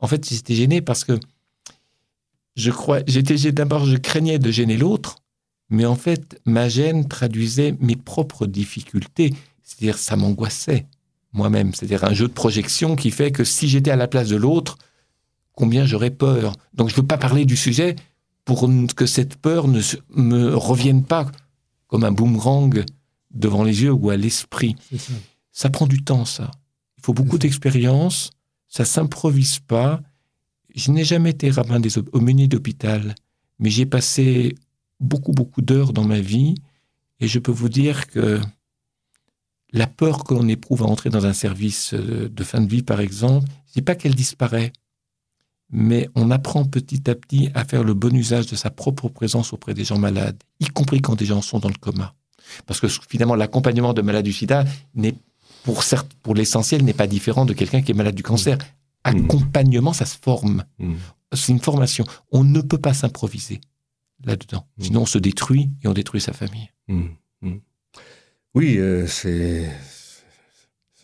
En 0.00 0.06
fait, 0.06 0.28
j'étais 0.28 0.54
gêné 0.54 0.80
parce 0.80 1.04
que 1.04 1.18
je 2.56 2.70
crois, 2.70 3.00
j'étais 3.06 3.52
d'abord, 3.52 3.86
je 3.86 3.96
craignais 3.96 4.38
de 4.38 4.50
gêner 4.50 4.76
l'autre, 4.76 5.16
mais 5.70 5.86
en 5.86 5.96
fait, 5.96 6.40
ma 6.44 6.68
gêne 6.68 7.08
traduisait 7.08 7.74
mes 7.80 7.96
propres 7.96 8.46
difficultés, 8.46 9.32
c'est-à-dire 9.62 9.96
ça 9.96 10.16
m'angoissait 10.16 10.86
moi-même. 11.32 11.74
C'est-à-dire 11.74 12.04
un 12.04 12.14
jeu 12.14 12.28
de 12.28 12.32
projection 12.32 12.96
qui 12.96 13.10
fait 13.10 13.32
que 13.32 13.44
si 13.44 13.68
j'étais 13.68 13.90
à 13.90 13.96
la 13.96 14.08
place 14.08 14.28
de 14.28 14.36
l'autre, 14.36 14.78
combien 15.52 15.84
j'aurais 15.84 16.10
peur. 16.10 16.54
Donc 16.74 16.88
je 16.88 16.94
ne 16.94 17.00
veux 17.00 17.06
pas 17.06 17.18
parler 17.18 17.44
du 17.44 17.56
sujet 17.56 17.96
pour 18.44 18.68
que 18.96 19.06
cette 19.06 19.36
peur 19.36 19.68
ne 19.68 19.80
me 20.10 20.54
revienne 20.56 21.04
pas 21.04 21.30
comme 21.86 22.04
un 22.04 22.12
boomerang 22.12 22.84
devant 23.30 23.62
les 23.62 23.82
yeux 23.82 23.92
ou 23.92 24.10
à 24.10 24.16
l'esprit. 24.16 24.76
Ça. 25.52 25.70
prend 25.70 25.86
du 25.86 26.02
temps, 26.02 26.24
ça. 26.24 26.50
Il 26.98 27.04
faut 27.04 27.14
beaucoup 27.14 27.38
d'expérience. 27.38 28.30
Ça 28.68 28.84
s'improvise 28.84 29.58
pas. 29.58 30.00
Je 30.74 30.90
n'ai 30.90 31.04
jamais 31.04 31.30
été 31.30 31.50
rabbin 31.50 31.80
des 31.80 31.98
aumôniers 31.98 32.48
d'hôpital, 32.48 33.14
mais 33.58 33.68
j'ai 33.68 33.84
passé 33.84 34.54
beaucoup, 35.00 35.32
beaucoup 35.32 35.60
d'heures 35.60 35.92
dans 35.92 36.04
ma 36.04 36.20
vie 36.20 36.54
et 37.20 37.28
je 37.28 37.38
peux 37.38 37.52
vous 37.52 37.68
dire 37.68 38.06
que 38.06 38.40
la 39.72 39.87
peur 39.87 40.24
que 40.24 40.35
l'on 40.35 40.48
éprouve 40.48 40.82
à 40.82 40.87
entrer 40.87 41.11
dans 41.11 41.26
un 41.26 41.32
service 41.32 41.94
euh, 41.94 42.28
de 42.28 42.44
fin 42.44 42.61
de 42.61 42.68
vie, 42.68 42.82
par 42.82 43.00
exemple, 43.00 43.48
je 43.68 43.72
dis 43.74 43.82
pas 43.82 43.94
qu'elle 43.94 44.14
disparaît, 44.14 44.72
mais 45.70 46.08
on 46.14 46.30
apprend 46.30 46.64
petit 46.64 47.08
à 47.11 47.14
petit 47.14 47.50
à 47.54 47.64
faire 47.64 47.82
le 47.82 47.94
bon 47.94 48.14
usage 48.14 48.46
de 48.46 48.56
sa 48.56 48.70
propre 48.70 49.08
présence 49.08 49.52
auprès 49.52 49.74
des 49.74 49.85
gens 49.85 49.98
malades, 49.98 50.42
y 50.61 50.66
compris 50.66 51.00
quand 51.00 51.16
des 51.16 51.24
gens 51.24 51.40
sont 51.40 51.58
dans 51.58 51.68
le 51.68 51.74
coma. 51.80 52.14
Parce 52.66 52.80
que 52.80 52.88
finalement, 53.08 53.35
l'accompagnement 53.35 53.94
de 53.94 54.02
malades 54.02 54.24
du 54.24 54.32
sida 54.32 54.64
n'est 54.94 55.14
pour, 55.62 55.82
pour 56.22 56.35
l'essentiel 56.35 56.85
n'est 56.85 56.92
pas 56.92 57.06
différent 57.06 57.44
de 57.44 57.52
quelqu'un 57.52 57.82
qui 57.82 57.92
est 57.92 57.94
malade 57.94 58.14
du 58.14 58.22
cancer. 58.22 58.58
Mmh. 58.58 58.61
Accompagnement, 59.04 59.92
ça 59.92 60.06
se 60.06 60.16
forme. 60.20 60.64
Mmh. 60.78 60.94
C'est 61.32 61.52
une 61.52 61.61
formation. 61.61 62.04
On 62.30 62.44
ne 62.44 62.61
peut 62.61 62.78
pas 62.78 62.94
s'improviser 62.94 63.61
là-dedans. 64.24 64.66
Mmh. 64.76 64.82
Sinon, 64.82 65.02
on 65.02 65.06
se 65.06 65.18
détruit 65.18 65.70
et 65.82 65.88
on 65.88 65.92
détruit 65.92 66.20
sa 66.20 66.32
famille. 66.32 66.70
Oui, 68.54 68.76
euh, 68.78 69.06
c'est 69.06 69.66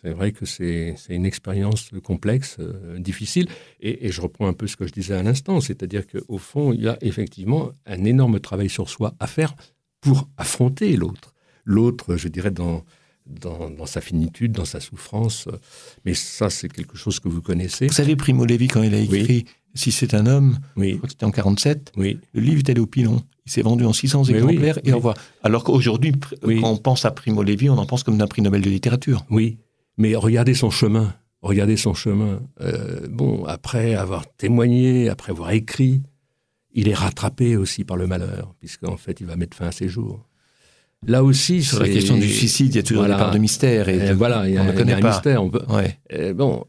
vrai 0.03 0.31
que 0.31 0.45
c'est 0.45 0.95
une 1.09 1.25
expérience 1.25 1.89
complexe, 2.03 2.57
euh, 2.59 2.99
difficile. 2.99 3.47
Et, 3.79 4.11
je 4.11 4.21
reprends 4.21 4.47
un 4.47 4.53
peu 4.53 4.67
ce 4.67 4.75
que 4.75 4.85
je 4.85 4.93
disais 4.93 5.15
à 5.15 5.23
l'instant, 5.23 5.59
c'est-à-dire 5.59 6.05
qu'au 6.05 6.37
fond, 6.37 6.73
il 6.73 6.81
y 6.81 6.87
a 6.87 6.97
effectivement 7.01 7.71
un 7.85 8.03
énorme 8.05 8.39
travail 8.39 8.69
sur 8.69 8.89
soi 8.89 9.13
à 9.19 9.27
faire 9.27 9.55
pour 9.99 10.29
affronter 10.37 10.95
l'autre. 10.95 11.33
L'autre, 11.65 12.15
je 12.15 12.27
dirais, 12.27 12.51
dans, 12.51 12.83
dans, 13.25 13.85
sa 13.85 14.01
finitude, 14.01 14.51
dans 14.51 14.65
sa 14.65 14.79
souffrance. 14.79 15.47
Mais 16.05 16.13
ça, 16.13 16.49
c'est 16.49 16.69
quelque 16.69 16.97
chose 16.97 17.19
que 17.19 17.29
vous 17.29 17.41
connaissez. 17.41 17.87
Vous 17.87 17.93
savez, 17.93 18.15
Primo 18.15 18.45
Levi, 18.45 18.67
quand 18.67 18.83
il 18.83 18.93
a 18.93 18.99
écrit 18.99 19.45
Si 19.73 19.91
c'est 19.91 20.13
un 20.13 20.25
homme, 20.25 20.59
oui. 20.75 20.91
je 20.91 20.97
crois 20.97 21.07
que 21.07 21.13
c'était 21.13 21.25
en 21.25 21.31
47, 21.31 21.93
oui. 21.97 22.19
le 22.33 22.41
livre 22.41 22.59
est 22.59 22.69
allé 22.69 22.79
au 22.79 22.87
pilon. 22.87 23.21
Il 23.49 23.51
s'est 23.51 23.63
vendu 23.63 23.83
en 23.83 23.93
600 23.93 24.25
exemplaires 24.25 24.77
et 24.83 24.93
au 24.93 24.97
revoir. 24.97 25.15
Alors 25.41 25.63
qu'aujourd'hui, 25.63 26.13
quand 26.43 26.69
on 26.71 26.77
pense 26.77 27.03
à 27.03 27.09
Primo 27.09 27.41
Levi, 27.41 27.67
on 27.67 27.79
en 27.79 27.87
pense 27.87 28.03
comme 28.03 28.15
d'un 28.15 28.27
prix 28.27 28.43
Nobel 28.43 28.61
de 28.61 28.69
littérature. 28.69 29.25
Oui, 29.31 29.57
mais 29.97 30.15
regardez 30.15 30.53
son 30.53 30.69
chemin. 30.69 31.15
Regardez 31.41 31.75
son 31.75 31.95
chemin. 31.95 32.41
Euh, 32.61 33.07
bon, 33.09 33.45
après 33.45 33.95
avoir 33.95 34.31
témoigné, 34.37 35.09
après 35.09 35.31
avoir 35.31 35.49
écrit, 35.49 36.03
il 36.73 36.89
est 36.89 36.93
rattrapé 36.93 37.57
aussi 37.57 37.83
par 37.85 37.97
le 37.97 38.05
malheur, 38.05 38.53
puisqu'en 38.59 38.97
fait, 38.97 39.19
il 39.19 39.25
va 39.25 39.35
mettre 39.35 39.57
fin 39.57 39.69
à 39.69 39.71
ses 39.71 39.89
jours. 39.89 40.27
Là 41.07 41.23
aussi, 41.23 41.63
sur 41.63 41.79
la 41.79 41.89
question 41.89 42.17
du 42.17 42.29
suicide, 42.29 42.75
il 42.75 42.75
y 42.75 42.79
a 42.79 42.83
toujours 42.83 43.05
une 43.05 43.17
part 43.17 43.31
de 43.31 43.39
mystère. 43.39 43.89
Et, 43.89 44.11
euh, 44.11 44.13
voilà, 44.13 44.47
il 44.47 44.53
y 44.53 44.57
a, 44.59 44.61
on 44.61 44.67
un 44.67 45.01
mystère. 45.01 45.43
On 45.43 45.49
peut, 45.49 45.63
euh, 46.13 46.33
bon, 46.35 46.65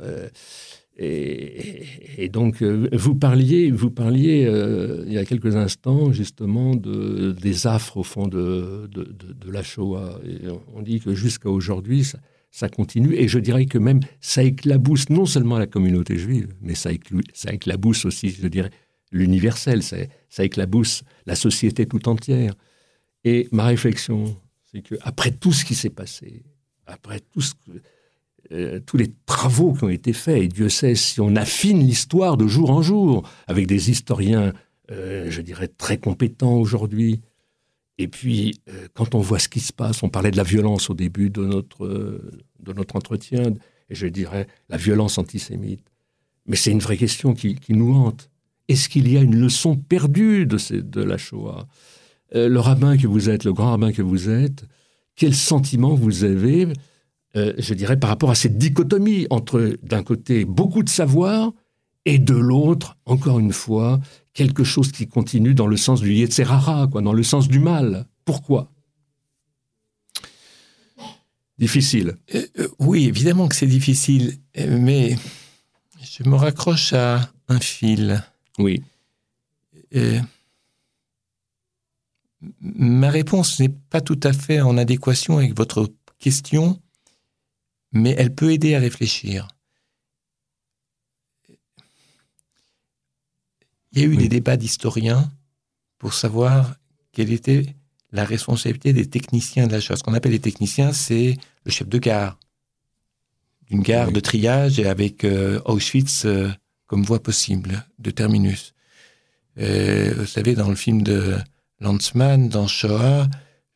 et, 1.03 2.29
donc, 2.29 2.61
euh, 2.61 2.87
vous 2.93 3.15
parliez, 3.15 3.71
vous 3.71 3.91
parliez 3.91 4.45
euh, 4.45 5.03
il 5.07 5.15
y 5.15 5.19
a 5.19 5.25
quelques 5.25 5.57
instants 5.57 6.13
justement 6.13 6.75
de, 6.77 7.33
des 7.33 7.67
affres 7.67 7.97
au 7.97 8.03
fond 8.03 8.29
de, 8.29 8.87
de, 8.93 9.51
la 9.51 9.63
Shoah. 9.63 10.21
On 10.75 10.83
dit 10.83 11.01
que 11.01 11.15
jusqu'à 11.15 11.49
aujourd'hui, 11.49 12.07
ça, 12.51 12.69
continue. 12.69 13.15
Et 13.15 13.29
je 13.29 13.39
dirais 13.39 13.65
que 13.65 13.79
même 13.79 14.01
ça 14.21 14.43
éclabousse 14.43 15.09
non 15.09 15.25
seulement 15.25 15.59
la 15.59 15.67
communauté 15.67 16.19
juive, 16.19 16.49
mais 16.61 16.75
ça, 16.75 16.91
éclabousse 16.93 18.05
aussi, 18.05 18.29
je 18.29 18.47
dirais, 18.47 18.71
l'universel. 19.11 19.83
Ça, 19.83 19.97
ça 20.29 20.45
éclabousse 20.45 21.03
la 21.25 21.35
société 21.35 21.87
tout 21.87 22.11
entière. 22.11 22.53
Et 23.25 23.49
ma 23.53 23.65
réflexion, 23.65 24.37
c'est 24.71 24.83
que 24.83 24.97
après 25.01 25.31
tout 25.31 25.53
ce 25.53 25.65
qui 25.65 25.75
s'est 25.75 25.89
passé, 25.89 26.43
après 26.87 27.21
tout 27.21 27.41
ce 27.41 27.55
que 27.55 27.81
euh, 28.53 28.81
tous 28.85 28.97
les 28.97 29.13
travaux 29.27 29.75
qui 29.75 29.85
ont 29.85 29.89
été 29.89 30.13
faits, 30.13 30.43
et 30.43 30.49
Dieu 30.49 30.69
sait 30.69 30.97
si 30.97 31.21
on 31.21 31.37
affine 31.37 31.87
l'histoire 31.87 32.37
de 32.37 32.49
jour 32.49 32.71
en 32.71 32.83
jour, 32.83 33.29
avec 33.47 33.69
des 33.69 33.91
historiens, 33.91 34.53
euh, 34.91 35.31
je 35.31 35.41
dirais, 35.41 35.69
très 35.69 35.99
compétents 35.99 36.57
aujourd'hui. 36.57 37.21
Et 37.99 38.09
puis, 38.09 38.61
euh, 38.69 38.89
quand 38.93 39.15
on 39.15 39.21
voit 39.21 39.39
ce 39.39 39.49
qui 39.49 39.61
se 39.61 39.73
passe, 39.73 40.03
on 40.03 40.09
parlait 40.09 40.33
de 40.33 40.37
la 40.37 40.43
violence 40.43 40.91
au 40.91 40.95
début 40.95 41.31
de 41.31 41.45
notre, 41.45 41.87
de 42.59 42.73
notre 42.73 42.97
entretien, 42.97 43.55
et 43.89 43.95
je 43.95 44.09
dirais 44.09 44.49
la 44.69 44.77
violence 44.77 45.19
antisémite. 45.19 45.87
Mais 46.47 46.57
c'est 46.57 46.73
une 46.73 46.81
vraie 46.81 46.97
question 46.97 47.35
qui, 47.35 47.57
nous 47.69 47.95
hante. 47.95 48.31
Est-ce 48.67 48.89
qu'il 48.89 49.13
y 49.13 49.17
a 49.17 49.21
une 49.21 49.37
leçon 49.37 49.77
perdue 49.77 50.45
de, 50.47 50.81
de 50.81 51.03
la 51.03 51.19
Shoah? 51.19 51.69
Le 52.33 52.59
rabbin 52.59 52.97
que 52.97 53.07
vous 53.07 53.29
êtes, 53.29 53.45
le 53.45 53.53
grand 53.53 53.71
rabbin 53.71 53.93
que 53.93 54.03
vous 54.03 54.29
êtes, 54.29 54.65
quel 55.15 55.35
sentiment 55.35 55.95
vous 55.95 56.25
avez 56.25 56.69
euh, 57.37 57.53
je 57.59 57.75
dirais, 57.75 57.99
par 57.99 58.11
rapport 58.11 58.31
à 58.31 58.35
cette 58.35 58.59
dichotomie 58.59 59.27
entre, 59.31 59.77
d'un 59.83 60.03
côté, 60.03 60.45
beaucoup 60.45 60.83
de 60.83 60.89
savoir, 60.89 61.53
et 62.05 62.19
de 62.19 62.35
l'autre, 62.35 62.97
encore 63.05 63.39
une 63.39 63.53
fois, 63.53 64.01
quelque 64.33 64.65
chose 64.65 64.91
qui 64.91 65.07
continue 65.07 65.55
dans 65.55 65.67
le 65.67 65.77
sens 65.77 66.01
du 66.01 66.13
Yetzerara, 66.13 66.89
quoi, 66.89 67.03
dans 67.03 67.13
le 67.13 67.23
sens 67.23 67.47
du 67.47 67.61
mal. 67.61 68.07
Pourquoi? 68.25 68.73
Difficile. 71.59 72.17
Euh, 72.35 72.47
euh, 72.59 72.69
oui, 72.79 73.05
évidemment 73.05 73.47
que 73.47 73.55
c'est 73.55 73.67
difficile, 73.67 74.39
mais 74.57 75.17
je 76.03 76.29
me 76.29 76.35
raccroche 76.35 76.95
à 76.95 77.31
un 77.49 77.61
fil. 77.61 78.25
Oui. 78.59 78.83
ma 82.61 83.11
réponse 83.11 83.61
n'est 83.61 83.69
pas 83.69 84.01
tout 84.01 84.21
à 84.23 84.33
fait 84.33 84.61
en 84.61 84.79
adéquation 84.79 85.39
avec 85.39 85.57
votre 85.57 85.93
question, 86.19 86.81
mais 87.93 88.15
elle 88.19 88.35
peut 88.35 88.53
aider 88.53 88.75
à 88.75 88.79
réfléchir. 88.79 89.49
Il 93.93 94.01
y 94.01 94.03
a 94.03 94.07
eu 94.07 94.17
des 94.17 94.29
débats 94.29 94.57
d'historiens 94.57 95.31
pour 95.99 96.15
savoir 96.15 96.77
quelle 97.13 97.33
était 97.33 97.75
la 98.13 98.25
responsabilité 98.25 98.93
des 98.93 99.07
techniciens 99.07 99.67
de 99.67 99.73
la 99.73 99.81
chose. 99.81 99.99
Ce 99.99 100.03
qu'on 100.03 100.15
appelle 100.15 100.33
les 100.33 100.41
techniciens, 100.41 100.93
c'est 100.93 101.37
le 101.65 101.71
chef 101.71 101.89
de 101.89 101.99
gare, 101.99 102.39
d'une 103.69 103.83
gare 103.83 104.13
de 104.13 104.21
triage 104.21 104.79
avec 104.81 105.25
euh, 105.25 105.61
Auschwitz 105.65 106.25
euh, 106.25 106.51
comme 106.87 107.03
voie 107.03 107.23
possible, 107.23 107.85
de 107.99 108.11
terminus. 108.11 108.75
Euh, 109.59 110.15
vous 110.17 110.27
savez, 110.27 110.55
dans 110.55 110.69
le 110.69 110.75
film 110.75 111.03
de 111.03 111.37
Lanzmann, 111.81 112.49
dans 112.49 112.67
Shoah, 112.67 113.29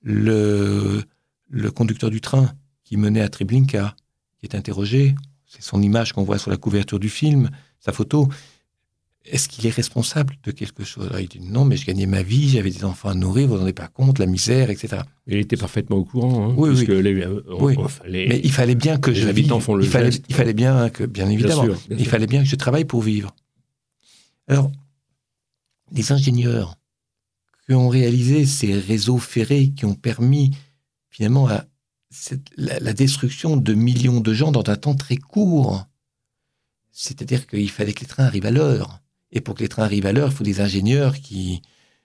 le, 0.02 1.02
le 1.48 1.70
conducteur 1.70 2.10
du 2.10 2.20
train 2.20 2.52
qui 2.84 2.96
menait 2.96 3.20
à 3.20 3.28
Treblinka, 3.28 3.94
est 4.44 4.54
interrogé, 4.54 5.14
c'est 5.46 5.62
son 5.62 5.82
image 5.82 6.12
qu'on 6.12 6.24
voit 6.24 6.38
sur 6.38 6.50
la 6.50 6.56
couverture 6.56 6.98
du 6.98 7.08
film, 7.08 7.50
sa 7.80 7.92
photo. 7.92 8.28
Est-ce 9.24 9.48
qu'il 9.48 9.66
est 9.66 9.70
responsable 9.70 10.36
de 10.42 10.50
quelque 10.50 10.84
chose? 10.84 11.08
Il 11.18 11.28
dit 11.28 11.40
non, 11.40 11.64
mais 11.64 11.76
je 11.78 11.86
gagnais 11.86 12.04
ma 12.04 12.22
vie, 12.22 12.50
j'avais 12.50 12.70
des 12.70 12.84
enfants 12.84 13.08
à 13.08 13.14
nourrir, 13.14 13.48
vous 13.48 13.56
n'en 13.56 13.62
avez 13.62 13.72
pas 13.72 13.88
compte, 13.88 14.18
la 14.18 14.26
misère, 14.26 14.68
etc. 14.68 15.02
Il 15.26 15.38
était 15.38 15.56
parfaitement 15.56 15.96
au 15.96 16.04
courant. 16.04 16.50
Hein, 16.50 16.54
oui, 16.58 16.70
oui. 16.70 16.86
Euh, 16.90 17.40
oui. 17.58 17.76
mais 18.10 18.40
il 18.44 18.52
fallait 18.52 18.74
bien 18.74 18.98
que 18.98 19.14
je 19.14 19.26
vive. 19.28 19.48
Font 19.60 19.76
le 19.76 19.84
il, 19.84 19.90
fallait, 19.90 20.10
il 20.28 20.34
fallait 20.34 20.52
bien 20.52 20.90
que, 20.90 21.04
bien 21.04 21.30
évidemment, 21.30 21.64
il 21.88 22.06
fallait 22.06 22.26
bien 22.26 22.42
que 22.42 22.48
je 22.48 22.56
travaille 22.56 22.84
pour 22.84 23.00
vivre. 23.00 23.34
Alors, 24.46 24.70
les 25.92 26.12
ingénieurs 26.12 26.76
qui 27.66 27.74
ont 27.74 27.88
réalisé 27.88 28.44
ces 28.44 28.78
réseaux 28.78 29.18
ferrés 29.18 29.72
qui 29.74 29.86
ont 29.86 29.94
permis 29.94 30.50
finalement 31.08 31.48
à 31.48 31.64
la, 32.56 32.92
destruction 32.92 33.56
de 33.56 33.74
millions 33.74 34.20
de 34.20 34.32
gens 34.32 34.52
dans 34.52 34.68
un 34.70 34.76
temps 34.76 34.94
très 34.94 35.16
court. 35.16 35.86
C'est-à-dire 36.92 37.46
qu'il 37.46 37.70
fallait 37.70 37.92
que 37.92 38.00
les 38.00 38.06
trains 38.06 38.24
arrivent 38.24 38.46
à 38.46 38.50
l'heure. 38.50 39.00
Et 39.32 39.40
pour 39.40 39.54
que 39.54 39.62
les 39.62 39.68
trains 39.68 39.84
arrivent 39.84 40.06
à 40.06 40.12
l'heure, 40.12 40.30
il 40.30 40.34
faut 40.34 40.44
des 40.44 40.60
ingénieurs 40.60 41.18
qui, 41.18 41.62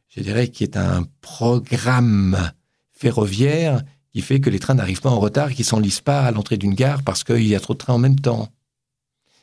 je 0.08 0.22
dirais, 0.22 0.48
qui 0.48 0.64
est 0.64 0.78
un 0.78 1.04
programme 1.22 2.52
ferroviaire 2.92 3.84
qui 4.12 4.22
fait 4.22 4.40
que 4.40 4.50
les 4.50 4.60
trains 4.60 4.74
n'arrivent 4.74 5.02
pas 5.02 5.12
en 5.12 5.20
retard, 5.20 5.54
qui 5.54 5.64
s'enlisent 5.64 6.02
pas 6.02 6.22
à 6.22 6.32
l'entrée 6.32 6.58
d'une 6.58 6.74
gare 6.74 7.04
parce 7.04 7.24
qu'il 7.24 7.48
y 7.48 7.56
a 7.56 7.60
trop 7.60 7.74
de 7.74 7.78
trains 7.78 7.94
en 7.94 8.00
même 8.00 8.20
temps. 8.20 8.50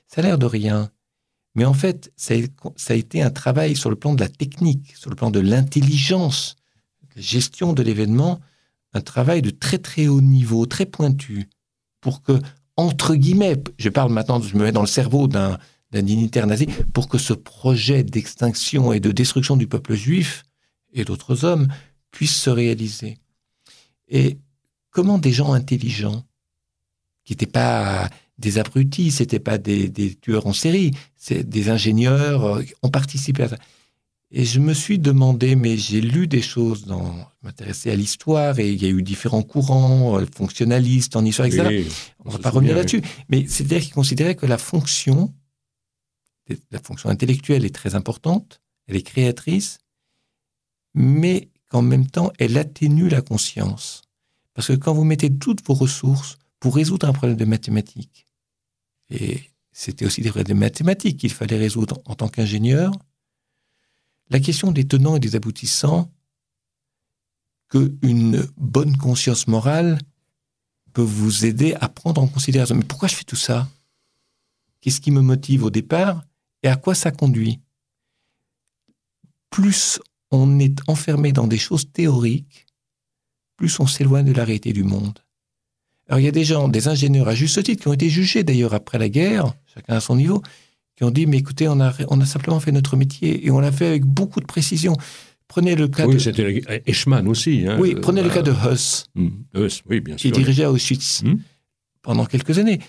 Ça 0.09 0.21
a 0.21 0.25
l'air 0.25 0.39
de 0.39 0.47
rien. 0.47 0.91
Mais 1.55 1.65
en 1.65 1.75
fait, 1.75 2.13
ça 2.17 2.35
a, 2.35 2.95
été 2.95 3.23
un 3.23 3.31
travail 3.31 3.77
sur 3.77 3.89
le 3.89 3.97
plan 3.97 4.15
de 4.15 4.21
la 4.21 4.29
technique, 4.29 4.95
sur 4.97 5.09
le 5.09 5.17
plan 5.17 5.31
de 5.31 5.41
l'intelligence, 5.41 6.57
la 7.15 7.23
gestion 7.23 7.73
de 7.73 7.83
l'événement, 7.83 8.41
un 8.97 9.01
travail 9.01 9.43
de 9.43 9.51
très 9.51 9.79
très 9.79 10.09
haut 10.09 10.21
niveau, 10.21 10.67
très 10.67 10.87
pointu, 10.87 11.49
pour 12.01 12.23
que, 12.23 12.41
entre 12.77 13.15
guillemets, 13.15 13.63
je 13.79 13.89
parle 13.89 14.13
maintenant, 14.13 14.41
je 14.41 14.57
me 14.57 14.65
mets 14.65 14.73
dans 14.73 14.81
le 14.81 14.87
cerveau 14.87 15.29
d'un 15.29 15.59
dignitaire 15.93 16.47
nazi, 16.47 16.67
pour 16.93 17.09
que 17.09 17.19
ce 17.19 17.33
projet 17.33 18.03
d'extinction 18.03 18.93
et 18.93 19.01
de 19.01 19.13
destruction 19.13 19.57
du 19.57 19.67
peuple 19.67 19.95
juif 19.95 20.45
et 20.93 21.05
d'autres 21.05 21.45
hommes 21.45 21.69
puisse 22.11 22.37
se 22.37 22.51
réaliser. 22.51 23.19
Et 24.09 24.39
comment 24.91 25.19
des 25.19 25.33
gens 25.33 25.53
intelligents, 25.53 26.25
qui 27.25 27.33
n'étaient 27.33 27.47
pas 27.47 28.09
des 28.39 28.59
abrutis, 28.59 29.11
c'était 29.11 29.41
pas 29.41 29.59
des, 29.59 29.89
des, 29.89 30.15
tueurs 30.15 30.47
en 30.47 30.53
série, 30.53 30.93
c'est 31.17 31.49
des 31.49 31.71
ingénieurs, 31.71 32.45
euh, 32.45 32.63
ont 32.83 32.91
participé 32.91 33.45
à 33.45 33.49
ça? 33.49 33.57
Et 34.39 34.45
je 34.45 34.61
me 34.61 34.75
suis 34.75 34.99
demandé, 34.99 35.57
mais 35.57 35.79
j'ai 35.79 36.03
lu 36.03 36.27
des 36.27 36.43
choses 36.43 36.85
dans, 36.85 37.27
m'intéresser 37.41 37.91
à 37.91 37.97
l'histoire 37.97 38.59
et 38.59 38.71
il 38.71 38.83
y 38.83 38.85
a 38.85 38.91
eu 38.91 39.03
différents 39.03 39.43
courants, 39.43 40.21
euh, 40.21 40.27
fonctionnalistes 40.27 41.17
en 41.17 41.25
histoire, 41.25 41.49
etc. 41.49 41.87
on 42.23 42.29
ne 42.29 42.33
va 42.35 42.39
pas 42.41 42.51
revenir 42.51 42.77
là-dessus. 42.77 43.01
Mais 43.31 43.47
c'est-à-dire 43.49 43.81
qu'ils 43.81 43.95
considéraient 43.95 44.35
que 44.35 44.45
la 44.45 44.59
fonction, 44.59 45.33
la 46.71 46.81
fonction 46.81 47.09
intellectuelle 47.09 47.65
est 47.65 47.75
très 47.75 47.95
importante, 47.95 48.61
elle 48.89 48.97
est 48.97 49.03
créatrice, 49.03 49.79
mais 50.93 51.49
qu'en 51.71 51.81
même 51.81 52.07
temps, 52.07 52.31
elle 52.39 52.59
atténue 52.59 53.09
la 53.09 53.23
conscience. 53.23 54.03
Parce 54.53 54.69
que 54.69 54.75
quand 54.75 54.93
vous 54.93 55.05
mettez 55.05 55.35
toutes 55.35 55.67
vos 55.67 55.73
ressources 55.73 56.37
pour 56.61 56.77
résoudre 56.77 57.09
un 57.09 57.15
problème 57.15 57.39
de 57.39 57.47
mathématiques, 57.47 58.27
et 59.09 59.41
c'était 59.73 60.05
aussi 60.05 60.21
des 60.21 60.29
problèmes 60.29 60.59
de 60.59 60.61
mathématiques 60.61 61.21
qu'il 61.21 61.33
fallait 61.33 61.57
résoudre 61.57 62.03
en 62.05 62.15
tant 62.15 62.29
qu'ingénieur, 62.29 62.93
la 64.31 64.41
question 64.41 64.73
des 64.73 64.87
tenants 64.87 65.17
et 65.17 65.21
des 65.21 65.37
aboutissants 65.37 66.11
qu'une 67.69 68.47
bonne 68.57 68.97
conscience 68.97 69.47
morale 69.47 69.99
peut 70.93 71.03
vous 71.03 71.45
aider 71.45 71.75
à 71.81 71.89
prendre 71.89 72.23
en 72.23 72.27
considération. 72.27 72.75
Mais 72.75 72.85
pourquoi 72.85 73.09
je 73.09 73.15
fais 73.15 73.25
tout 73.25 73.37
ça? 73.37 73.69
Qu'est-ce 74.81 75.01
qui 75.01 75.11
me 75.11 75.21
motive 75.21 75.65
au 75.65 75.71
départ? 75.71 76.25
Et 76.63 76.69
à 76.69 76.77
quoi 76.77 76.95
ça 76.95 77.11
conduit? 77.11 77.61
Plus 79.51 80.01
on 80.31 80.59
est 80.59 80.79
enfermé 80.89 81.33
dans 81.33 81.47
des 81.47 81.59
choses 81.59 81.91
théoriques, 81.93 82.67
plus 83.57 83.79
on 83.81 83.87
s'éloigne 83.87 84.27
de 84.27 84.33
la 84.33 84.45
réalité 84.45 84.73
du 84.73 84.85
monde. 84.85 85.19
Alors 86.09 86.21
il 86.21 86.25
y 86.25 86.29
a 86.29 86.33
des 86.33 86.45
gens, 86.45 86.69
des 86.69 86.89
ingénieurs 86.89 87.29
à 87.29 87.35
juste 87.35 87.63
titre, 87.63 87.83
qui 87.83 87.89
ont 87.89 87.93
été 87.93 88.09
jugés 88.09 88.45
d'ailleurs 88.45 88.75
après 88.75 88.99
la 88.99 89.09
guerre, 89.09 89.55
chacun 89.67 89.95
à 89.95 90.01
son 90.01 90.17
niveau, 90.17 90.43
qui 90.97 91.05
ont 91.05 91.11
dit, 91.11 91.27
mais 91.27 91.39
écoutez, 91.39 91.69
on 91.69 91.81
a, 91.81 91.93
on 92.09 92.21
a 92.21 92.25
simplement 92.25 92.59
fait 92.59 92.73
notre 92.73 92.97
métier 92.97 93.47
et 93.47 93.51
on 93.51 93.61
l'a 93.61 93.71
fait 93.71 93.87
avec 93.87 94.05
beaucoup 94.05 94.41
de 94.41 94.47
précision. 94.47 94.97
Prenez 95.47 95.77
le 95.77 95.89
cas 95.89 96.07
oui, 96.07 96.15
de... 96.15 96.19
c'était 96.19 96.63
Eichmann 96.87 97.29
aussi. 97.29 97.67
Hein, 97.69 97.77
oui, 97.79 97.95
prenez 97.95 98.23
le 98.23 98.31
cas 98.31 98.43
de 98.43 98.51
Huss. 98.51 99.05
Hmm, 99.15 99.29
Huss, 99.55 99.83
oui, 99.89 100.01
bien 100.01 100.17
sûr. 100.17 100.33
Qui 100.33 100.39
dirigeait 100.39 100.67
Auschwitz 100.67 101.23
hmm. 101.23 101.37
pendant 102.03 102.25
quelques 102.25 102.59
années. 102.59 102.81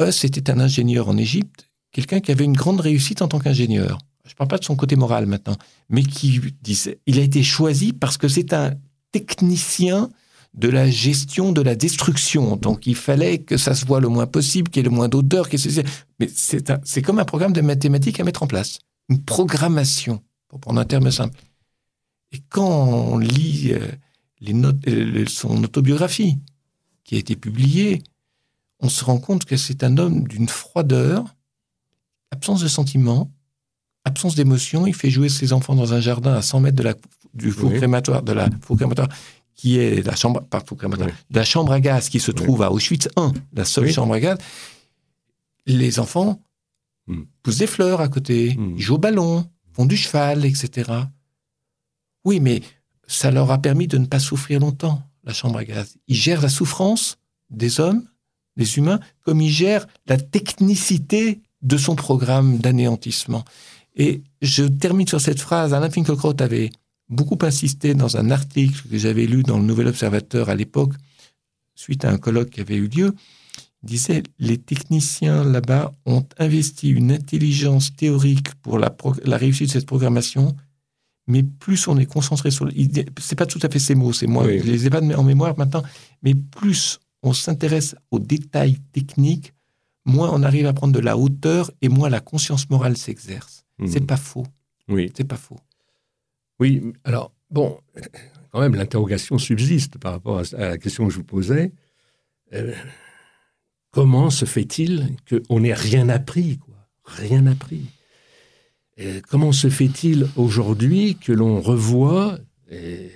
Huss 0.00 0.24
était 0.24 0.50
un 0.50 0.60
ingénieur 0.60 1.08
en 1.08 1.16
Égypte, 1.16 1.66
quelqu'un 1.92 2.20
qui 2.20 2.30
avait 2.30 2.44
une 2.44 2.56
grande 2.56 2.80
réussite 2.80 3.22
en 3.22 3.28
tant 3.28 3.40
qu'ingénieur. 3.40 3.98
Je 4.24 4.30
ne 4.30 4.36
parle 4.36 4.48
pas 4.48 4.58
de 4.58 4.64
son 4.64 4.76
côté 4.76 4.96
moral 4.96 5.26
maintenant, 5.26 5.56
mais 5.90 6.02
qui 6.02 6.40
disait, 6.62 6.98
il 7.06 7.18
a 7.18 7.22
été 7.22 7.42
choisi 7.42 7.92
parce 7.92 8.16
que 8.16 8.28
c'est 8.28 8.52
un 8.52 8.74
technicien 9.12 10.08
de 10.54 10.68
la 10.68 10.88
gestion 10.88 11.52
de 11.52 11.60
la 11.60 11.74
destruction. 11.74 12.56
Donc 12.56 12.86
il 12.86 12.94
fallait 12.94 13.38
que 13.38 13.56
ça 13.56 13.74
se 13.74 13.84
voit 13.84 14.00
le 14.00 14.08
moins 14.08 14.26
possible, 14.26 14.70
qu'il 14.70 14.82
y 14.82 14.86
ait 14.86 14.88
le 14.88 14.94
moins 14.94 15.08
d'odeur. 15.08 15.48
Mais 16.20 16.28
c'est 16.32 17.02
comme 17.02 17.18
un 17.18 17.24
programme 17.24 17.52
de 17.52 17.60
mathématiques 17.60 18.20
à 18.20 18.24
mettre 18.24 18.42
en 18.42 18.46
place. 18.46 18.78
Une 19.08 19.22
programmation, 19.22 20.22
pour 20.48 20.60
prendre 20.60 20.80
un 20.80 20.84
terme 20.84 21.10
simple. 21.10 21.38
Et 22.32 22.40
quand 22.48 22.68
on 22.68 23.18
lit 23.18 23.72
euh, 23.72 23.86
les 24.40 24.54
notes, 24.54 24.88
euh, 24.88 25.24
son 25.26 25.62
autobiographie, 25.62 26.38
qui 27.04 27.16
a 27.16 27.18
été 27.18 27.36
publiée, 27.36 28.02
on 28.80 28.88
se 28.88 29.04
rend 29.04 29.18
compte 29.18 29.44
que 29.44 29.56
c'est 29.56 29.84
un 29.84 29.98
homme 29.98 30.26
d'une 30.26 30.48
froideur, 30.48 31.34
absence 32.30 32.60
de 32.60 32.68
sentiments, 32.68 33.30
absence 34.04 34.34
d'émotion. 34.34 34.86
Il 34.86 34.94
fait 34.94 35.10
jouer 35.10 35.28
ses 35.28 35.52
enfants 35.52 35.74
dans 35.74 35.94
un 35.94 36.00
jardin 36.00 36.34
à 36.34 36.42
100 36.42 36.60
mètres 36.60 36.76
de 36.76 36.82
la, 36.82 36.94
du 37.34 37.50
four 37.50 37.72
crématoire, 37.72 38.22
de 38.22 38.32
la 38.32 38.48
four 38.62 38.76
crématoire, 38.76 39.08
qui 39.54 39.78
est 39.78 40.04
la 40.04 40.16
chambre, 40.16 40.46
la 41.30 41.44
chambre 41.44 41.72
à 41.72 41.80
gaz 41.80 42.08
qui 42.08 42.20
se 42.20 42.30
trouve 42.30 42.62
à 42.62 42.72
Auschwitz 42.72 43.08
1, 43.16 43.32
la 43.52 43.64
seule 43.64 43.90
chambre 43.90 44.14
à 44.14 44.20
gaz. 44.20 44.38
Les 45.66 45.98
enfants 45.98 46.40
hmm. 47.06 47.22
poussent 47.42 47.58
des 47.58 47.66
fleurs 47.66 48.00
à 48.00 48.08
côté, 48.08 48.54
hmm. 48.56 48.74
ils 48.76 48.82
jouent 48.82 48.96
au 48.96 48.98
ballon, 48.98 49.48
font 49.72 49.86
du 49.86 49.96
cheval, 49.96 50.44
etc. 50.44 50.90
Oui, 52.24 52.40
mais 52.40 52.62
ça 53.06 53.30
leur 53.30 53.50
a 53.50 53.58
permis 53.58 53.86
de 53.86 53.98
ne 53.98 54.06
pas 54.06 54.18
souffrir 54.18 54.60
longtemps, 54.60 55.02
la 55.24 55.32
chambre 55.32 55.58
à 55.58 55.64
gaz. 55.64 55.96
Ils 56.08 56.16
gèrent 56.16 56.42
la 56.42 56.48
souffrance 56.48 57.18
des 57.50 57.80
hommes 57.80 58.06
les 58.56 58.76
humains, 58.76 59.00
comme 59.24 59.40
il 59.40 59.50
gère 59.50 59.86
la 60.06 60.16
technicité 60.16 61.40
de 61.62 61.76
son 61.76 61.96
programme 61.96 62.58
d'anéantissement. 62.58 63.44
Et 63.96 64.22
je 64.42 64.64
termine 64.64 65.06
sur 65.06 65.20
cette 65.20 65.40
phrase. 65.40 65.72
Alain 65.72 65.90
Finkielkraut 65.90 66.40
avait 66.40 66.70
beaucoup 67.08 67.38
insisté 67.42 67.94
dans 67.94 68.16
un 68.16 68.30
article 68.30 68.88
que 68.88 68.98
j'avais 68.98 69.26
lu 69.26 69.42
dans 69.42 69.58
le 69.58 69.64
Nouvel 69.64 69.88
Observateur 69.88 70.48
à 70.48 70.54
l'époque, 70.54 70.94
suite 71.74 72.04
à 72.04 72.10
un 72.10 72.18
colloque 72.18 72.50
qui 72.50 72.60
avait 72.60 72.76
eu 72.76 72.88
lieu. 72.88 73.14
Il 73.82 73.88
disait 73.88 74.22
les 74.38 74.58
techniciens 74.58 75.44
là-bas 75.44 75.92
ont 76.06 76.26
investi 76.38 76.88
une 76.90 77.12
intelligence 77.12 77.94
théorique 77.94 78.54
pour 78.62 78.78
la, 78.78 78.94
la 79.24 79.36
réussite 79.36 79.68
de 79.68 79.72
cette 79.72 79.86
programmation, 79.86 80.56
mais 81.26 81.42
plus 81.42 81.86
on 81.88 81.98
est 81.98 82.06
concentré 82.06 82.50
sur. 82.50 82.68
C'est 83.20 83.36
pas 83.36 83.46
tout 83.46 83.60
à 83.62 83.68
fait 83.68 83.78
ces 83.78 83.94
mots, 83.94 84.12
c'est 84.12 84.26
moi, 84.26 84.46
je 84.46 84.62
les 84.64 84.86
ai 84.86 84.90
pas 84.90 85.02
en 85.02 85.22
mémoire 85.22 85.56
maintenant, 85.58 85.82
mais 86.22 86.34
plus 86.34 86.98
on 87.22 87.32
s'intéresse 87.32 87.94
aux 88.10 88.18
détails 88.18 88.78
techniques, 88.92 89.52
moins 90.04 90.30
on 90.32 90.42
arrive 90.42 90.66
à 90.66 90.72
prendre 90.72 90.92
de 90.92 91.00
la 91.00 91.16
hauteur 91.16 91.70
et 91.82 91.88
moins 91.88 92.08
la 92.08 92.20
conscience 92.20 92.68
morale 92.70 92.96
s'exerce. 92.96 93.64
Hmm. 93.78 93.86
C'est 93.86 94.06
pas 94.06 94.16
faux. 94.16 94.46
Oui. 94.88 95.10
C'est 95.16 95.24
pas 95.24 95.36
faux. 95.36 95.58
Oui, 96.60 96.82
alors, 97.04 97.32
bon, 97.50 97.80
quand 98.52 98.60
même, 98.60 98.74
l'interrogation 98.74 99.38
subsiste 99.38 99.98
par 99.98 100.12
rapport 100.12 100.40
à, 100.40 100.58
la 100.58 100.78
question 100.78 101.06
que 101.06 101.12
je 101.12 101.18
vous 101.18 101.24
posais. 101.24 101.72
Euh, 102.52 102.74
comment 103.90 104.30
se 104.30 104.44
fait-il 104.44 105.16
qu'on 105.28 105.60
n'ait 105.60 105.74
rien 105.74 106.08
appris, 106.08 106.58
quoi? 106.58 106.74
Rien 107.04 107.46
appris. 107.46 107.84
comment 109.28 109.52
se 109.52 109.68
fait-il 109.68 110.26
aujourd'hui 110.36 111.16
que 111.16 111.32
l'on 111.32 111.60
revoit, 111.60 112.38
et 112.70 113.10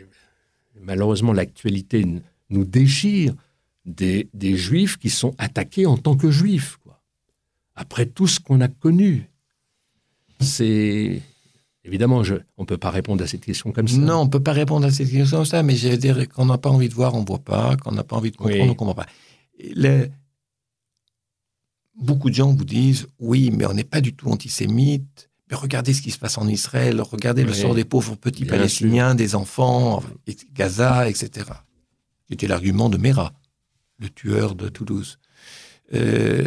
malheureusement 0.83 1.33
l'actualité 1.33 2.05
nous 2.51 2.65
déchire, 2.65 3.35
des, 3.89 4.57
juifs 4.57 4.99
qui 4.99 5.11
sont 5.11 5.35
attaqués 5.39 5.87
en 5.87 5.97
tant 5.97 6.17
que 6.17 6.31
juifs, 6.31 6.77
quoi? 6.83 7.03
après 7.75 8.07
tout 8.07 8.27
ce 8.27 8.41
qu'on 8.41 8.61
a 8.61 8.69
connu 8.69 9.31
C'est 10.41 11.23
Évidemment, 11.85 12.23
je, 12.25 12.35
on 12.57 12.63
ne 12.63 12.67
peut 12.67 12.77
pas 12.77 12.91
répondre 12.91 13.23
à 13.23 13.27
cette 13.27 13.45
question 13.45 13.73
comme 13.73 13.89
ça. 13.89 13.97
Non, 13.97 14.21
on 14.21 14.25
ne 14.25 14.31
peut 14.31 14.43
pas 14.43 14.53
répondre 14.53 14.87
à 14.87 14.91
cette 14.91 15.11
question 15.11 15.39
comme 15.39 15.47
ça, 15.47 15.63
mais 15.63 15.77
je 15.77 15.89
veux 15.89 15.97
dire 15.97 16.29
qu'on 16.29 16.47
n'a 16.47 16.59
pas 16.59 16.71
envie 16.71 16.89
de 16.89 16.95
voir, 16.95 17.15
on 17.15 17.21
ne 17.23 17.27
voit 17.27 17.39
pas, 17.39 17.77
qu'on 17.77 17.93
n'a 17.93 18.05
pas 18.05 18.17
envie 18.17 18.31
de 18.31 18.37
comprendre, 18.37 18.63
on 18.63 18.67
ne 18.67 18.73
comprend 18.73 18.95
pas. 18.95 19.07
Beaucoup 21.97 22.31
de 22.31 22.35
gens 22.35 22.53
vous 22.53 22.65
disent, 22.65 23.09
oui, 23.19 23.51
mais 23.51 23.67
on 23.67 23.75
n'est 23.75 23.85
pas 23.85 24.01
du 24.01 24.15
tout 24.15 24.29
antisémite, 24.29 25.31
mais 25.51 25.57
regardez 25.57 25.95
ce 25.95 26.03
qui 26.03 26.11
se 26.11 26.19
passe 26.19 26.39
en 26.39 26.47
Israël, 26.47 27.01
regardez 27.01 27.43
le 27.43 27.53
sort 27.53 27.75
des 27.75 27.85
pauvres 27.85 28.17
petits 28.17 28.45
Palestiniens, 28.45 29.15
des 29.15 29.35
enfants, 29.35 30.03
Gaza, 30.55 31.09
etc. 31.09 31.47
C'était 32.29 32.47
l'argument 32.47 32.89
de 32.89 32.99
Mera, 32.99 33.33
le 33.99 34.11
tueur 34.11 34.55
de 34.55 34.69
Toulouse. 34.69 35.19
Euh, 35.95 36.47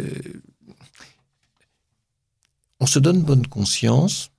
on 2.78 2.86
se 2.86 2.98
donne 2.98 3.22
bonne 3.22 3.46
conscience 3.46 4.31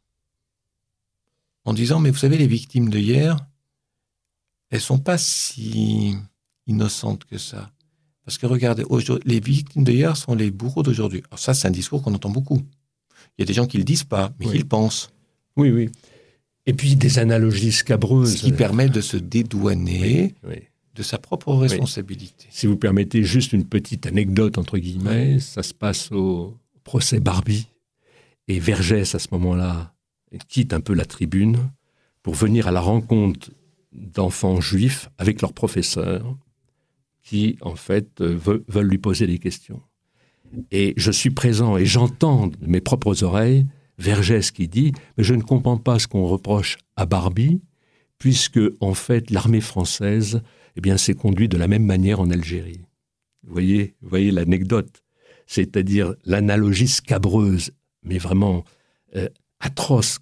en 1.66 1.74
disant, 1.74 1.99
mais 1.99 2.11
vous 2.11 2.18
savez, 2.18 2.38
les 2.38 2.47
victimes 2.47 2.89
de 2.89 2.99
hier, 2.99 3.38
elles 4.70 4.82
sont 4.82 4.99
pas 4.99 5.18
si 5.18 6.16
innocentes 6.68 7.26
que 7.26 7.38
ça. 7.38 7.72
Parce 8.26 8.38
que 8.38 8.45
regardez, 8.45 8.84
les 9.26 9.39
victimes 9.39 9.84
de 9.84 9.91
hier 9.91 10.16
sont 10.16 10.36
les 10.36 10.51
bourreaux 10.51 10.84
d'aujourd'hui. 10.84 11.24
Alors 11.30 11.39
ça, 11.39 11.53
c'est 11.53 11.68
un 11.68 11.72
discours 11.72 12.01
qu'on 12.01 12.14
entend 12.14 12.30
beaucoup. 12.30 12.61
Il 13.38 13.41
y 13.41 13.43
a 13.43 13.45
des 13.45 13.53
gens 13.53 13.68
qui 13.68 13.78
le 13.78 13.84
disent 13.84 14.03
pas, 14.03 14.34
mais 14.39 14.47
qui 14.47 14.57
le 14.57 14.66
pensent. 14.66 15.11
Oui, 15.55 15.70
oui. 15.72 15.89
Et 16.66 16.74
puis 16.74 16.95
des 16.95 17.20
analogies 17.20 17.74
scabreuses. 17.74 18.38
Ce 18.38 18.43
qui 18.43 18.53
permet 18.53 18.88
de 18.88 19.01
se 19.01 19.18
dédouaner 19.18 20.34
de 20.95 21.03
sa 21.03 21.18
propre 21.18 21.53
responsabilité. 21.55 22.47
Si 22.51 22.68
vous 22.68 22.78
permettez 22.78 23.24
juste 23.24 23.51
une 23.53 23.66
petite 23.66 24.05
anecdote, 24.05 24.57
entre 24.57 24.78
guillemets, 24.78 25.39
ça 25.39 25.64
se 25.64 25.74
passe 25.74 26.11
au 26.11 26.57
procès 26.84 27.20
Barbie. 27.20 27.68
Et 28.47 28.59
Vergès, 28.59 29.16
à 29.16 29.20
ce 29.20 29.28
moment-là, 29.32 29.93
quitte 30.48 30.74
un 30.74 30.82
peu 30.82 30.94
la 30.94 31.06
tribune 31.06 31.58
pour 32.22 32.36
venir 32.36 32.68
à 32.68 32.72
la 32.72 32.82
rencontre 32.82 33.52
d'enfants 33.92 34.62
juifs 34.62 35.10
avec 35.18 35.42
leurs 35.42 35.54
professeurs 35.54 36.36
qui, 37.22 37.58
en 37.62 37.76
fait, 37.76 38.22
euh, 38.22 38.38
veulent 38.68 38.88
lui 38.88 38.98
poser 38.98 39.28
des 39.28 39.40
questions. 39.40 39.82
Et 40.72 40.94
je 40.98 41.12
suis 41.12 41.32
présent 41.32 41.78
et 41.78 41.86
j'entends 41.86 42.48
de 42.48 42.68
mes 42.68 42.82
propres 42.82 43.24
oreilles 43.24 43.66
Vergès 43.98 44.52
qui 44.52 44.68
dit 44.68 44.92
Mais 45.18 45.24
je 45.24 45.34
ne 45.34 45.42
comprends 45.42 45.78
pas 45.78 46.00
ce 46.00 46.08
qu'on 46.08 46.26
reproche 46.26 46.78
à 46.96 47.06
Barbie, 47.06 47.62
puisque, 48.18 48.60
en 48.80 48.94
fait, 48.94 49.30
l'armée 49.30 49.62
française 49.62 50.42
eh 50.76 50.82
bien, 50.82 50.98
s'est 50.98 51.14
conduite 51.14 51.52
de 51.52 51.58
la 51.58 51.68
même 51.68 51.86
manière 51.86 52.20
en 52.20 52.30
Algérie. 52.32 52.82
Vous 53.44 53.54
voyez, 53.54 53.96
voyez 54.02 54.32
l'anecdote, 54.32 55.04
c'est-à-dire 55.46 56.16
l'analogie 56.26 56.88
scabreuse, 56.88 57.72
mais 58.04 58.18
vraiment 58.18 58.64
euh, 59.16 59.30
atroce. 59.64 60.20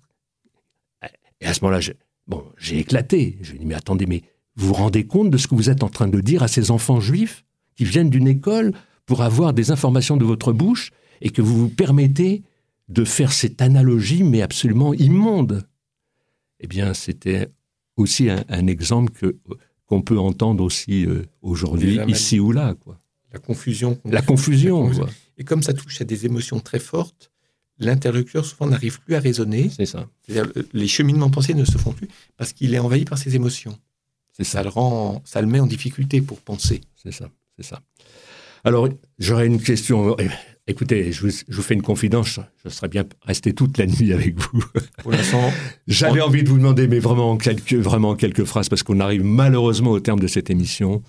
Et 1.42 1.46
à 1.46 1.54
ce 1.54 1.64
moment-là, 1.64 1.82
bon, 2.28 2.44
j'ai 2.58 2.78
éclaté. 2.78 3.38
Je 3.42 3.52
lui 3.52 3.58
ai 3.58 3.60
dit, 3.60 3.66
mais 3.66 3.76
attendez, 3.76 4.06
mais 4.06 4.22
vous 4.56 4.68
vous 4.68 4.74
rendez 4.74 5.06
compte 5.06 5.30
de 5.30 5.38
ce 5.38 5.48
que 5.48 5.56
vous 5.56 5.70
êtes 5.70 5.84
en 5.84 5.90
train 5.90 6.08
de 6.08 6.22
dire 6.22 6.44
à 6.44 6.48
ces 6.48 6.72
enfants 6.72 7.00
juifs 7.00 7.44
qui 7.76 7.84
viennent 7.84 8.10
d'une 8.10 8.28
école 8.28 8.74
pour 9.06 9.22
avoir 9.22 9.54
des 9.54 9.72
informations 9.72 10.18
de 10.18 10.26
votre 10.26 10.54
bouche 10.54 10.92
et 11.22 11.30
que 11.30 11.42
vous 11.42 11.58
vous 11.58 11.70
permettez 11.70 12.44
de 12.90 13.06
faire 13.06 13.32
cette 13.32 13.62
analogie, 13.62 14.24
mais 14.24 14.42
absolument 14.42 14.94
immonde? 14.94 15.68
Eh 16.60 16.68
bien, 16.68 16.94
c'était 16.94 17.50
aussi 17.98 18.30
un, 18.30 18.68
exemple 18.68 19.12
que 19.12 19.38
qu'on 19.88 20.02
peut 20.02 20.20
entendre 20.20 20.64
aussi 20.64 21.06
euh, 21.06 21.24
aujourd'hui, 21.42 22.00
ici 22.08 22.40
ou 22.40 22.52
là. 22.52 22.76
Quoi. 22.76 23.02
La 23.34 23.40
confusion. 23.40 24.00
La 24.06 24.22
confusion. 24.22 24.90
Et 25.38 25.44
comme 25.44 25.64
ça 25.64 25.74
touche 25.74 26.00
à 26.02 26.06
des 26.06 26.26
émotions 26.26 26.60
très 26.60 26.80
fortes, 26.80 27.32
l'interlocuteur 27.82 28.46
souvent 28.46 28.68
n'arrive 28.68 29.02
plus 29.02 29.16
à 29.16 29.20
raisonner. 29.20 29.70
C'est 29.76 29.86
ça. 29.86 30.08
C'est-à-dire 30.26 30.52
les 30.74 30.88
cheminements 30.88 31.30
pensés 31.30 31.54
ne 31.54 31.66
se 31.66 31.78
font 31.78 31.92
plus 31.92 32.08
parce 32.38 32.54
qu'il 32.54 32.74
est 32.74 32.80
envahi 32.80 33.06
par 33.06 33.18
ses 33.18 33.36
émotions. 33.36 33.78
C'est 34.32 34.44
ça. 34.44 34.64
le 34.64 34.70
rend, 34.70 35.22
ça 35.26 35.42
le 35.42 35.48
met 35.48 35.60
en 35.60 35.68
difficulté 35.68 36.22
pour 36.22 36.40
penser. 36.40 36.82
C'est 36.96 37.12
ça, 37.12 37.30
c'est 37.58 37.66
ça. 37.66 37.82
Alors 38.64 38.88
j'aurais 39.20 39.48
une 39.48 39.62
question. 39.62 40.16
Écoutez, 40.68 41.12
je 41.12 41.26
vous, 41.26 41.62
fais 41.62 41.74
une 41.74 41.82
confidence. 41.82 42.40
Je 42.64 42.70
serais 42.70 42.88
bien 42.88 43.04
resté 43.24 43.54
toute 43.54 43.78
la 43.78 43.88
nuit 43.88 44.14
avec 44.14 44.40
vous. 44.40 44.64
Pour 45.02 45.12
l'instant, 45.12 45.52
j'avais 45.88 46.22
envie 46.22 46.44
de 46.44 46.50
vous 46.50 46.58
demander, 46.58 46.88
mais 46.88 47.00
vraiment 47.00 47.36
quelques, 47.36 47.74
vraiment 47.74 48.16
quelques 48.16 48.46
phrases 48.46 48.70
parce 48.70 48.84
qu'on 48.84 49.00
arrive 49.00 49.24
malheureusement 49.24 49.92
au 49.92 50.00
terme 50.00 50.20
de 50.20 50.28
cette 50.28 50.50
émission. 50.50 51.02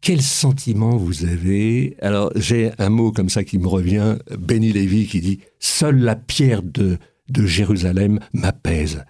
Quel 0.00 0.22
sentiment 0.22 0.96
vous 0.96 1.24
avez? 1.24 1.96
Alors, 2.00 2.32
j'ai 2.36 2.70
un 2.78 2.88
mot 2.88 3.12
comme 3.12 3.28
ça 3.28 3.44
qui 3.44 3.58
me 3.58 3.66
revient, 3.66 4.16
Benny 4.38 4.72
Lévy 4.72 5.06
qui 5.06 5.20
dit 5.20 5.40
Seule 5.58 5.98
la 5.98 6.16
pierre 6.16 6.62
de, 6.62 6.98
de 7.28 7.46
Jérusalem 7.46 8.20
m'apaise. 8.32 9.04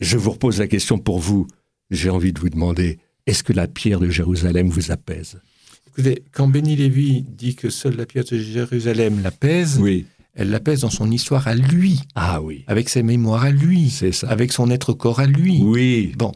Je 0.00 0.18
vous 0.18 0.30
repose 0.30 0.58
la 0.58 0.66
question 0.66 0.98
pour 0.98 1.18
vous. 1.18 1.46
J'ai 1.90 2.10
envie 2.10 2.32
de 2.32 2.38
vous 2.38 2.50
demander 2.50 2.98
Est-ce 3.26 3.42
que 3.42 3.52
la 3.52 3.66
pierre 3.66 3.98
de 3.98 4.10
Jérusalem 4.10 4.68
vous 4.68 4.90
apaise? 4.90 5.40
Écoutez, 5.88 6.22
quand 6.32 6.48
Benny 6.48 6.76
Lévy 6.76 7.24
dit 7.28 7.56
que 7.56 7.70
seule 7.70 7.96
la 7.96 8.06
pierre 8.06 8.24
de 8.24 8.38
Jérusalem 8.38 9.20
l'apaise, 9.22 9.78
oui. 9.80 10.06
elle 10.34 10.50
l'apaise 10.50 10.82
dans 10.82 10.90
son 10.90 11.10
histoire 11.10 11.48
à 11.48 11.54
lui. 11.54 11.98
Ah 12.14 12.40
oui. 12.40 12.64
Avec 12.68 12.88
ses 12.88 13.02
mémoires 13.02 13.44
à 13.44 13.50
lui. 13.50 13.90
C'est 13.90 14.12
ça. 14.12 14.28
Avec 14.28 14.52
son 14.52 14.70
être-corps 14.70 15.18
à 15.18 15.26
lui. 15.26 15.60
Oui. 15.62 16.12
Bon, 16.16 16.30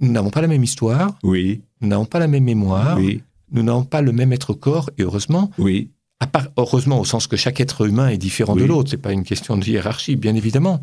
nous 0.00 0.12
n'avons 0.12 0.30
pas 0.30 0.40
la 0.40 0.48
même 0.48 0.64
histoire. 0.64 1.18
Oui. 1.22 1.62
Nous 1.80 1.88
n'avons 1.88 2.04
pas 2.04 2.18
la 2.18 2.28
même 2.28 2.44
mémoire. 2.44 2.98
Oui. 2.98 3.22
Nous 3.50 3.62
n'avons 3.62 3.84
pas 3.84 4.02
le 4.02 4.12
même 4.12 4.32
être 4.32 4.52
corps, 4.52 4.90
et 4.98 5.02
heureusement. 5.02 5.50
Oui. 5.58 5.90
À 6.20 6.26
part, 6.26 6.48
heureusement, 6.56 7.00
au 7.00 7.04
sens 7.04 7.26
que 7.26 7.36
chaque 7.36 7.60
être 7.60 7.86
humain 7.86 8.08
est 8.08 8.18
différent 8.18 8.56
de 8.56 8.64
l'autre. 8.64 8.90
C'est 8.90 8.96
pas 8.96 9.12
une 9.12 9.24
question 9.24 9.56
de 9.56 9.64
hiérarchie, 9.64 10.16
bien 10.16 10.34
évidemment. 10.34 10.80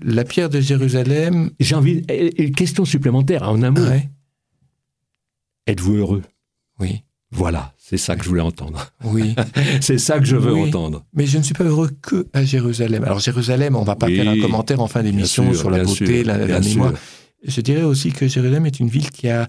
La 0.00 0.24
pierre 0.24 0.48
de 0.48 0.60
Jérusalem. 0.60 1.50
J'ai 1.58 1.74
envie. 1.74 2.04
Une 2.38 2.52
question 2.52 2.84
supplémentaire, 2.84 3.48
en 3.48 3.62
un 3.62 3.70
mot. 3.70 3.86
Êtes-vous 5.66 5.96
heureux? 5.96 6.22
Oui. 6.78 7.02
Voilà, 7.32 7.74
c'est 7.78 7.96
ça 7.96 8.16
que 8.16 8.24
je 8.24 8.28
voulais 8.28 8.40
entendre. 8.40 8.90
Oui. 9.04 9.36
c'est 9.80 9.98
ça 9.98 10.18
que 10.18 10.24
je 10.24 10.34
veux 10.34 10.54
entendre. 10.54 11.04
Mais 11.14 11.26
je 11.26 11.38
ne 11.38 11.42
suis 11.44 11.54
pas 11.54 11.64
heureux 11.64 11.90
que 12.02 12.26
à 12.32 12.44
Jérusalem. 12.44 13.04
Alors 13.04 13.20
Jérusalem, 13.20 13.76
on 13.76 13.84
va 13.84 13.94
pas 13.94 14.08
faire 14.08 14.28
un 14.28 14.40
commentaire 14.40 14.80
en 14.80 14.88
fin 14.88 15.02
d'émission 15.02 15.52
sur 15.54 15.70
la 15.70 15.84
beauté, 15.84 16.24
la, 16.24 16.38
la 16.38 16.60
mémoire. 16.60 16.92
Je 17.42 17.60
dirais 17.60 17.82
aussi 17.82 18.12
que 18.12 18.28
Jérusalem 18.28 18.66
est 18.66 18.80
une 18.80 18.88
ville 18.88 19.10
qui 19.10 19.28
a 19.28 19.48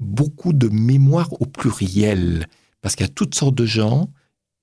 beaucoup 0.00 0.52
de 0.52 0.68
mémoire 0.68 1.32
au 1.40 1.46
pluriel, 1.46 2.46
parce 2.80 2.96
qu'il 2.96 3.06
y 3.06 3.08
a 3.08 3.12
toutes 3.12 3.34
sortes 3.34 3.54
de 3.54 3.66
gens, 3.66 4.10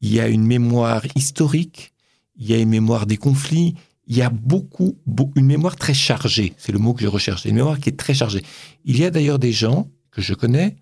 il 0.01 0.13
y 0.13 0.19
a 0.19 0.27
une 0.27 0.45
mémoire 0.45 1.03
historique, 1.15 1.93
il 2.35 2.49
y 2.49 2.53
a 2.53 2.57
une 2.57 2.69
mémoire 2.69 3.05
des 3.05 3.17
conflits, 3.17 3.75
il 4.07 4.17
y 4.17 4.21
a 4.21 4.29
beaucoup, 4.29 4.97
une 5.35 5.45
mémoire 5.45 5.75
très 5.75 5.93
chargée, 5.93 6.53
c'est 6.57 6.71
le 6.71 6.79
mot 6.79 6.93
que 6.93 7.01
je 7.01 7.07
recherche, 7.07 7.45
une 7.45 7.55
mémoire 7.55 7.79
qui 7.79 7.89
est 7.89 7.97
très 7.97 8.13
chargée. 8.13 8.43
Il 8.83 8.99
y 8.99 9.05
a 9.05 9.09
d'ailleurs 9.09 9.39
des 9.39 9.53
gens 9.53 9.87
que 10.11 10.21
je 10.21 10.33
connais 10.33 10.75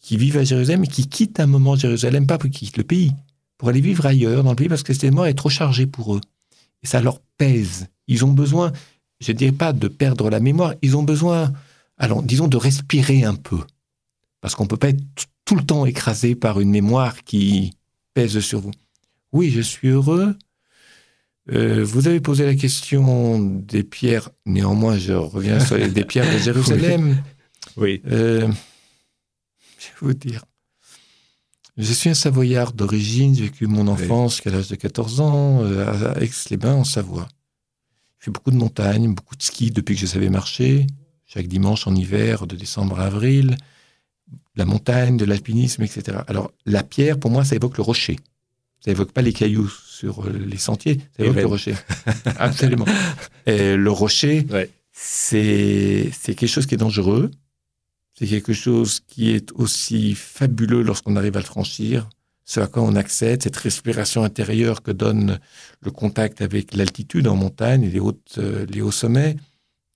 qui 0.00 0.16
vivent 0.16 0.38
à 0.38 0.44
Jérusalem 0.44 0.84
et 0.84 0.88
qui 0.88 1.08
quittent 1.08 1.40
un 1.40 1.46
moment 1.46 1.76
Jérusalem, 1.76 2.26
pas 2.26 2.38
pour 2.38 2.50
qu'ils 2.50 2.68
quittent 2.68 2.76
le 2.76 2.84
pays, 2.84 3.12
pour 3.58 3.68
aller 3.68 3.80
vivre 3.80 4.06
ailleurs 4.06 4.44
dans 4.44 4.50
le 4.50 4.56
pays 4.56 4.68
parce 4.68 4.82
que 4.82 4.92
cette 4.92 5.04
mémoire 5.04 5.26
est 5.26 5.34
trop 5.34 5.48
chargée 5.48 5.86
pour 5.86 6.14
eux. 6.14 6.20
Et 6.82 6.86
ça 6.86 7.00
leur 7.00 7.20
pèse. 7.38 7.88
Ils 8.06 8.24
ont 8.24 8.32
besoin, 8.32 8.72
je 9.20 9.32
ne 9.32 9.36
dirais 9.36 9.52
pas 9.52 9.72
de 9.72 9.88
perdre 9.88 10.30
la 10.30 10.40
mémoire, 10.40 10.74
ils 10.82 10.96
ont 10.96 11.02
besoin, 11.02 11.52
alors 11.98 12.22
disons, 12.22 12.48
de 12.48 12.56
respirer 12.56 13.24
un 13.24 13.34
peu. 13.34 13.58
Parce 14.40 14.54
qu'on 14.54 14.64
ne 14.64 14.68
peut 14.68 14.76
pas 14.76 14.90
être 14.90 15.02
tout 15.44 15.56
le 15.56 15.64
temps 15.64 15.86
écrasé 15.86 16.34
par 16.34 16.60
une 16.60 16.70
mémoire 16.70 17.24
qui 17.24 17.72
pèse 18.14 18.38
sur 18.40 18.60
vous. 18.60 18.72
Oui, 19.32 19.50
je 19.50 19.60
suis 19.60 19.88
heureux. 19.88 20.36
Euh, 21.52 21.84
vous 21.84 22.08
avez 22.08 22.20
posé 22.20 22.44
la 22.44 22.54
question 22.54 23.38
des 23.38 23.84
pierres. 23.84 24.30
Néanmoins, 24.46 24.98
je 24.98 25.12
reviens 25.12 25.60
sur 25.60 25.76
les, 25.76 25.88
des 25.88 26.04
pierres 26.04 26.32
de 26.32 26.38
Jérusalem. 26.42 27.22
Oui. 27.76 28.02
Euh, 28.06 28.48
je 29.78 29.86
vais 29.86 29.92
vous 30.00 30.14
dire. 30.14 30.44
Je 31.76 31.92
suis 31.92 32.10
un 32.10 32.14
Savoyard 32.14 32.72
d'origine. 32.72 33.34
J'ai 33.34 33.44
vécu 33.44 33.66
mon 33.66 33.86
enfance 33.86 34.34
jusqu'à 34.36 34.50
l'âge 34.50 34.68
de 34.68 34.76
14 34.76 35.20
ans 35.20 35.62
euh, 35.62 36.14
à 36.14 36.20
Aix-les-Bains, 36.22 36.74
en 36.74 36.84
Savoie. 36.84 37.28
Fait 38.26 38.32
beaucoup 38.32 38.50
de 38.50 38.56
montagnes, 38.56 39.14
beaucoup 39.14 39.36
de 39.36 39.42
ski 39.44 39.70
depuis 39.70 39.94
que 39.94 40.00
je 40.00 40.06
savais 40.06 40.30
marcher. 40.30 40.88
Chaque 41.26 41.46
dimanche 41.46 41.86
en 41.86 41.94
hiver, 41.94 42.48
de 42.48 42.56
décembre 42.56 42.98
à 42.98 43.04
avril 43.04 43.56
la 44.56 44.64
montagne, 44.64 45.16
de 45.16 45.24
l'alpinisme, 45.24 45.84
etc. 45.84 46.18
Alors, 46.26 46.50
la 46.64 46.82
pierre, 46.82 47.20
pour 47.20 47.30
moi, 47.30 47.44
ça 47.44 47.54
évoque 47.54 47.76
le 47.76 47.84
rocher. 47.84 48.18
Ça 48.84 48.90
évoque 48.90 49.12
pas 49.12 49.22
les 49.22 49.32
cailloux 49.32 49.68
sur 49.68 50.26
euh, 50.26 50.32
les 50.32 50.56
sentiers, 50.56 50.98
ça 51.16 51.24
évoque 51.24 51.36
le 51.36 51.46
rocher. 51.46 51.74
Absolument. 52.38 52.86
Et 53.46 53.76
le 53.76 53.90
rocher, 53.92 54.44
c'est 54.90 56.10
quelque 56.24 56.48
chose 56.48 56.66
qui 56.66 56.74
est 56.74 56.78
dangereux. 56.78 57.30
C'est 58.18 58.26
quelque 58.26 58.54
chose 58.54 59.02
qui 59.06 59.30
est 59.30 59.52
aussi 59.52 60.16
fabuleux 60.16 60.82
lorsqu'on 60.82 61.14
arrive 61.14 61.36
à 61.36 61.40
le 61.40 61.46
franchir. 61.46 62.08
Ce 62.46 62.60
à 62.60 62.66
quoi 62.66 62.82
on 62.82 62.94
accède, 62.94 63.42
cette 63.42 63.56
respiration 63.56 64.22
intérieure 64.22 64.82
que 64.82 64.92
donne 64.92 65.38
le 65.82 65.90
contact 65.90 66.40
avec 66.40 66.74
l'altitude 66.74 67.28
en 67.28 67.36
montagne 67.36 67.82
et 67.82 67.90
les, 67.90 68.00
euh, 68.00 68.82
hauts 68.82 68.90
sommets, 68.92 69.36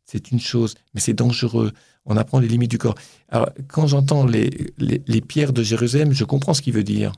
c'est 0.05 0.31
une 0.31 0.41
chose, 0.41 0.75
mais 0.93 1.01
c'est 1.01 1.15
dangereux 1.15 1.73
on 2.07 2.17
apprend 2.17 2.41
les 2.41 2.49
limites 2.49 2.71
du 2.71 2.79
corps. 2.79 2.97
Alors, 3.29 3.51
quand 3.69 3.87
j'entends 3.87 4.27
les, 4.27 4.51
les, 4.79 5.21
pierres 5.21 5.53
de 5.53 5.63
Jérusalem, 5.63 6.13
je 6.13 6.25
comprends 6.25 6.55
ce 6.55 6.63
qu'il 6.63 6.73
veut 6.73 6.83
dire. 6.83 7.13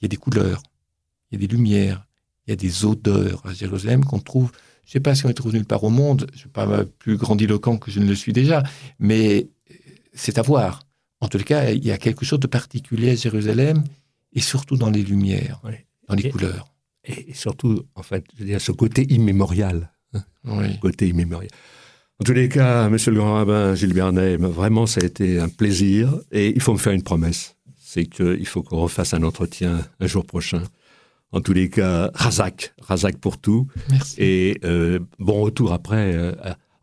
Il 0.00 0.04
y 0.04 0.06
a 0.06 0.08
des 0.08 0.16
couleurs, 0.16 0.62
il 1.30 1.40
y 1.40 1.44
a 1.44 1.46
des 1.46 1.52
lumières, 1.52 2.06
il 2.46 2.50
y 2.50 2.52
a 2.52 2.56
des 2.56 2.84
odeurs 2.84 3.42
à 3.46 3.52
Jérusalem 3.52 4.04
qu'on 4.04 4.20
trouve, 4.20 4.52
je 4.84 4.90
ne 4.90 4.92
sais 4.92 5.00
pas 5.00 5.14
si 5.14 5.24
on 5.24 5.28
les 5.28 5.34
trouve 5.34 5.52
nulle 5.52 5.64
part 5.64 5.82
au 5.82 5.90
monde, 5.90 6.26
je 6.30 6.34
ne 6.34 6.38
suis 6.40 6.48
pas 6.48 6.84
plus 6.98 7.16
grandiloquent 7.16 7.78
que 7.78 7.90
je 7.90 7.98
ne 7.98 8.06
le 8.06 8.14
suis 8.14 8.32
déjà, 8.32 8.62
mais 8.98 9.48
c'est 10.12 10.38
à 10.38 10.42
voir. 10.42 10.82
En 11.20 11.28
tout 11.28 11.38
cas, 11.38 11.70
il 11.70 11.84
y 11.84 11.90
a 11.90 11.98
quelque 11.98 12.24
chose 12.24 12.38
de 12.38 12.46
particulier 12.46 13.10
à 13.10 13.14
Jérusalem, 13.14 13.82
et 14.36 14.40
surtout 14.40 14.76
dans 14.76 14.90
les 14.90 15.02
lumières, 15.02 15.60
dans 16.08 16.14
les 16.14 16.30
couleurs. 16.30 16.72
Et 17.04 17.32
surtout, 17.34 17.84
en 17.94 18.02
fait, 18.02 18.24
je 18.34 18.40
veux 18.40 18.46
dire, 18.46 18.60
ce 18.60 18.72
côté 18.72 19.06
immémorial. 19.12 19.90
Hein. 20.12 20.22
oui. 20.44 20.78
Côté 20.80 21.08
immémorial. 21.08 21.50
En 22.20 22.24
tous 22.24 22.32
les 22.32 22.48
cas, 22.48 22.88
monsieur 22.88 23.12
le 23.12 23.18
grand 23.18 23.34
rabbin 23.34 23.74
Gilles 23.74 23.92
Bernet, 23.92 24.36
vraiment, 24.36 24.86
ça 24.86 25.00
a 25.02 25.06
été 25.06 25.38
un 25.38 25.48
plaisir. 25.48 26.14
Et 26.32 26.48
il 26.54 26.60
faut 26.60 26.72
me 26.72 26.78
faire 26.78 26.92
une 26.92 27.02
promesse. 27.02 27.56
C'est 27.78 28.06
qu'il 28.06 28.46
faut 28.46 28.62
qu'on 28.62 28.78
refasse 28.78 29.14
un 29.14 29.22
entretien 29.22 29.86
un 30.00 30.06
jour 30.06 30.26
prochain. 30.26 30.62
En 31.32 31.40
tous 31.40 31.52
les 31.52 31.68
cas, 31.68 32.10
Razak, 32.14 32.74
Razak 32.80 33.18
pour 33.18 33.38
tout. 33.38 33.68
Merci. 33.90 34.16
Et 34.18 34.58
euh, 34.64 34.98
bon 35.18 35.42
retour 35.42 35.72
après 35.72 36.14
euh, 36.14 36.32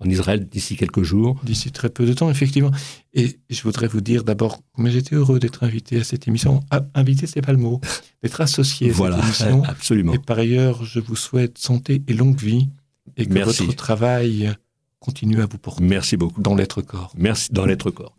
en 0.03 0.09
Israël 0.09 0.47
d'ici 0.47 0.75
quelques 0.75 1.03
jours. 1.03 1.39
D'ici 1.43 1.71
très 1.71 1.89
peu 1.89 2.05
de 2.05 2.13
temps, 2.13 2.29
effectivement. 2.29 2.71
Et 3.13 3.37
je 3.49 3.61
voudrais 3.63 3.87
vous 3.87 4.01
dire 4.01 4.23
d'abord 4.23 4.59
mais 4.77 4.91
j'étais 4.91 5.15
heureux 5.15 5.39
d'être 5.39 5.63
invité 5.63 5.99
à 5.99 6.03
cette 6.03 6.27
émission. 6.27 6.61
Ah, 6.71 6.81
invité, 6.95 7.27
c'est 7.27 7.41
pas 7.41 7.51
le 7.51 7.57
mot. 7.57 7.79
D'être 8.21 8.41
associé 8.41 8.89
à 8.89 8.93
voilà, 8.93 9.17
cette 9.17 9.47
émission. 9.47 9.63
Absolument. 9.67 10.13
Et 10.13 10.19
par 10.19 10.39
ailleurs, 10.39 10.83
je 10.83 10.99
vous 10.99 11.15
souhaite 11.15 11.57
santé 11.57 12.01
et 12.07 12.13
longue 12.13 12.39
vie. 12.39 12.69
Et 13.17 13.25
que 13.25 13.33
Merci. 13.33 13.65
votre 13.65 13.77
travail 13.77 14.53
continue 14.99 15.41
à 15.41 15.45
vous 15.45 15.57
porter. 15.57 15.83
Merci 15.83 16.17
beaucoup. 16.17 16.41
Dans 16.41 16.55
l'être 16.55 16.81
corps. 16.81 17.13
Merci 17.17 17.51
dans 17.51 17.65
l'être 17.65 17.91
corps. 17.91 18.17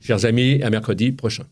Chers 0.00 0.24
amis, 0.24 0.62
à 0.62 0.70
mercredi 0.70 1.10
prochain. 1.10 1.44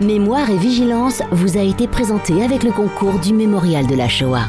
Mémoire 0.00 0.48
et 0.48 0.58
vigilance 0.58 1.22
vous 1.32 1.58
a 1.58 1.62
été 1.62 1.88
présenté 1.88 2.42
avec 2.44 2.62
le 2.62 2.70
concours 2.70 3.18
du 3.18 3.32
Mémorial 3.32 3.86
de 3.88 3.96
la 3.96 4.08
Shoah. 4.08 4.48